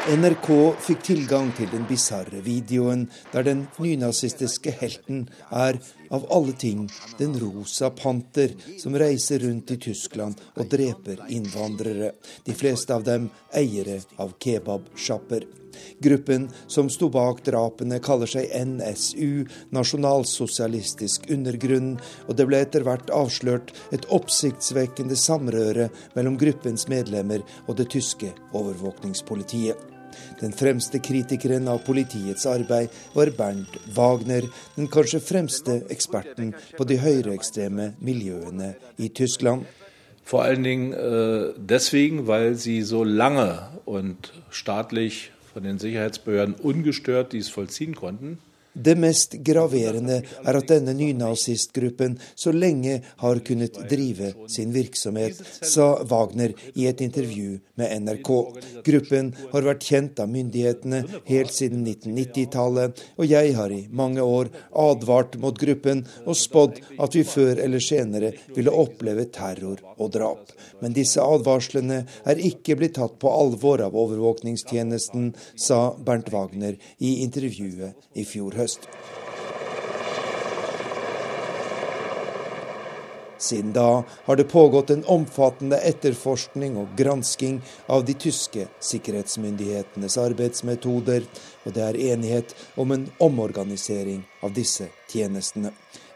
NRK 0.05 0.75
fikk 0.85 0.99
tilgang 1.01 1.47
til 1.57 1.65
den 1.71 1.87
bisarre 1.89 2.37
videoen 2.45 3.07
der 3.31 3.41
den 3.47 3.63
nynazistiske 3.81 4.69
helten 4.77 5.23
er, 5.49 5.79
av 6.13 6.27
alle 6.29 6.53
ting, 6.61 6.83
den 7.17 7.33
rosa 7.41 7.89
panter 7.89 8.53
som 8.77 8.93
reiser 9.01 9.41
rundt 9.41 9.73
i 9.73 9.79
Tyskland 9.81 10.37
og 10.53 10.69
dreper 10.69 11.23
innvandrere, 11.33 12.11
de 12.45 12.53
fleste 12.53 12.93
av 12.93 13.07
dem 13.07 13.31
eiere 13.57 14.03
av 14.21 14.35
kebabsjapper. 14.45 15.47
Gruppen 16.05 16.45
som 16.69 16.85
sto 16.93 17.09
bak 17.09 17.41
drapene, 17.49 17.97
kaller 17.97 18.29
seg 18.29 18.53
NSU, 18.53 19.49
Nasjonalsosialistisk 19.73 21.25
undergrunn, 21.33 21.95
og 22.29 22.37
det 22.37 22.45
ble 22.45 22.61
etter 22.61 22.85
hvert 22.85 23.09
avslørt 23.09 23.73
et 23.89 24.05
oppsiktsvekkende 24.13 25.17
samrøre 25.17 25.89
mellom 26.13 26.37
gruppens 26.37 26.85
medlemmer 26.93 27.41
og 27.65 27.81
det 27.81 27.89
tyske 27.97 28.35
overvåkningspolitiet. 28.53 29.94
Den 30.41 30.53
fremste 30.53 30.99
kritikeren 30.99 31.67
av 31.71 31.83
politiets 31.85 32.45
arbeid 32.49 32.93
var 33.13 33.31
Bernt 33.37 33.79
Wagner, 33.95 34.47
den 34.75 34.89
kanskje 34.91 35.21
fremste 35.23 35.81
eksperten 35.93 36.53
på 36.77 36.87
de 36.87 36.99
høyreekstreme 37.01 37.93
miljøene 37.99 38.73
i 38.97 39.09
Tyskland. 39.09 39.65
Vor 40.25 40.41
allen 40.41 40.63
Dingen 40.63 40.93
äh, 40.93 41.53
deswegen, 41.57 42.25
weil 42.27 42.55
sie 42.55 42.81
so 42.81 43.03
lange 43.03 43.69
und 43.85 44.33
staatlich 44.49 45.31
von 45.53 45.63
den 45.63 45.77
Sicherheitsbehörden 45.77 46.55
ungestört 46.55 47.31
dies 47.31 47.49
vollziehen 47.49 47.95
konnten. 47.95 48.39
Det 48.75 48.97
mest 48.99 49.37
graverende 49.39 50.17
er 50.43 50.57
at 50.59 50.67
denne 50.67 50.91
nynazistgruppen 50.97 52.17
så 52.35 52.51
lenge 52.51 52.97
har 53.21 53.39
kunnet 53.47 53.77
drive 53.87 54.33
sin 54.51 54.73
virksomhet, 54.75 55.39
sa 55.63 56.03
Wagner 56.03 56.51
i 56.75 56.87
et 56.89 56.99
intervju 57.05 57.61
med 57.79 58.03
NRK. 58.03 58.31
Gruppen 58.83 59.31
har 59.53 59.67
vært 59.69 59.87
kjent 59.87 60.19
av 60.19 60.27
myndighetene 60.31 60.99
helt 61.29 61.55
siden 61.55 61.85
1990-tallet, 61.87 62.99
og 63.15 63.31
jeg 63.31 63.53
har 63.55 63.71
i 63.71 63.85
mange 63.95 64.23
år 64.23 64.51
advart 64.75 65.39
mot 65.39 65.55
gruppen 65.55 66.03
og 66.25 66.35
spådd 66.35 66.81
at 66.99 67.15
vi 67.15 67.23
før 67.23 67.63
eller 67.63 67.83
senere 67.83 68.33
ville 68.57 68.75
oppleve 68.75 69.29
terror 69.31 69.79
og 69.95 70.11
drap. 70.17 70.51
Men 70.83 70.95
disse 70.97 71.23
advarslene 71.23 72.01
er 72.27 72.43
ikke 72.43 72.75
blitt 72.75 72.97
tatt 72.99 73.15
på 73.23 73.31
alvor 73.31 73.79
av 73.87 73.95
overvåkningstjenesten, 73.95 75.31
sa 75.55 75.95
Bernt 75.95 76.27
Wagner 76.35 76.75
i 76.99 77.21
intervjuet 77.23 78.19
i 78.19 78.27
fjor 78.27 78.51
høst 78.59 78.64
høst. 78.65 78.89
Siden 83.45 83.73
da 83.75 84.03
har 84.25 84.35
det 84.35 84.47
pågått 84.49 84.89
en 84.89 85.03
omfattende 85.11 85.77
etterforskning 85.85 86.77
og 86.81 86.95
gransking 86.97 87.59
av 87.91 88.05
de 88.07 88.15
tyske 88.17 88.65
sikkerhetsmyndighetenes 88.89 90.17
arbeidsmetoder, 90.17 91.27
og 91.65 91.75
det 91.75 91.83
er 91.83 91.99
enighet 92.13 92.55
om 92.81 92.95
en 92.95 93.05
omorganisering 93.21 94.23
av 94.41 94.55
disse 94.55 94.89
tjenestene. 95.11 95.75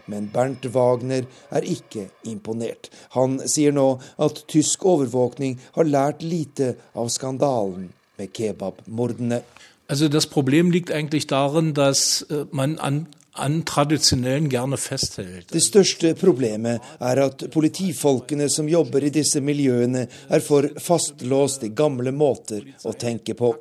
Men 0.09 0.31
Bernt 0.33 0.65
Wagner 0.73 1.27
er 1.53 1.69
ikke 1.69 2.07
imponert. 2.25 2.89
Han 3.13 3.37
sier 3.45 3.75
nå 3.75 3.99
at 4.17 4.41
tysk 4.49 4.87
overvåkning 4.89 5.59
har 5.77 5.91
lært 5.91 6.25
lite 6.25 6.73
av 6.97 7.11
skandalen 7.13 7.91
med 8.17 8.33
kebabmordene. 8.33 9.43
Also 9.89 10.07
das 10.07 10.27
Problem 10.27 10.69
liegt 10.69 10.91
eigentlich 10.91 11.25
darin, 11.25 11.73
dass 11.73 12.21
äh, 12.29 12.45
man 12.51 12.77
an 12.77 13.07
an 13.39 13.63
tradisjonellen 13.65 14.49
gjerne 14.49 14.77
festhält. 14.77 15.53
Det 15.53 15.61
største 15.63 16.13
problemet 16.15 16.83
er 16.99 17.21
at 17.23 17.45
politifolkene 17.53 18.49
som 18.51 18.67
jobber 18.69 19.05
i 19.05 19.11
disse 19.13 19.41
miljøene, 19.41 20.05
er 20.29 20.43
for 20.43 20.67
fastlåst 20.81 21.63
i 21.67 21.71
gamle 21.75 22.11
måter 22.11 22.65
å 22.83 22.93
tenke 22.99 23.35
på. 23.39 23.53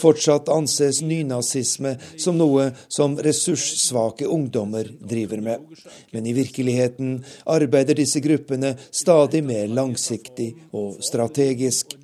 Fortsatt 0.00 0.50
anses 0.52 1.00
nynazisme 1.02 1.96
som 2.20 2.38
noe 2.38 2.70
som 2.88 3.16
ressurssvake 3.16 4.28
ungdommer 4.28 4.90
driver 5.00 5.40
med. 5.40 5.64
Men 6.12 6.26
i 6.28 6.36
virkeligheten 6.36 7.18
arbeider 7.46 7.96
disse 7.98 8.20
gruppene 8.24 8.76
stadig 8.90 9.44
mer 9.46 9.68
langsiktig 9.72 10.52
og 10.72 11.00
strategisk. 11.04 11.96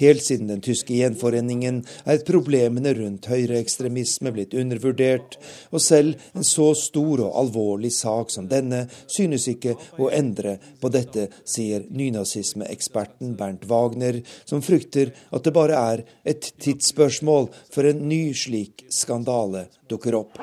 Helt 0.00 0.24
siden 0.24 0.50
den 0.50 0.62
tyske 0.64 0.96
gjenforeningen 0.96 1.82
er 2.04 2.22
problemene 2.26 2.92
rundt 2.96 3.28
høyreekstremisme 3.30 4.32
blitt 4.34 4.54
undervurdert, 4.58 5.36
og 5.70 5.82
selv 5.84 6.20
en 6.34 6.46
så 6.46 6.70
stor 6.78 7.24
og 7.26 7.36
alvorlig 7.44 7.92
sak 7.94 8.32
som 8.34 8.48
denne 8.50 8.86
synes 9.10 9.48
ikke 9.50 9.76
å 10.00 10.10
endre 10.14 10.58
på 10.80 10.92
dette, 10.92 11.28
sier 11.44 11.86
nynazismeeksperten 11.90 13.36
Bernt 13.38 13.66
Wagner, 13.70 14.22
som 14.44 14.64
frykter 14.64 15.14
at 15.30 15.46
det 15.46 15.54
bare 15.56 15.82
er 15.94 16.04
et 16.28 16.52
tidsspørsmål 16.62 17.50
før 17.72 17.92
en 17.92 18.06
ny 18.10 18.22
slik 18.36 18.86
skandale 18.92 19.68
dukker 19.90 20.20
opp. 20.22 20.40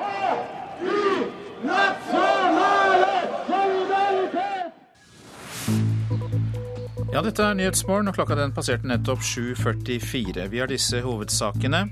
Ja, 7.08 7.22
dette 7.24 7.40
er 7.40 7.54
Nyhetsmorgen, 7.56 8.10
og 8.10 8.18
klokka 8.18 8.36
den 8.36 8.50
passerte 8.52 8.84
nettopp 8.84 9.22
7.44. 9.24 10.42
Vi 10.52 10.58
har 10.60 10.68
disse 10.68 10.98
hovedsakene. 11.00 11.86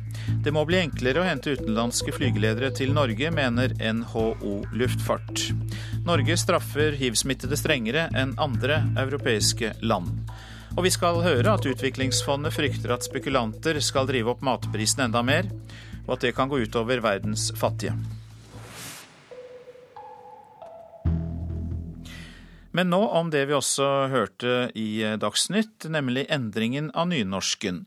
Det 0.44 0.52
må 0.52 0.66
bli 0.68 0.76
enklere 0.82 1.22
å 1.22 1.24
hente 1.24 1.54
utenlandske 1.56 2.12
flygeledere 2.12 2.68
til 2.76 2.92
Norge, 2.92 3.30
mener 3.32 3.72
NHO 3.80 4.26
Luftfart. 4.76 5.46
Norge 6.04 6.36
straffer 6.36 6.98
hivsmittede 7.00 7.56
strengere 7.56 8.10
enn 8.12 8.36
andre 8.36 8.82
europeiske 9.06 9.72
land. 9.88 10.20
Og 10.76 10.84
vi 10.84 10.92
skal 10.92 11.22
høre 11.24 11.56
at 11.56 11.64
Utviklingsfondet 11.64 12.52
frykter 12.52 12.92
at 12.92 13.08
spekulanter 13.08 13.80
skal 13.80 14.04
drive 14.12 14.34
opp 14.34 14.44
matprisen 14.44 15.06
enda 15.08 15.24
mer, 15.24 15.48
og 16.04 16.18
at 16.18 16.28
det 16.28 16.36
kan 16.36 16.52
gå 16.52 16.60
utover 16.68 17.00
verdens 17.00 17.48
fattige. 17.56 17.96
Men 22.76 22.90
nå 22.92 23.00
om 23.16 23.30
det 23.32 23.46
vi 23.48 23.56
også 23.56 23.86
hørte 24.12 24.68
i 24.76 25.00
Dagsnytt, 25.20 25.86
nemlig 25.88 26.26
endringen 26.32 26.90
av 26.92 27.08
nynorsken. 27.08 27.86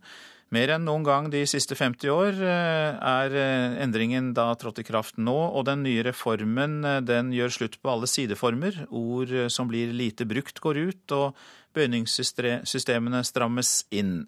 Mer 0.49 0.71
enn 0.73 0.87
noen 0.87 1.03
gang 1.05 1.27
de 1.29 1.43
siste 1.45 1.75
50 1.77 2.09
år 2.09 2.39
eh, 2.41 2.95
er 2.97 3.35
eh, 3.37 3.75
endringen 3.83 4.31
da 4.33 4.47
trådt 4.57 4.81
i 4.81 4.85
kraft 4.87 5.19
nå, 5.21 5.35
og 5.53 5.67
den 5.67 5.83
nye 5.85 6.01
reformen 6.07 6.79
eh, 6.81 7.03
den 7.05 7.29
gjør 7.35 7.53
slutt 7.53 7.77
på 7.83 7.91
alle 7.93 8.09
sideformer. 8.09 8.87
Ord 8.89 9.35
som 9.53 9.69
blir 9.69 9.93
lite 9.93 10.25
brukt 10.29 10.57
går 10.63 10.81
ut, 10.89 11.13
og 11.13 11.37
bøyningssystemene 11.77 13.21
strammes 13.29 13.75
inn. 13.93 14.23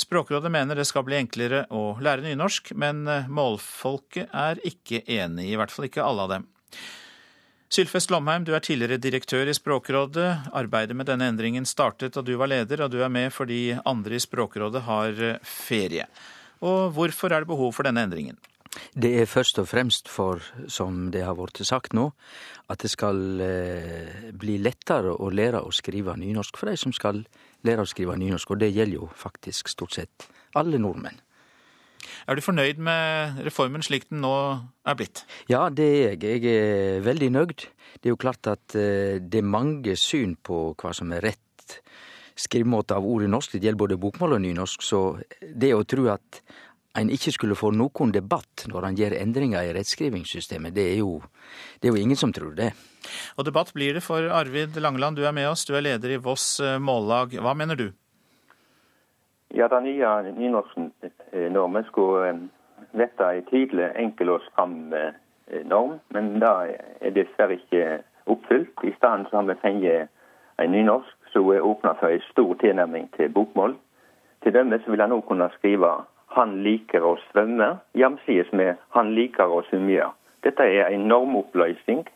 Språkrådet 0.00 0.48
mener 0.50 0.80
det 0.80 0.88
skal 0.88 1.04
bli 1.06 1.20
enklere 1.20 1.66
å 1.68 1.90
lære 2.02 2.24
nynorsk, 2.24 2.72
men 2.80 3.04
målfolket 3.28 4.32
er 4.32 4.64
ikke 4.64 5.04
enig, 5.04 5.50
i 5.52 5.58
hvert 5.60 5.70
fall 5.70 5.92
ikke 5.92 6.08
alle 6.08 6.24
av 6.24 6.32
dem. 6.38 6.48
Sylfest 7.74 8.12
Lomheim, 8.12 8.44
du 8.46 8.52
er 8.54 8.62
tidligere 8.62 9.00
direktør 9.02 9.48
i 9.50 9.54
Språkrådet. 9.56 10.28
Arbeidet 10.54 10.94
med 10.94 11.08
denne 11.08 11.26
endringen 11.32 11.64
startet 11.66 12.14
da 12.14 12.22
du 12.22 12.36
var 12.38 12.46
leder, 12.52 12.84
og 12.84 12.92
du 12.92 13.00
er 13.02 13.10
med 13.10 13.32
fordi 13.34 13.74
andre 13.82 14.14
i 14.14 14.22
Språkrådet 14.22 14.84
har 14.86 15.18
eh, 15.18 15.40
ferie. 15.42 16.04
Og 16.62 16.92
hvorfor 16.94 17.34
er 17.34 17.42
det 17.42 17.50
behov 17.50 17.72
for 17.74 17.88
denne 17.88 18.04
endringen? 18.06 18.38
Det 18.94 19.10
er 19.18 19.26
først 19.26 19.58
og 19.58 19.66
fremst 19.72 20.06
for, 20.10 20.44
som 20.70 21.08
det 21.10 21.24
har 21.26 21.34
blitt 21.34 21.64
sagt 21.66 21.96
nå, 21.98 22.12
at 22.70 22.84
det 22.84 22.92
skal 22.94 23.42
eh, 23.42 24.30
bli 24.30 24.60
lettere 24.62 25.16
å 25.18 25.32
lære 25.34 25.64
å 25.66 25.74
skrive 25.74 26.14
nynorsk 26.20 26.60
for 26.60 26.70
de 26.70 26.78
som 26.78 26.94
skal 26.94 27.24
lære 27.66 27.82
å 27.82 27.90
skrive 27.90 28.14
nynorsk, 28.20 28.54
og 28.54 28.62
det 28.62 28.70
gjelder 28.70 29.00
jo 29.00 29.10
faktisk 29.18 29.72
stort 29.72 29.98
sett 29.98 30.30
alle 30.54 30.78
nordmenn. 30.78 31.18
Er 32.24 32.38
du 32.38 32.44
fornøyd 32.44 32.80
med 32.80 33.40
reformen 33.44 33.84
slik 33.84 34.08
den 34.08 34.22
nå 34.24 34.34
er 34.88 34.96
blitt? 34.96 35.24
Ja, 35.50 35.66
det 35.68 35.84
er 35.84 36.14
jeg. 36.14 36.44
Jeg 36.44 36.54
er 36.54 37.02
veldig 37.04 37.30
nøyd. 37.34 37.66
Det 38.00 38.08
er 38.08 38.14
jo 38.14 38.20
klart 38.20 38.48
at 38.48 38.76
eh, 38.78 39.20
det 39.20 39.42
er 39.42 39.48
mange 39.48 39.96
syn 40.00 40.34
på 40.40 40.70
hva 40.80 40.94
som 40.96 41.12
er 41.12 41.24
rett 41.28 41.40
skrivemåte 42.34 42.96
av 42.96 43.06
ordet 43.06 43.30
norsk. 43.30 43.54
Det 43.54 43.68
gjelder 43.68 43.82
både 43.84 44.00
bokmål 44.00 44.38
og 44.38 44.44
nynorsk. 44.44 44.84
Så 44.84 45.02
det 45.40 45.74
å 45.74 45.84
tro 45.88 46.08
at 46.12 46.40
en 46.98 47.10
ikke 47.10 47.32
skulle 47.34 47.58
få 47.58 47.72
noen 47.74 48.12
debatt 48.14 48.66
når 48.70 48.88
han 48.88 48.98
gjør 48.98 49.16
endringer 49.18 49.66
i 49.66 49.72
rettskrivingssystemet, 49.74 50.74
det 50.76 50.84
er, 50.92 51.00
jo, 51.02 51.18
det 51.82 51.90
er 51.90 51.96
jo 51.96 52.02
ingen 52.04 52.18
som 52.18 52.32
tror 52.34 52.54
det. 52.58 52.70
Og 53.36 53.46
debatt 53.46 53.72
blir 53.74 53.98
det 53.98 54.04
for 54.04 54.30
Arvid 54.32 54.78
Langeland, 54.80 55.18
du 55.18 55.26
er 55.26 55.34
med 55.34 55.50
oss. 55.50 55.66
Du 55.66 55.74
er 55.74 55.84
leder 55.84 56.14
i 56.14 56.22
Voss 56.22 56.56
eh, 56.62 56.78
Mållag. 56.80 57.34
Hva 57.42 57.54
mener 57.58 57.78
du? 57.78 57.88
Ja, 59.56 59.68
Den 59.68 59.84
nye 59.84 60.32
nynorsknormen 60.36 61.84
skulle 61.84 62.28
eh, 62.28 62.36
vette 62.92 63.24
en 63.24 63.44
tydelig, 63.46 63.90
enkel 63.96 64.32
og 64.34 64.40
stram 64.48 64.92
eh, 64.92 65.12
norm, 65.70 66.00
men 66.10 66.40
det 66.42 66.50
er 67.00 67.14
dessverre 67.14 67.60
ikke 67.60 68.00
oppfylt. 68.26 68.82
I 68.82 68.90
stedet 68.96 69.30
har 69.30 69.46
vi 69.46 69.54
fått 69.62 70.08
en 70.58 70.74
nynorsk 70.74 71.30
som 71.30 71.52
er 71.54 71.62
åpna 71.62 71.94
for 72.00 72.10
en 72.10 72.26
stor 72.32 72.54
tilnærming 72.54 73.06
til 73.16 73.30
bokmål. 73.30 73.76
Til 74.42 74.54
dømes 74.54 74.88
vil 74.90 75.00
han 75.00 75.14
nå 75.14 75.20
kunne 75.20 75.50
skrive 75.54 75.92
'Han 76.34 76.62
liker 76.62 77.00
å 77.00 77.16
svømme', 77.30 77.78
jamsides 77.94 78.52
med 78.52 78.74
'Han 78.90 79.14
liker 79.14 79.44
å 79.44 79.62
svømme'. 79.62 80.10
Dette 80.42 80.62
er 80.62 80.86
en 80.86 81.08
normoppløsning 81.08 82.08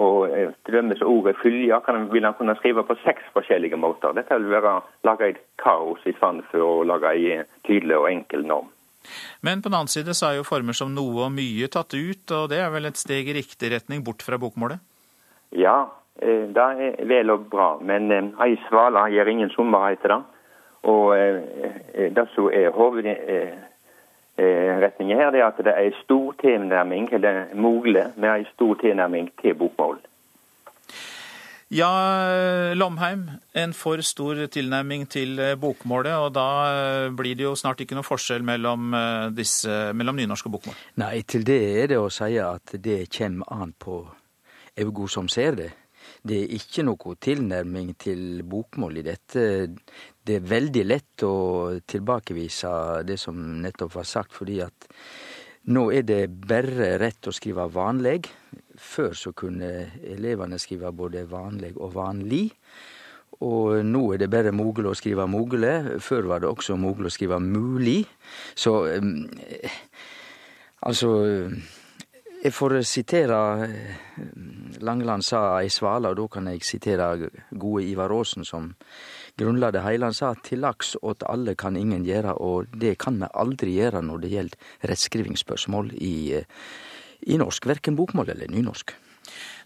og 0.00 0.30
eh, 0.30 0.52
til 0.64 0.74
dømes 0.74 1.02
ordet 1.02 1.36
'fylja' 1.36 2.12
vil 2.12 2.24
han 2.24 2.34
kunne 2.34 2.56
skrive 2.56 2.84
på 2.84 2.94
seks 3.04 3.22
forskjellige 3.32 3.76
måter. 3.76 4.12
Dette 4.12 4.38
vil 4.40 4.50
være 4.50 4.80
lage 5.04 5.28
et 5.28 5.40
kaos 5.62 6.00
i 6.06 6.12
stedet 6.12 6.44
for 6.50 6.60
å 6.60 6.84
lage 6.84 7.12
en 7.12 7.44
tydelig 7.66 7.96
og 7.96 8.10
enkel 8.10 8.46
norm. 8.46 8.70
Men 9.42 9.62
på 9.62 9.68
den 9.68 9.74
annen 9.74 9.88
side 9.88 10.14
så 10.14 10.26
er 10.26 10.36
jo 10.36 10.48
former 10.48 10.72
som 10.72 10.94
noe 10.94 11.26
og 11.26 11.32
mye 11.32 11.68
tatt 11.68 11.94
ut, 11.94 12.30
og 12.30 12.48
det 12.48 12.60
er 12.62 12.70
vel 12.70 12.86
et 12.86 12.96
steg 12.96 13.28
i 13.28 13.34
riktig 13.34 13.72
retning 13.72 14.04
bort 14.04 14.22
fra 14.22 14.38
bokmålet? 14.38 14.78
Ja, 15.50 15.90
eh, 16.22 16.48
det 16.48 16.62
er 16.62 17.04
vel 17.04 17.30
og 17.30 17.50
bra. 17.50 17.76
Men 17.82 18.10
eh, 18.10 18.30
ei 18.46 18.56
svale 18.68 19.10
gjør 19.12 19.28
ingen 19.28 19.50
sommer, 19.50 19.90
heter 19.90 20.16
det. 20.16 20.22
Og 20.82 21.14
det 21.94 22.24
som 22.34 22.48
er 22.50 22.72
hoved 22.74 23.06
Eh, 24.38 24.78
retningen 24.80 25.18
her, 25.18 25.30
det 25.30 25.42
er 25.42 25.50
at 25.50 25.58
det 25.60 25.72
er 25.74 25.90
en 25.90 25.98
stor 26.04 26.32
tilnærming, 26.40 27.10
eller 27.12 27.52
mulig 27.54 28.06
med 28.16 28.30
en 28.30 28.46
stor 28.54 28.74
tilnærming 28.80 29.28
til 29.42 29.54
bokmål. 29.54 29.98
Ja, 31.72 32.72
Lomheim, 32.74 33.28
en 33.56 33.72
for 33.72 34.00
stor 34.00 34.46
tilnærming 34.46 35.04
til 35.08 35.38
eh, 35.38 35.52
bokmålet, 35.60 36.16
og 36.16 36.32
da 36.34 36.48
eh, 36.72 37.12
blir 37.16 37.36
det 37.36 37.44
jo 37.44 37.54
snart 37.54 37.84
ikke 37.84 37.96
noe 37.96 38.08
forskjell 38.08 38.44
mellom, 38.44 38.96
disse, 39.36 39.92
mellom 39.92 40.16
nynorsk 40.16 40.48
og 40.48 40.56
bokmål? 40.56 40.80
Nei, 41.04 41.14
til 41.28 41.44
det 41.44 41.60
er 41.82 41.92
det 41.92 42.00
å 42.00 42.08
si 42.12 42.32
at 42.40 42.76
det 42.80 43.04
kommer 43.12 43.52
an 43.52 43.76
på 43.76 44.00
augo 44.80 45.08
som 45.12 45.28
ser 45.28 45.60
det. 45.60 45.70
Det 46.22 46.38
er 46.38 46.54
ikke 46.54 46.84
noe 46.86 47.16
tilnærming 47.18 47.96
til 47.98 48.44
bokmål 48.46 49.00
i 49.00 49.06
dette. 49.06 49.44
Det 50.22 50.36
er 50.38 50.50
veldig 50.52 50.84
lett 50.86 51.24
å 51.26 51.34
tilbakevise 51.82 53.02
det 53.08 53.18
som 53.18 53.40
nettopp 53.64 53.96
var 53.98 54.06
sagt, 54.06 54.36
fordi 54.38 54.60
at 54.62 54.90
Nå 55.62 55.92
er 55.94 56.02
det 56.02 56.24
bare 56.42 56.96
rett 56.98 57.28
å 57.30 57.32
skrive 57.34 57.68
vanlig. 57.70 58.24
Før 58.82 59.12
så 59.14 59.30
kunne 59.30 59.68
elevene 60.02 60.58
skrive 60.58 60.90
både 60.90 61.22
vanlig 61.30 61.76
og 61.76 61.92
vanlig. 61.94 62.48
Og 63.46 63.78
nå 63.86 64.02
er 64.10 64.24
det 64.24 64.30
bare 64.32 64.50
mogel 64.54 64.90
å 64.90 64.96
skrive 64.98 65.28
mogelig. 65.30 66.00
Før 66.02 66.26
var 66.32 66.42
det 66.42 66.50
også 66.50 66.74
mogel 66.74 67.06
å 67.06 67.14
skrive 67.14 67.38
mulig. 67.38 68.00
Så 68.58 68.74
eh, 68.90 69.78
altså 70.82 71.12
Jeg 72.42 72.50
får 72.56 72.72
sitere 72.82 73.36
Langeland 74.82 75.22
sa 75.22 75.60
ei 75.60 75.68
svale, 75.70 76.10
og 76.10 76.16
da 76.18 76.24
kan 76.26 76.48
jeg 76.50 76.64
sitere 76.66 77.28
gode 77.54 77.84
Ivar 77.86 78.10
Aasen, 78.10 78.42
som 78.42 78.72
grunnla 79.38 79.70
det 79.70 79.84
hele. 79.84 80.08
Han 80.10 80.16
sa 80.16 80.32
til 80.42 80.64
laks 80.64 80.96
åt 81.06 81.22
alle 81.30 81.54
kan 81.54 81.78
ingen 81.78 82.02
gjøre, 82.02 82.34
og 82.42 82.74
det 82.74 82.96
kan 82.98 83.22
vi 83.22 83.30
aldri 83.30 83.76
gjøre 83.78 84.02
når 84.02 84.24
det 84.24 84.32
gjelder 84.34 84.74
rettskrivingsspørsmål 84.90 85.94
i, 86.02 86.42
i 87.30 87.38
norsk, 87.38 87.70
verken 87.70 87.94
bokmål 87.94 88.34
eller 88.34 88.50
nynorsk. 88.50 88.90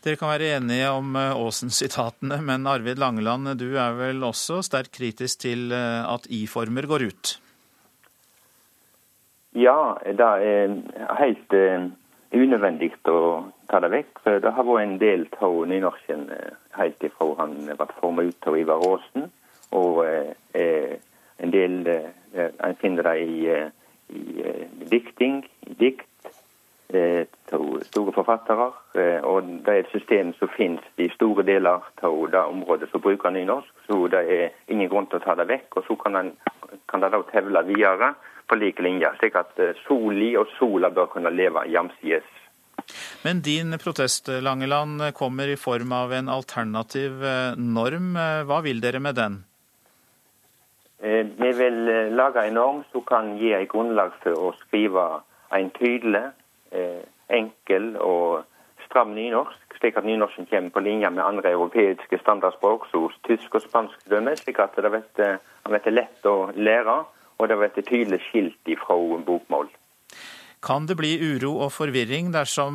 Dere 0.04 0.20
kan 0.20 0.34
være 0.36 0.52
enige 0.60 0.92
om 0.92 1.16
Aasen-sitatene, 1.16 2.42
men 2.44 2.68
Arvid 2.68 3.00
Langeland, 3.00 3.56
du 3.56 3.70
er 3.72 3.96
vel 3.96 4.20
også 4.20 4.60
sterkt 4.60 4.92
kritisk 5.00 5.46
til 5.48 5.72
at 5.72 6.28
i-former 6.28 6.92
går 6.92 7.08
ut? 7.08 7.38
Ja, 9.56 9.94
det 10.04 10.20
er 10.20 10.76
helt 11.24 11.56
unødvendig 12.34 12.92
å 13.10 13.44
ta 13.70 13.80
det 13.82 13.92
vekk. 13.92 14.20
For 14.24 14.42
det 14.42 14.52
har 14.56 14.66
vært 14.66 14.84
en 14.84 14.98
del 15.02 15.26
av 15.40 15.56
nynorsken 15.70 16.26
helt 16.76 17.04
ifra 17.06 17.32
han 17.40 17.56
ble 17.68 17.88
formet 18.00 18.32
ut 18.32 18.48
av 18.50 18.58
Ivar 18.58 18.84
Aasen. 18.86 19.30
Og 19.76 20.02
eh, 20.06 20.96
en 21.42 21.52
del 21.52 21.86
eh, 21.90 22.12
En 22.36 22.76
finner 22.76 23.02
det 23.02 23.14
i, 23.22 23.46
i 24.12 24.86
dikting, 24.90 25.38
i 25.64 25.74
dikt 25.80 26.04
av 27.56 27.62
store 27.86 28.12
forfattere. 28.12 28.66
Og 29.24 29.48
det 29.64 29.72
er 29.72 29.78
et 29.80 29.94
system 29.94 30.34
som 30.36 30.50
finnes 30.52 30.84
i 31.00 31.08
store 31.14 31.46
deler 31.48 31.80
av 32.04 32.18
det 32.30 32.42
området 32.42 32.90
som 32.90 33.00
bruker 33.00 33.32
nynorsk. 33.32 33.72
Så 33.86 34.02
det 34.12 34.20
er 34.36 34.52
ingen 34.68 34.90
grunn 34.92 35.08
til 35.08 35.16
å 35.16 35.24
ta 35.24 35.34
det 35.40 35.48
vekk. 35.48 35.78
Og 35.80 35.88
så 35.88 35.96
kan, 36.02 36.18
den, 36.18 36.30
kan 36.92 37.00
det 37.00 37.14
da 37.14 37.22
tevle 37.32 37.64
videre 37.70 38.12
på 38.48 38.58
like 38.60 38.82
linje. 38.82 39.10
Slik 39.20 39.36
at 39.38 39.58
soli 39.84 40.34
og 40.38 40.50
sola 40.58 40.90
bør 40.90 41.10
kunne 41.16 41.32
leve 41.34 41.66
jamsides. 41.72 42.32
Men 43.24 43.40
din 43.42 43.74
protest, 43.82 44.28
Langeland, 44.28 45.02
kommer 45.14 45.48
i 45.50 45.56
form 45.58 45.92
av 45.92 46.12
en 46.14 46.28
alternativ 46.30 47.24
norm. 47.58 48.14
Hva 48.46 48.60
vil 48.62 48.82
dere 48.84 49.00
med 49.02 49.18
den? 49.18 49.40
Vi 51.00 51.52
vil 51.58 51.80
lage 52.16 52.46
en 52.46 52.54
norm 52.54 52.84
som 52.92 53.02
kan 53.04 53.34
gi 53.40 53.50
et 53.52 53.68
grunnlag 53.68 54.14
for 54.22 54.38
å 54.38 54.52
skrive 54.60 55.02
en 55.56 55.70
tydelig, 55.74 56.28
enkel 57.28 57.96
og 58.00 58.46
stram 58.86 59.12
nynorsk, 59.16 59.76
slik 59.80 59.98
at 59.98 60.06
nynorsken 60.06 60.46
kommer 60.46 60.70
på 60.72 60.84
linje 60.86 61.10
med 61.10 61.24
andre 61.24 61.52
europeiske 61.52 62.20
standardspråk, 62.22 62.86
som 62.92 63.10
tysk 63.26 63.58
og 63.58 63.66
spansk 63.66 64.06
slik 64.06 64.58
at 64.62 64.78
det 64.78 64.92
blir 64.94 65.92
lett 65.92 66.26
å 66.26 66.36
lære, 66.54 66.96
og 67.36 67.48
det 67.48 67.56
blir 67.60 67.82
tydelig 67.82 68.20
skilt 68.30 68.62
ifra 68.72 68.94
bokmål. 69.26 69.66
Kan 70.66 70.86
det 70.88 70.96
bli 70.98 71.12
uro 71.20 71.52
og 71.66 71.72
forvirring 71.74 72.32
dersom 72.34 72.74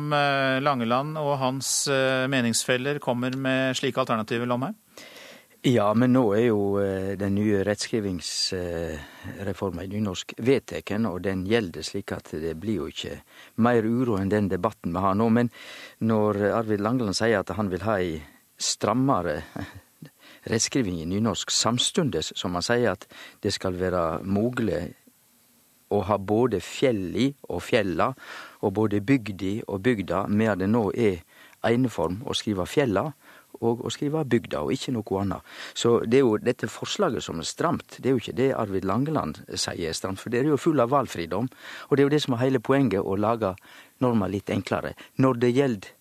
Langeland 0.62 1.18
og 1.20 1.38
hans 1.42 1.88
meningsfeller 2.30 2.98
kommer 3.02 3.30
med 3.36 3.76
slike 3.76 4.00
alternativer, 4.00 4.46
Lomheim? 4.46 4.74
Ja, 5.62 5.94
men 5.94 6.10
nå 6.10 6.34
er 6.34 6.48
jo 6.48 6.80
den 7.18 7.34
nye 7.36 7.64
rettskrivingsreformen 7.66 9.84
i 9.84 9.88
nynorsk 9.92 10.34
vedteken, 10.42 11.06
og 11.06 11.22
den 11.22 11.46
gjelder 11.46 11.82
slik 11.86 12.12
at 12.16 12.32
det 12.42 12.54
blir 12.58 12.76
jo 12.80 12.86
ikke 12.90 13.22
mer 13.62 13.82
uro 13.86 14.16
enn 14.18 14.32
den 14.32 14.48
debatten 14.50 14.92
vi 14.94 15.00
har 15.04 15.14
nå. 15.18 15.26
Men 15.30 15.50
når 16.02 16.32
Arvid 16.62 16.80
Langeland 16.82 17.14
sier 17.14 17.38
at 17.44 17.54
han 17.54 17.70
vil 17.70 17.86
ha 17.86 17.94
ei 18.02 18.22
strammere 18.58 19.42
rettskriving 20.50 21.00
i 21.02 21.06
nynorsk, 21.06 21.50
samstundes 21.54 22.32
som 22.38 22.56
han 22.58 22.66
sier 22.66 22.94
at 22.96 23.06
det 23.42 23.54
skal 23.54 23.78
være 23.78 24.22
mogleg 24.24 24.96
å 25.92 26.00
ha 26.08 26.16
både 26.18 26.62
fjelli 26.64 27.28
og 27.52 27.62
fjella, 27.66 28.12
og 28.64 28.74
både 28.78 29.02
bygdi 29.04 29.58
og 29.66 29.82
bygda, 29.84 30.26
medan 30.28 30.64
det 30.64 30.70
nå 30.72 30.88
er 30.96 31.20
eineform 31.66 32.22
å 32.26 32.34
skrive 32.34 32.66
fjella 32.66 33.10
og 33.62 33.84
å 33.86 33.90
skrive 33.92 34.24
bygda, 34.26 34.62
og 34.64 34.72
ikke 34.74 34.94
noe 34.96 35.20
annet. 35.20 35.50
Så 35.78 36.00
det 36.08 36.18
er 36.18 36.24
jo 36.24 36.38
dette 36.42 36.70
forslaget 36.70 37.22
som 37.22 37.38
er 37.38 37.46
stramt. 37.46 37.98
Det 37.98 38.10
er 38.10 38.16
jo 38.16 38.22
ikke 38.22 38.38
det 38.38 38.48
Arvid 38.58 38.86
Langeland 38.88 39.42
sier 39.52 39.90
er 39.90 39.96
stramt, 39.96 40.18
for 40.18 40.32
det 40.32 40.40
er 40.40 40.50
jo 40.50 40.58
full 40.58 40.82
av 40.82 40.90
valgfridom. 40.90 41.50
Og 41.88 41.94
det 41.94 42.02
er 42.02 42.08
jo 42.08 42.14
det 42.16 42.22
som 42.24 42.34
er 42.34 42.42
hele 42.46 42.62
poenget, 42.64 43.04
å 43.04 43.14
lage 43.14 43.52
norma 44.02 44.26
litt 44.32 44.50
enklere. 44.50 44.96
Når 45.22 45.42
det 45.44 45.52
gjelder 45.54 45.92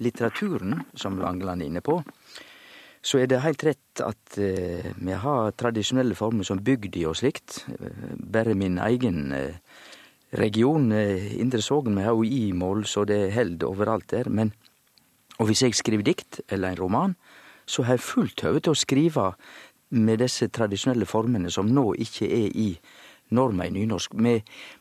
litteraturen, 0.00 0.84
som 0.94 1.18
Langeland 1.20 1.64
er 1.64 1.72
inne 1.72 1.82
på, 1.84 1.98
så 3.02 3.20
er 3.20 3.30
det 3.30 3.40
helt 3.40 3.62
rett 3.64 4.02
at 4.04 4.36
eh, 4.40 4.90
vi 5.00 5.16
har 5.16 5.54
tradisjonelle 5.56 6.16
former 6.18 6.44
som 6.44 6.60
bygda 6.64 7.06
og 7.08 7.16
slikt. 7.16 7.62
Bare 8.20 8.56
min 8.58 8.76
egen 8.84 9.32
eh, 9.32 9.56
region, 10.36 10.90
eh, 10.92 11.40
Indre 11.40 11.62
Sogn, 11.64 11.96
vi 11.96 12.04
har 12.04 12.12
jo 12.12 12.24
i-mål, 12.24 12.84
så 12.84 13.06
det 13.08 13.32
held 13.32 13.64
overalt 13.64 14.10
der. 14.12 14.28
men 14.28 14.52
og 15.40 15.48
hvis 15.48 15.62
jeg 15.64 15.74
skriver 15.74 16.04
dikt 16.04 16.42
eller 16.52 16.68
en 16.68 16.78
roman, 16.78 17.12
så 17.64 17.82
har 17.86 17.96
jeg 17.96 18.04
fullt 18.04 18.42
høve 18.44 18.60
til 18.60 18.74
å 18.74 18.76
skrive 18.76 19.30
med 19.96 20.20
disse 20.20 20.50
tradisjonelle 20.52 21.08
formene 21.08 21.50
som 21.50 21.70
nå 21.70 21.94
ikke 21.96 22.28
er 22.28 22.50
i 22.52 22.68
norma 23.32 23.64
i 23.66 23.72
nynorsk. 23.72 24.14
Vi 24.20 24.36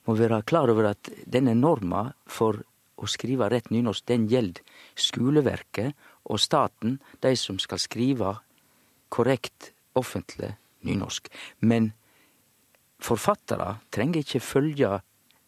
må 0.05 0.15
være 0.19 0.41
klar 0.43 0.69
over 0.73 0.91
at 0.91 1.11
denne 1.23 1.55
norma 1.55 2.09
for 2.27 2.59
å 2.99 3.07
skrive 3.07 3.47
rett 3.47 3.69
nynorsk, 3.71 4.03
den 4.11 4.27
gjelder 4.27 4.59
skuleverket 4.99 5.95
og 6.25 6.39
staten, 6.39 6.99
de 7.23 7.35
som 7.37 7.59
skal 7.59 7.79
skrive 7.81 8.35
korrekt 9.09 9.71
offentlig 9.97 10.53
nynorsk. 10.85 11.29
Men 11.59 11.91
forfattere 13.01 13.77
trenger 13.91 14.23
ikke 14.23 14.43
følge 14.43 14.99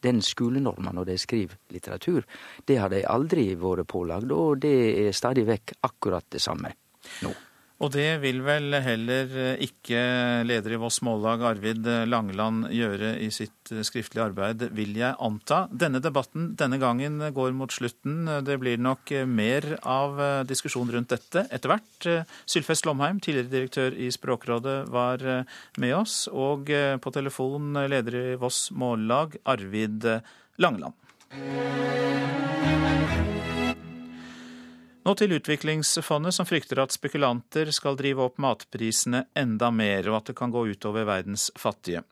den 0.01 0.21
skolenorma 0.25 0.93
når 0.95 1.11
de 1.11 1.17
skriver 1.21 1.59
litteratur. 1.69 2.25
Det 2.65 2.79
har 2.81 2.89
de 2.89 3.03
aldri 3.05 3.51
vært 3.59 3.87
pålagd, 3.91 4.31
og 4.33 4.61
det 4.63 4.75
er 5.05 5.15
stadig 5.15 5.45
vekk 5.49 5.75
akkurat 5.87 6.25
det 6.31 6.41
samme 6.41 6.73
nå. 7.21 7.33
Og 7.81 7.89
det 7.95 8.19
vil 8.21 8.43
vel 8.45 8.75
heller 8.85 9.31
ikke 9.63 10.01
leder 10.45 10.75
i 10.75 10.77
Voss 10.77 10.99
Mållag, 11.01 11.41
Arvid 11.49 11.87
Langeland, 12.05 12.67
gjøre 12.69 13.15
i 13.25 13.31
sitt 13.33 13.71
skriftlige 13.87 14.27
arbeid, 14.27 14.67
vil 14.77 14.93
jeg 14.99 15.17
anta. 15.17 15.63
Denne 15.73 15.97
debatten 16.03 16.51
denne 16.59 16.77
gangen 16.81 17.17
går 17.33 17.55
mot 17.57 17.73
slutten. 17.73 18.29
Det 18.45 18.59
blir 18.61 18.77
nok 18.77 19.09
mer 19.25 19.65
av 19.81 20.21
diskusjon 20.45 20.93
rundt 20.93 21.09
dette 21.15 21.47
etter 21.49 21.73
hvert. 21.73 22.09
Sylfest 22.45 22.85
Lomheim, 22.85 23.17
tidligere 23.17 23.55
direktør 23.55 23.97
i 23.97 24.11
Språkrådet, 24.13 24.77
var 24.93 25.25
med 25.81 25.97
oss. 25.97 26.27
Og 26.29 26.69
på 26.69 27.17
telefon 27.17 27.73
leder 27.89 28.21
i 28.21 28.39
Voss 28.41 28.67
Mållag, 28.77 29.41
Arvid 29.49 30.05
Langeland. 30.61 30.93
Nå 35.01 35.15
til 35.17 35.31
Utviklingsfondet, 35.33 36.35
som 36.35 36.45
frykter 36.45 36.77
at 36.83 36.93
spekulanter 36.93 37.71
skal 37.73 37.95
drive 37.97 38.21
opp 38.21 38.35
matprisene 38.37 39.23
enda 39.33 39.71
mer, 39.73 40.05
og 40.11 40.19
at 40.19 40.27
det 40.29 40.35
kan 40.37 40.51
gå 40.53 40.61
utover 40.69 41.07
verdens 41.09 41.47
fattige. 41.57 42.03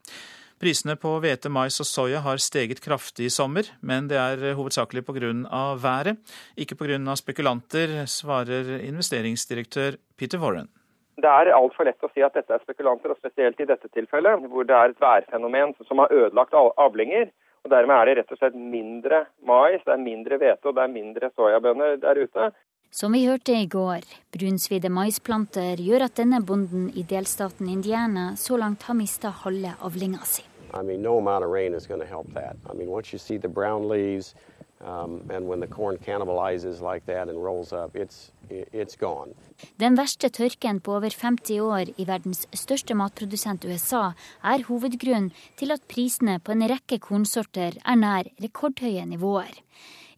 Prisene 0.60 0.96
på 1.00 1.12
hvete, 1.22 1.52
mais 1.54 1.78
og 1.80 1.86
soya 1.86 2.24
har 2.26 2.42
steget 2.42 2.82
kraftig 2.82 3.28
i 3.30 3.32
sommer, 3.32 3.70
men 3.86 4.10
det 4.10 4.18
er 4.18 4.56
hovedsakelig 4.58 5.06
pga. 5.06 5.30
været, 5.78 6.18
ikke 6.58 6.76
pga. 6.76 7.16
spekulanter, 7.16 8.06
svarer 8.08 8.82
investeringsdirektør 8.82 10.00
Peter 10.18 10.40
Warren. 10.40 10.68
Det 11.16 11.30
er 11.30 11.54
altfor 11.54 11.86
lett 11.86 12.02
å 12.02 12.10
si 12.10 12.24
at 12.26 12.34
dette 12.34 12.54
er 12.54 12.64
spekulanter, 12.64 13.12
og 13.12 13.22
spesielt 13.22 13.60
i 13.62 13.70
dette 13.70 13.88
tilfellet, 13.94 14.50
hvor 14.50 14.64
det 14.64 14.76
er 14.76 14.90
et 14.90 15.02
værfenomen 15.02 15.76
som 15.88 16.00
har 16.00 16.12
ødelagt 16.12 16.54
avlinger. 16.58 17.30
og 17.64 17.70
Dermed 17.70 17.96
er 17.96 18.06
det 18.06 18.18
rett 18.18 18.32
og 18.32 18.38
slett 18.40 18.56
mindre 18.56 19.28
mais, 19.46 19.84
det 19.86 19.94
er 19.94 20.02
mindre 20.02 20.38
hvete 20.42 20.66
og 20.66 20.76
det 20.76 20.84
er 20.84 20.98
mindre 20.98 21.30
soyabønner 21.36 22.02
der 22.02 22.24
ute. 22.24 22.52
Som 22.92 23.14
vi 23.14 23.28
hørte 23.28 23.54
i 23.54 23.68
går, 23.70 24.02
brunsvidde 24.34 24.90
maisplanter 24.90 25.78
gjør 25.78 26.08
at 26.08 26.16
denne 26.18 26.40
bonden 26.42 26.88
i 26.98 27.04
delstaten 27.06 27.70
Indiana 27.70 28.32
så 28.36 28.58
langt 28.58 28.88
har 28.90 28.98
mista 28.98 29.30
halve 29.44 29.76
avlinga 29.86 30.26
si. 30.26 30.42
I 30.74 30.82
mean, 30.82 31.02
no 31.02 31.18
amount 31.18 31.46
of 31.46 31.52
rain 31.52 31.76
is 31.76 31.86
going 31.86 32.02
to 32.02 32.08
help 32.08 32.34
that. 32.34 32.58
I 32.66 32.74
mean, 32.74 32.90
once 32.90 33.14
you 33.14 33.20
see 33.20 33.38
the 33.38 33.48
brown 33.48 33.88
leaves, 33.88 34.34
um, 34.82 35.22
and 35.30 35.48
when 35.48 35.60
the 35.60 35.68
corn 35.68 35.98
cannibalizes 35.98 36.82
like 36.82 37.06
that 37.06 37.30
and 37.30 37.38
rolls 37.44 37.72
up, 37.72 37.96
it's, 37.96 38.32
it's 38.50 38.98
gone. 38.98 39.36
Den 39.78 39.98
verste 39.98 40.30
tørken 40.30 40.82
på 40.82 40.98
over 40.98 41.14
50 41.14 41.62
år 41.62 41.94
i 41.98 42.08
verdens 42.10 42.48
største 42.58 42.98
matprodusent 42.98 43.66
USA 43.70 44.14
er 44.42 44.66
hovedgrunnen 44.66 45.30
til 45.62 45.72
at 45.78 45.86
prisene 45.86 46.40
på 46.40 46.58
en 46.58 46.66
rekke 46.74 46.98
kornsorter 46.98 47.78
er 47.86 48.02
nær 48.02 48.34
rekordhøye 48.42 49.06
nivåer. 49.06 49.62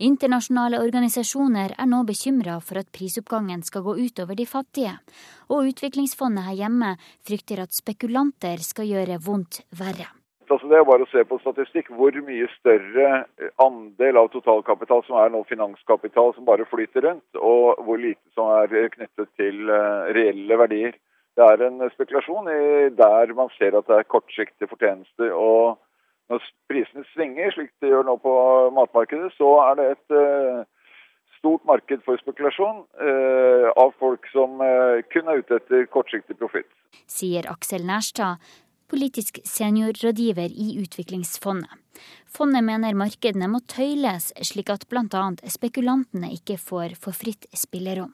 Internasjonale 0.01 0.79
organisasjoner 0.81 1.75
er 1.77 1.85
nå 1.85 1.99
bekymra 2.07 2.55
for 2.65 2.79
at 2.81 2.87
prisoppgangen 2.95 3.61
skal 3.61 3.83
gå 3.85 3.93
utover 4.01 4.33
de 4.39 4.47
fattige, 4.49 4.95
og 5.53 5.67
Utviklingsfondet 5.69 6.47
her 6.47 6.57
hjemme 6.63 6.95
frykter 7.27 7.61
at 7.61 7.75
spekulanter 7.77 8.63
skal 8.65 8.89
gjøre 8.89 9.19
vondt 9.21 9.59
verre. 9.77 10.07
altså 10.49 10.71
Det 10.71 10.79
er 10.79 10.87
bare 10.89 11.05
å 11.05 11.11
se 11.11 11.21
på 11.23 11.37
statistikk 11.43 11.91
hvor 11.93 12.17
mye 12.25 12.49
større 12.55 13.11
andel 13.61 14.17
av 14.23 14.31
totalkapital 14.33 15.05
som 15.05 15.19
er 15.21 15.29
nå 15.35 15.43
finanskapital 15.51 16.33
som 16.33 16.49
bare 16.49 16.65
flyter 16.71 17.05
rundt, 17.05 17.37
og 17.37 17.85
hvor 17.85 18.01
lite 18.01 18.25
som 18.33 18.49
er 18.57 18.89
knyttet 18.97 19.29
til 19.37 19.69
reelle 20.17 20.57
verdier. 20.63 20.97
Det 21.37 21.45
er 21.45 21.61
en 21.69 21.77
spekulasjon 21.93 22.49
der 22.97 23.37
man 23.37 23.53
ser 23.59 23.77
at 23.77 23.85
det 23.85 24.01
er 24.01 24.09
kortsiktige 24.09 24.73
fortjenester. 24.73 25.29
og 25.29 25.77
Når 26.31 26.45
prisene 26.71 27.03
svinger, 27.11 27.51
slik 27.51 27.73
det 27.83 27.91
gjør 27.91 28.07
nå 28.07 28.15
på 28.23 28.33
matmarkedet, 28.77 29.33
så 29.35 29.49
er 29.67 29.79
det 29.79 29.87
et 29.95 30.15
stort 31.41 31.65
marked 31.65 32.03
for 32.05 32.21
spekulasjon 32.21 32.83
eh, 33.01 33.67
av 33.81 33.93
folk 34.01 34.27
som 34.33 34.61
eh, 34.61 35.01
kun 35.11 35.31
er 35.31 35.41
ute 35.41 35.57
etter 35.57 35.87
kortsiktig 35.91 36.37
profitt. 36.37 36.69
Sier 37.09 37.49
Aksel 37.49 37.87
Nærstad, 37.87 38.41
politisk 38.91 39.41
seniorrådgiver 39.47 40.53
i 40.53 40.75
Utviklingsfondet. 40.83 41.73
Fondet 42.31 42.63
mener 42.65 42.97
markedene 42.97 43.49
må 43.51 43.63
tøyles, 43.67 44.31
slik 44.47 44.71
at 44.73 44.85
bl.a. 44.91 45.25
spekulantene 45.49 46.31
ikke 46.37 46.59
får 46.61 46.97
for 47.01 47.17
fritt 47.17 47.49
spillerom. 47.57 48.13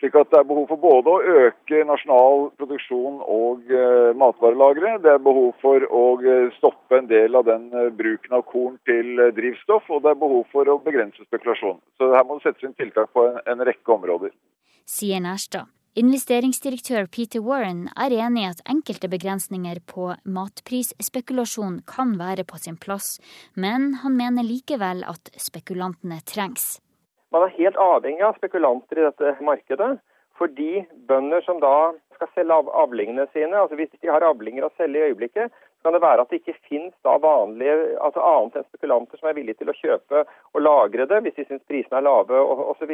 Slik 0.00 0.14
at 0.16 0.30
det 0.32 0.38
er 0.40 0.46
behov 0.48 0.64
for 0.70 0.80
både 0.80 1.12
å 1.12 1.40
øke 1.44 1.82
nasjonal 1.84 2.46
produksjon 2.56 3.18
og 3.20 3.66
eh, 3.68 4.12
matvarelagre. 4.16 4.94
Det 5.04 5.10
er 5.12 5.20
behov 5.20 5.50
for 5.60 5.84
å 5.84 6.04
uh, 6.24 6.46
stoppe 6.56 6.96
en 6.96 7.10
del 7.10 7.36
av 7.36 7.44
den 7.44 7.66
eh, 7.76 7.90
bruken 7.92 8.38
av 8.38 8.46
korn 8.48 8.78
til 8.88 9.20
drivstoff. 9.36 9.90
Og 9.92 10.00
det 10.06 10.14
er 10.14 10.22
behov 10.22 10.46
for 10.54 10.72
å 10.72 10.78
begrense 10.80 11.20
spekulasjon. 11.28 11.82
Så 12.00 12.08
her 12.14 12.24
må 12.24 12.38
det 12.38 12.48
settes 12.48 12.70
inn 12.70 12.78
tiltak 12.80 13.12
på 13.12 13.28
en, 13.28 13.36
en 13.44 13.66
rekke 13.68 13.92
områder. 13.98 14.32
Sier 14.88 15.20
Nærstad. 15.20 15.68
Investeringsdirektør 16.00 17.08
Peter 17.12 17.42
Warren 17.44 17.88
er 17.98 18.14
enig 18.14 18.44
i 18.46 18.48
at 18.48 18.60
enkelte 18.70 19.08
begrensninger 19.10 19.82
på 19.90 20.12
matprisspekulasjon 20.22 21.80
kan 21.84 22.14
være 22.16 22.46
på 22.48 22.60
sin 22.62 22.78
plass, 22.80 23.16
men 23.52 23.96
han 24.04 24.14
mener 24.16 24.46
likevel 24.46 25.02
at 25.04 25.32
spekulantene 25.34 26.22
trengs. 26.24 26.78
Man 27.30 27.46
er 27.46 27.56
helt 27.58 27.78
avhengig 27.78 28.24
av 28.26 28.38
spekulanter 28.38 28.98
i 28.98 29.06
dette 29.08 29.36
markedet. 29.44 29.96
Fordi 30.40 30.86
bønder 31.08 31.42
som 31.44 31.58
da 31.60 31.92
skal 32.16 32.30
selge 32.34 32.56
av 32.62 32.70
avlingene 32.82 33.26
sine, 33.34 33.52
altså 33.60 33.76
hvis 33.76 33.92
de 34.00 34.08
har 34.08 34.24
avlinger 34.24 34.64
å 34.64 34.72
selge 34.80 34.96
i 34.96 35.10
øyeblikket, 35.10 35.52
så 35.52 35.88
kan 35.88 35.96
det 35.96 36.02
være 36.04 36.24
at 36.24 36.32
det 36.32 36.40
ikke 36.40 36.56
finnes 36.68 36.94
da 37.04 37.18
vanlige, 37.20 37.76
altså 38.00 38.24
annet 38.24 38.56
enn 38.56 38.66
spekulanter 38.70 39.20
som 39.20 39.28
er 39.28 39.36
villige 39.36 39.60
til 39.60 39.72
å 39.72 39.76
kjøpe 39.76 40.24
og 40.24 40.64
lagre 40.64 41.06
det 41.08 41.20
hvis 41.26 41.36
de 41.36 41.46
syns 41.48 41.64
prisene 41.68 42.00
er 42.00 42.06
lave 42.08 42.40
osv. 42.72 42.92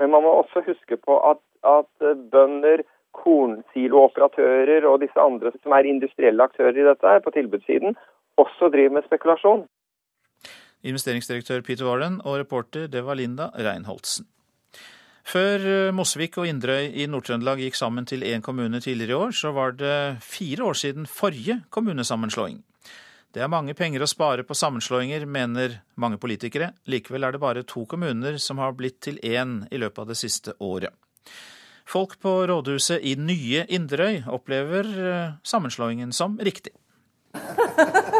Men 0.00 0.12
man 0.12 0.24
må 0.24 0.34
også 0.42 0.64
huske 0.68 1.00
på 1.00 1.16
at, 1.32 1.40
at 1.64 2.08
bønder, 2.32 2.84
kornsilooperatører 3.16 4.84
og 4.86 5.00
disse 5.02 5.20
andre 5.20 5.50
som 5.56 5.72
er 5.74 5.88
industrielle 5.88 6.44
aktører 6.44 6.76
i 6.76 6.86
dette 6.86 7.08
her 7.08 7.24
på 7.24 7.32
tilbudssiden, 7.34 7.96
også 8.40 8.68
driver 8.72 9.00
med 9.00 9.08
spekulasjon. 9.08 9.64
Investeringsdirektør 10.86 11.64
Peter 11.66 11.88
Warren 11.88 12.20
og 12.24 12.38
reporter 12.40 12.88
det 12.88 13.02
var 13.04 13.18
Linda 13.20 13.50
Reinholdsen. 13.56 14.28
Før 15.30 15.66
eh, 15.68 15.92
Mosvik 15.94 16.38
og 16.40 16.48
Inderøy 16.48 16.88
i 17.02 17.06
Nord-Trøndelag 17.10 17.60
gikk 17.62 17.76
sammen 17.78 18.08
til 18.08 18.24
én 18.26 18.42
kommune 18.42 18.80
tidligere 18.80 19.12
i 19.12 19.20
år, 19.26 19.36
så 19.36 19.52
var 19.54 19.76
det 19.78 20.18
fire 20.24 20.64
år 20.70 20.78
siden 20.80 21.06
forrige 21.06 21.60
kommunesammenslåing. 21.70 22.62
Det 23.30 23.44
er 23.44 23.52
mange 23.52 23.76
penger 23.78 24.02
å 24.02 24.08
spare 24.10 24.42
på 24.42 24.56
sammenslåinger, 24.58 25.22
mener 25.22 25.76
mange 25.94 26.18
politikere. 26.18 26.72
Likevel 26.90 27.28
er 27.28 27.36
det 27.36 27.42
bare 27.42 27.62
to 27.62 27.84
kommuner 27.86 28.40
som 28.42 28.58
har 28.58 28.74
blitt 28.74 28.98
til 29.06 29.20
én 29.22 29.60
i 29.70 29.78
løpet 29.78 30.02
av 30.02 30.10
det 30.10 30.18
siste 30.18 30.56
året. 30.58 30.90
Folk 31.90 32.16
på 32.22 32.32
rådhuset 32.50 33.02
i 33.06 33.14
nye 33.18 33.64
Inderøy 33.70 34.24
opplever 34.30 34.90
eh, 35.04 35.32
sammenslåingen 35.46 36.14
som 36.16 36.38
riktig. 36.42 36.74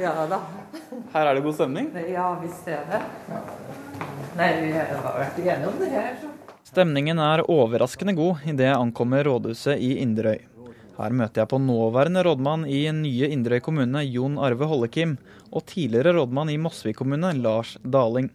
ja 0.00 0.26
da. 0.30 0.40
Her 1.12 1.30
er 1.30 1.36
det 1.36 1.44
god 1.44 1.56
stemning? 1.58 1.90
Ja 2.10 2.32
visst 2.40 2.68
er 2.70 2.86
det. 2.88 3.00
Nei, 4.38 4.50
vi 4.62 4.70
har 4.76 5.18
vært 5.18 5.40
igjennom 5.42 5.76
det 5.80 5.90
her. 5.92 6.14
Så. 6.20 6.30
Stemningen 6.70 7.18
er 7.18 7.42
overraskende 7.50 8.14
god 8.14 8.44
idet 8.46 8.68
jeg 8.68 8.78
ankommer 8.78 9.26
rådhuset 9.26 9.80
i 9.82 9.96
Inderøy. 10.04 10.38
Her 11.00 11.14
møter 11.16 11.42
jeg 11.42 11.50
på 11.50 11.58
nåværende 11.62 12.22
rådmann 12.26 12.66
i 12.68 12.82
nye 12.94 13.30
Inderøy 13.32 13.62
kommune, 13.64 14.02
Jon 14.04 14.36
Arve 14.38 14.68
Hollekim, 14.70 15.16
og 15.50 15.64
tidligere 15.70 16.12
rådmann 16.18 16.52
i 16.52 16.58
Mosvik 16.60 17.00
kommune, 17.00 17.32
Lars 17.40 17.76
Daling. 17.82 18.28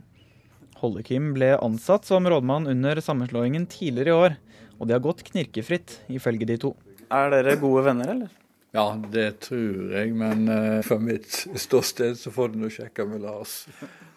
Hollekim 0.82 1.32
ble 1.38 1.54
ansatt 1.56 2.10
som 2.10 2.28
rådmann 2.28 2.68
under 2.72 3.00
sammenslåingen 3.02 3.70
tidligere 3.72 4.12
i 4.12 4.18
år, 4.26 4.40
og 4.80 4.90
det 4.90 4.98
har 4.98 5.06
gått 5.06 5.24
knirkefritt, 5.30 6.02
ifølge 6.12 6.50
de 6.50 6.58
to. 6.66 6.74
Er 7.14 7.32
dere 7.32 7.56
gode 7.62 7.86
venner, 7.86 8.12
eller? 8.18 8.34
Ja, 8.76 8.90
det 9.12 9.30
tror 9.46 9.94
jeg, 9.96 10.10
men 10.20 10.50
uh, 10.52 10.82
fra 10.84 10.98
mitt 11.00 11.46
ståsted 11.56 12.18
så 12.20 12.32
får 12.36 12.52
du 12.52 12.58
nå 12.60 12.72
sjekke 12.74 13.06
med 13.08 13.24
Lars. 13.24 13.62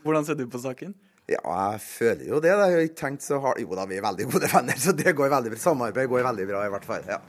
Hvordan 0.02 0.26
ser 0.26 0.38
du 0.40 0.48
på 0.50 0.58
saken? 0.58 0.96
Ja, 1.28 1.42
jeg 1.44 1.82
føler 1.84 2.24
jo 2.26 2.40
det. 2.42 2.50
Jeg 2.50 2.72
har 2.74 2.82
ikke 2.88 2.98
tenkt 2.98 3.22
så 3.22 3.38
hardt. 3.44 3.60
Jo 3.62 3.76
da, 3.78 3.84
vi 3.86 4.00
er 4.00 4.02
veldig 4.02 4.26
gode 4.32 4.50
venner, 4.50 4.80
så 4.80 4.96
det 4.96 5.14
går 5.14 5.30
veldig 5.30 5.52
bra. 5.52 5.60
Samarbeid 5.62 6.10
går 6.10 6.26
veldig 6.26 6.48
bra, 6.50 6.64
i 6.66 6.74
hvert 6.74 6.88
fall. 6.88 7.06
ja. 7.06 7.20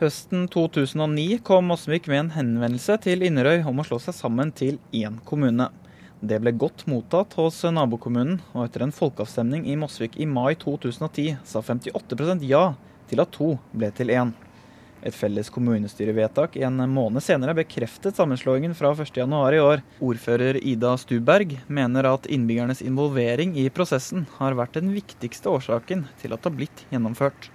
Høsten 0.00 0.48
2009 0.50 1.38
kom 1.46 1.68
Mosvik 1.70 2.10
med 2.10 2.18
en 2.18 2.30
henvendelse 2.34 2.98
til 3.06 3.22
Inderøy 3.22 3.62
om 3.70 3.78
å 3.78 3.84
slå 3.86 4.00
seg 4.02 4.18
sammen 4.18 4.50
til 4.52 4.80
én 4.92 5.20
kommune. 5.24 5.70
Det 6.20 6.40
ble 6.42 6.52
godt 6.58 6.84
mottatt 6.90 7.38
hos 7.38 7.62
nabokommunen, 7.64 8.42
og 8.52 8.66
etter 8.66 8.84
en 8.84 8.92
folkeavstemning 8.92 9.68
i 9.70 9.78
Mosvik 9.78 10.18
i 10.18 10.26
mai 10.26 10.56
2010 10.58 11.38
sa 11.46 11.62
58% 11.62 12.44
ja 12.44 12.72
til 13.06 13.22
at 13.22 13.32
to 13.38 13.54
ble 13.72 13.94
til 13.94 14.10
én. 14.12 14.34
Et 15.04 15.12
felles 15.12 15.50
kommunestyrevedtak 15.52 16.56
en 16.64 16.80
måned 16.88 17.20
senere 17.22 17.52
bekreftet 17.58 18.16
sammenslåingen 18.16 18.72
fra 18.74 18.94
1.1 18.94 19.52
i 19.52 19.60
år. 19.60 19.82
Ordfører 20.00 20.56
Ida 20.64 20.94
Stuberg 20.96 21.58
mener 21.68 22.08
at 22.08 22.28
innbyggernes 22.32 22.80
involvering 22.80 23.52
i 23.60 23.66
prosessen 23.68 24.24
har 24.38 24.56
vært 24.56 24.78
den 24.80 24.94
viktigste 24.96 25.52
årsaken 25.52 26.06
til 26.22 26.32
at 26.32 26.40
det 26.40 26.50
har 26.50 26.56
blitt 26.56 26.86
gjennomført. 26.94 27.50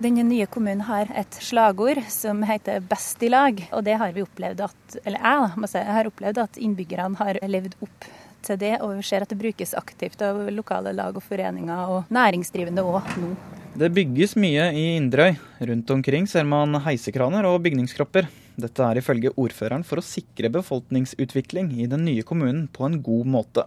Denne 0.00 0.24
nye 0.24 0.48
kommunen 0.48 0.82
har 0.88 1.10
et 1.14 1.38
slagord 1.44 2.00
som 2.08 2.42
heter 2.48 2.80
'best 2.80 3.22
i 3.22 3.28
lag'. 3.28 3.68
Og 3.70 3.84
det 3.84 3.98
har 4.00 4.12
vi 4.12 4.22
opplevd 4.24 4.60
at, 4.64 4.96
eller 5.04 5.20
jeg 5.20 5.68
si, 5.68 5.78
har 5.78 6.08
opplevd 6.08 6.38
at 6.38 6.56
innbyggerne 6.56 7.16
har 7.16 7.38
levd 7.46 7.76
opp 7.82 8.04
til 8.42 8.56
det, 8.56 8.80
og 8.80 8.96
vi 8.96 9.02
ser 9.02 9.22
at 9.22 9.28
det 9.28 9.38
brukes 9.38 9.74
aktivt 9.74 10.22
av 10.22 10.48
lokale 10.50 10.92
lag 10.92 11.16
og 11.16 11.22
foreninger 11.22 11.88
og 11.88 12.04
næringsdrivende 12.08 12.82
òg 12.82 13.16
nå. 13.20 13.59
Det 13.70 13.86
bygges 13.94 14.32
mye 14.34 14.64
i 14.74 14.84
Inderøy. 14.96 15.36
Rundt 15.62 15.90
omkring 15.94 16.24
ser 16.26 16.42
man 16.48 16.74
heisekraner 16.82 17.46
og 17.46 17.60
bygningskropper. 17.62 18.26
Dette 18.58 18.82
er 18.82 18.98
ifølge 18.98 19.30
ordføreren 19.38 19.84
for 19.86 20.00
å 20.00 20.04
sikre 20.04 20.50
befolkningsutvikling 20.52 21.68
i 21.78 21.86
den 21.88 22.02
nye 22.08 22.24
kommunen 22.26 22.64
på 22.74 22.88
en 22.88 22.96
god 23.06 23.28
måte. 23.30 23.64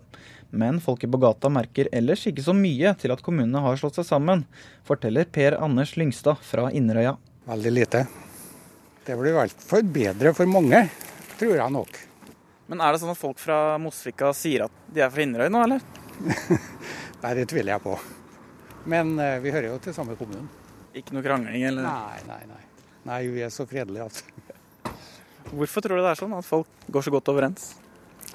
Men 0.52 0.82
folket 0.84 1.10
på 1.10 1.22
gata 1.24 1.48
merker 1.50 1.88
ellers 1.96 2.26
ikke 2.28 2.44
så 2.44 2.54
mye 2.54 2.92
til 3.00 3.14
at 3.16 3.24
kommunene 3.24 3.62
har 3.64 3.80
slått 3.80 3.96
seg 3.98 4.06
sammen, 4.10 4.44
forteller 4.86 5.30
Per 5.32 5.56
Anders 5.64 5.96
Lyngstad 5.98 6.44
fra 6.46 6.68
Inderøya. 6.76 7.16
Veldig 7.48 7.72
lite. 7.74 8.04
Det 9.08 9.16
blir 9.20 9.32
i 9.32 9.38
hvert 9.38 9.64
fall 9.70 9.88
bedre 9.88 10.34
for 10.36 10.52
mange, 10.52 10.84
tror 11.40 11.56
jeg 11.58 11.76
nok. 11.78 11.96
Men 12.68 12.84
er 12.84 12.92
det 12.92 13.02
sånn 13.02 13.16
at 13.16 13.20
folk 13.20 13.40
fra 13.40 13.80
Mosvika 13.82 14.34
sier 14.36 14.68
at 14.68 14.84
de 14.92 15.04
er 15.08 15.16
fra 15.16 15.24
Inderøy 15.24 15.48
nå, 15.48 15.64
eller? 15.64 15.88
Nei, 17.24 17.34
det 17.40 17.48
tviler 17.48 17.78
jeg 17.78 17.86
på. 17.88 17.96
Men 18.90 19.16
eh, 19.20 19.40
vi 19.44 19.54
hører 19.54 19.72
jo 19.72 19.80
til 19.84 19.96
samme 19.96 20.18
kommunen. 20.20 20.50
Ikke 20.94 21.16
noe 21.16 21.24
krangling, 21.26 21.64
eller? 21.70 21.88
Nei, 21.88 22.20
nei, 22.28 22.42
nei. 22.50 22.64
Nei, 23.08 23.22
vi 23.34 23.44
er 23.44 23.52
så 23.52 23.66
fredelige, 23.68 24.08
altså. 24.08 24.94
Hvorfor 25.58 25.84
tror 25.84 26.00
du 26.00 26.06
det 26.06 26.12
er 26.14 26.20
sånn, 26.20 26.36
at 26.38 26.48
folk 26.48 26.88
går 26.92 27.06
så 27.06 27.14
godt 27.14 27.32
overens? 27.34 27.74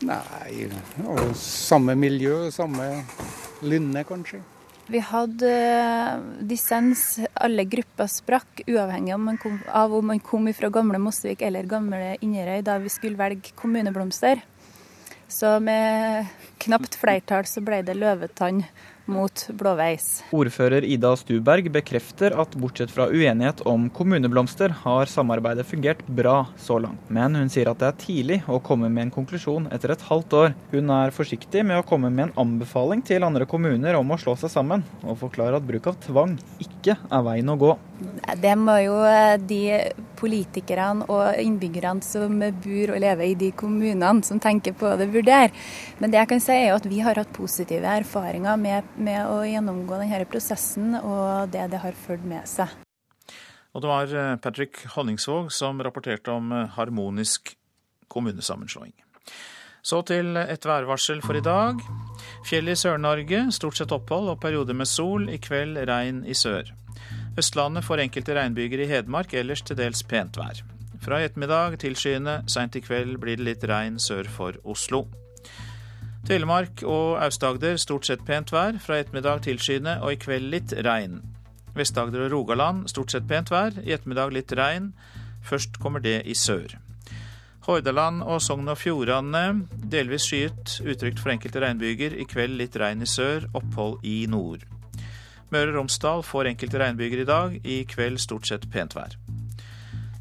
Nei, 0.07 0.69
og 1.09 1.33
samme 1.39 1.97
miljø, 1.99 2.47
samme 2.55 2.87
lynne, 3.67 4.05
kanskje. 4.07 4.41
Vi 4.89 5.01
hadde 5.05 5.49
eh, 5.53 6.21
dissens, 6.49 7.19
alle 7.37 7.67
grupper 7.69 8.09
sprakk, 8.09 8.63
uavhengig 8.65 9.13
av, 9.13 9.27
kom, 9.43 9.59
av 9.69 9.97
om 9.99 10.07
man 10.15 10.23
kom 10.25 10.49
fra 10.57 10.71
gamle 10.73 11.01
Mosvik 11.03 11.43
eller 11.45 11.69
gamle 11.69 12.15
Inderøy, 12.25 12.63
da 12.65 12.79
vi 12.81 12.93
skulle 12.93 13.21
velge 13.21 13.53
kommuneblomster. 13.59 14.41
Så 15.29 15.59
med 15.61 16.31
knapt 16.65 16.97
flertall 16.97 17.45
så 17.45 17.61
ble 17.61 17.83
det 17.85 17.99
løvetann 17.99 18.63
mot 19.09 19.45
blåveis. 19.59 20.23
Ordfører 20.37 20.85
Ida 20.85 21.15
Stuberg 21.19 21.71
bekrefter 21.73 22.37
at 22.39 22.55
bortsett 22.61 22.93
fra 22.93 23.09
uenighet 23.11 23.65
om 23.69 23.89
kommuneblomster, 23.91 24.75
har 24.85 25.11
samarbeidet 25.11 25.67
fungert 25.67 26.05
bra 26.07 26.47
så 26.61 26.79
langt. 26.83 27.09
Men 27.09 27.37
hun 27.39 27.51
sier 27.53 27.71
at 27.73 27.81
det 27.81 27.89
er 27.89 27.99
tidlig 28.03 28.41
å 28.47 28.61
komme 28.65 28.91
med 28.93 29.09
en 29.09 29.15
konklusjon 29.19 29.71
etter 29.75 29.95
et 29.95 30.07
halvt 30.09 30.39
år. 30.39 30.57
Hun 30.73 30.93
er 30.95 31.15
forsiktig 31.15 31.65
med 31.67 31.81
å 31.81 31.87
komme 31.89 32.13
med 32.13 32.29
en 32.29 32.37
anbefaling 32.45 33.03
til 33.07 33.27
andre 33.27 33.49
kommuner 33.49 33.99
om 33.99 34.15
å 34.15 34.21
slå 34.21 34.37
seg 34.39 34.53
sammen, 34.53 34.85
og 35.03 35.21
forklarer 35.23 35.59
at 35.59 35.69
bruk 35.69 35.91
av 35.91 35.99
tvang 36.05 36.37
ikke 36.63 36.99
er 37.09 37.27
veien 37.27 37.53
å 37.53 37.59
gå. 37.59 37.75
Det 38.39 38.55
må 38.61 38.77
jo 38.85 38.99
eh, 39.09 39.39
de 39.43 39.63
politikerne 40.19 41.07
og 41.11 41.39
innbyggerne 41.41 42.05
som 42.05 42.39
bor 42.39 42.93
og 42.95 43.01
lever 43.03 43.33
i 43.33 43.37
de 43.39 43.51
kommunene 43.59 44.27
som 44.27 44.41
tenker 44.43 44.75
på 44.79 44.93
det, 44.99 45.09
vurdere. 45.15 45.51
Men 45.99 46.13
det 46.13 46.21
jeg 46.21 46.31
kan 46.33 46.43
si 46.43 46.57
er 46.57 46.75
at 46.75 46.87
vi 46.89 47.01
har 47.05 47.19
hatt 47.19 47.33
positive 47.35 47.97
erfaringer 48.03 48.59
med 48.61 48.87
med 48.99 49.25
å 49.31 49.41
gjennomgå 49.47 50.01
denne 50.01 50.27
prosessen 50.31 50.97
og 50.99 51.51
det 51.55 51.69
det 51.73 51.83
har 51.83 51.99
ført 52.07 52.25
med 52.27 52.47
seg. 52.51 52.73
Og 53.77 53.85
det 53.85 53.91
var 53.91 54.15
eh, 54.17 54.37
Patrick 54.43 54.81
Honningsvåg 54.95 55.53
som 55.55 55.83
rapporterte 55.85 56.33
om 56.35 56.53
eh, 56.53 56.71
harmonisk 56.75 57.55
kommunesammenslåing. 58.09 58.95
Så 59.83 60.01
til 60.09 60.37
et 60.37 60.67
værvarsel 60.67 61.21
for 61.23 61.39
i 61.39 61.45
dag. 61.45 61.79
Fjell 62.49 62.69
i 62.73 62.77
Sør-Norge, 62.77 63.45
stort 63.55 63.79
sett 63.79 63.95
opphold 63.95 64.33
og 64.33 64.41
perioder 64.43 64.77
med 64.77 64.91
sol. 64.91 65.29
I 65.31 65.39
kveld 65.41 65.79
regn 65.89 66.25
i 66.27 66.35
sør. 66.37 66.73
Østlandet 67.39 67.87
får 67.87 68.03
enkelte 68.03 68.35
regnbyger 68.35 68.83
i 68.83 68.89
Hedmark, 68.91 69.37
ellers 69.39 69.63
til 69.63 69.79
dels 69.79 70.03
pent 70.03 70.37
vær. 70.41 70.65
Fra 71.05 71.21
i 71.21 71.29
ettermiddag 71.29 71.79
tilskyende, 71.79 72.41
seint 72.51 72.75
i 72.75 72.83
kveld 72.83 73.21
blir 73.23 73.39
det 73.39 73.47
litt 73.47 73.67
regn 73.71 74.01
sør 74.03 74.27
for 74.35 74.59
Oslo. 74.67 75.05
Telemark 76.29 76.83
og 76.85 77.15
Aust-Agder 77.25 77.79
stort 77.81 78.05
sett 78.05 78.21
pent 78.29 78.51
vær. 78.53 78.77
Fra 78.85 78.99
ettermiddag 79.01 79.47
tilskyende 79.47 79.95
og 80.05 80.13
i 80.13 80.19
kveld 80.21 80.51
litt 80.53 80.75
regn. 80.85 81.23
Vest-Agder 81.79 82.27
og 82.27 82.35
Rogaland 82.35 82.83
stort 82.93 83.15
sett 83.15 83.25
pent 83.31 83.49
vær. 83.49 83.79
I 83.81 83.95
ettermiddag 83.97 84.35
litt 84.37 84.53
regn. 84.53 84.91
Først 85.49 85.79
kommer 85.81 86.05
det 86.05 86.19
i 86.29 86.37
sør. 86.37 86.75
Hordaland 87.65 88.21
og 88.25 88.43
Sogn 88.45 88.69
og 88.69 88.77
Fjordane 88.81 89.45
delvis 89.93 90.29
skyet, 90.29 90.79
utrygt 90.85 91.21
for 91.21 91.33
enkelte 91.33 91.65
regnbyger. 91.65 92.17
I 92.21 92.29
kveld 92.29 92.61
litt 92.61 92.77
regn 92.77 93.05
i 93.05 93.09
sør, 93.09 93.49
opphold 93.57 94.05
i 94.05 94.27
nord. 94.29 94.69
Møre 95.49 95.73
og 95.73 95.81
Romsdal 95.81 96.27
får 96.29 96.53
enkelte 96.53 96.85
regnbyger 96.85 97.25
i 97.25 97.29
dag. 97.33 97.59
I 97.65 97.83
kveld 97.89 98.21
stort 98.21 98.53
sett 98.53 98.69
pent 98.73 98.97
vær. 99.01 99.17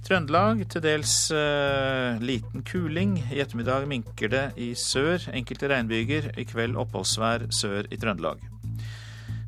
Trøndelag 0.08 0.62
til 0.72 0.80
dels 0.86 1.14
uh, 1.36 2.16
liten 2.24 2.62
kuling. 2.64 3.18
I 3.28 3.42
ettermiddag 3.44 3.90
minker 3.92 4.32
det 4.32 4.44
i 4.56 4.70
sør. 4.72 5.20
Enkelte 5.36 5.68
regnbyger. 5.68 6.30
I 6.40 6.46
kveld 6.48 6.78
oppholdsvær 6.80 7.50
sør 7.52 7.90
i 7.92 8.00
Trøndelag. 8.00 8.40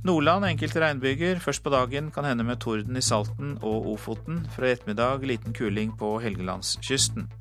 Nordland 0.03 0.49
enkelte 0.49 0.82
regnbyger. 0.84 1.39
Først 1.39 1.64
på 1.64 1.72
dagen 1.72 2.10
kan 2.12 2.28
hende 2.28 2.43
med 2.43 2.60
torden 2.60 2.99
i 2.99 3.03
Salten 3.03 3.55
og 3.64 3.88
Ofoten. 3.93 4.41
Fra 4.51 4.68
i 4.68 4.74
ettermiddag 4.76 5.24
liten 5.32 5.55
kuling 5.55 5.95
på 5.95 6.18
Helgelandskysten. 6.26 7.32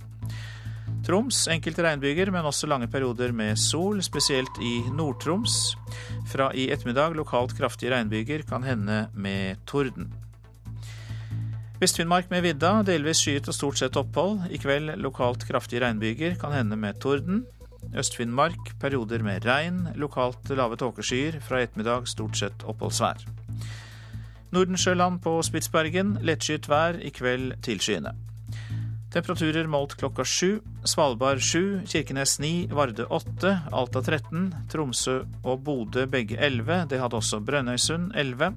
Troms 1.09 1.43
enkelte 1.51 1.83
regnbyger, 1.89 2.31
men 2.31 2.47
også 2.47 2.71
lange 2.71 2.87
perioder 2.87 3.35
med 3.35 3.59
sol, 3.59 3.99
spesielt 4.07 4.63
i 4.63 4.77
Nord-Troms. 4.95 5.75
Fra 6.31 6.53
i 6.55 6.71
ettermiddag 6.71 7.19
lokalt 7.19 7.59
kraftige 7.59 7.97
regnbyger, 7.97 8.47
kan 8.47 8.63
hende 8.63 9.09
med 9.15 9.59
torden. 9.67 10.13
Vest-Finnmark 11.79 12.27
med 12.33 12.43
vidda, 12.43 12.81
delvis 12.83 13.21
skyet 13.23 13.47
og 13.47 13.55
stort 13.55 13.79
sett 13.79 13.97
opphold. 14.01 14.49
I 14.51 14.59
kveld 14.59 14.97
lokalt 14.99 15.45
kraftige 15.47 15.85
regnbyger, 15.85 16.35
kan 16.41 16.51
hende 16.51 16.75
med 16.75 16.99
torden. 16.99 17.45
Øst-Finnmark 17.95 18.73
perioder 18.83 19.23
med 19.23 19.47
regn, 19.47 19.85
lokalt 19.95 20.51
lave 20.51 20.75
tåkeskyer. 20.81 21.39
Fra 21.47 21.61
i 21.61 21.69
ettermiddag 21.69 22.11
stort 22.11 22.35
sett 22.41 22.67
oppholdsvær. 22.67 23.23
Nordensjøland 24.51 25.21
på 25.23 25.37
Spitsbergen 25.47 26.17
lettskyet 26.27 26.67
vær, 26.67 26.99
i 26.99 27.15
kveld 27.15 27.55
tilskyende. 27.63 28.17
Temperaturer 29.15 29.71
målt 29.71 29.95
klokka 30.01 30.27
sju. 30.27 30.59
Svalbard 30.83 31.39
sju, 31.47 31.85
Kirkenes 31.87 32.41
ni, 32.43 32.67
Varde 32.75 33.07
åtte, 33.07 33.55
Alta 33.71 34.03
13, 34.03 34.51
Tromsø 34.73 35.21
og 35.45 35.63
Bodø 35.63 36.11
begge 36.11 36.43
11. 36.43 36.89
Det 36.91 36.99
hadde 36.99 37.23
også 37.23 37.39
Brønnøysund 37.39 38.11
11. 38.19 38.57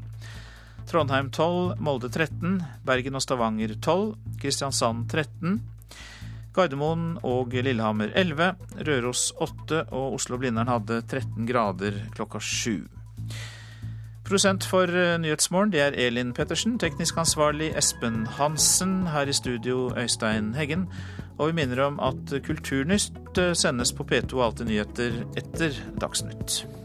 Trondheim 0.92 1.30
12, 1.32 1.78
Molde 1.80 2.10
13, 2.12 2.58
Bergen 2.84 3.16
og 3.16 3.24
Stavanger 3.24 3.78
12, 3.80 4.10
Kristiansand 4.42 5.06
13. 5.08 5.62
Gardermoen 6.52 7.14
og 7.24 7.54
Lillehammer 7.56 8.12
11, 8.12 8.50
Røros 8.89 9.30
8 9.39 9.86
og 9.88 10.18
Oslo-Blindern 10.18 10.68
hadde 10.68 11.00
13 11.06 11.48
grader 11.48 11.96
klokka 12.18 12.42
7. 12.44 12.84
Produsent 14.28 14.68
for 14.68 14.92
eh, 14.92 15.16
Nyhetsmorgen 15.20 15.72
det 15.72 15.82
er 15.86 15.96
Elin 16.08 16.36
Pettersen. 16.36 16.76
Teknisk 16.80 17.18
ansvarlig 17.24 17.72
Espen 17.80 18.26
Hansen. 18.38 19.08
Her 19.12 19.32
i 19.32 19.36
studio 19.36 19.89
Øystein 19.96 20.54
Heggen. 20.56 20.89
Og 21.39 21.50
vi 21.50 21.58
minner 21.62 21.86
om 21.88 22.04
at 22.04 22.36
Kulturnytt 22.44 23.39
eh, 23.39 23.56
sendes 23.56 23.96
på 23.96 24.08
P2 24.12 24.44
Alltid 24.44 24.72
nyheter 24.72 25.24
etter 25.39 25.84
Dagsnytt. 26.04 26.81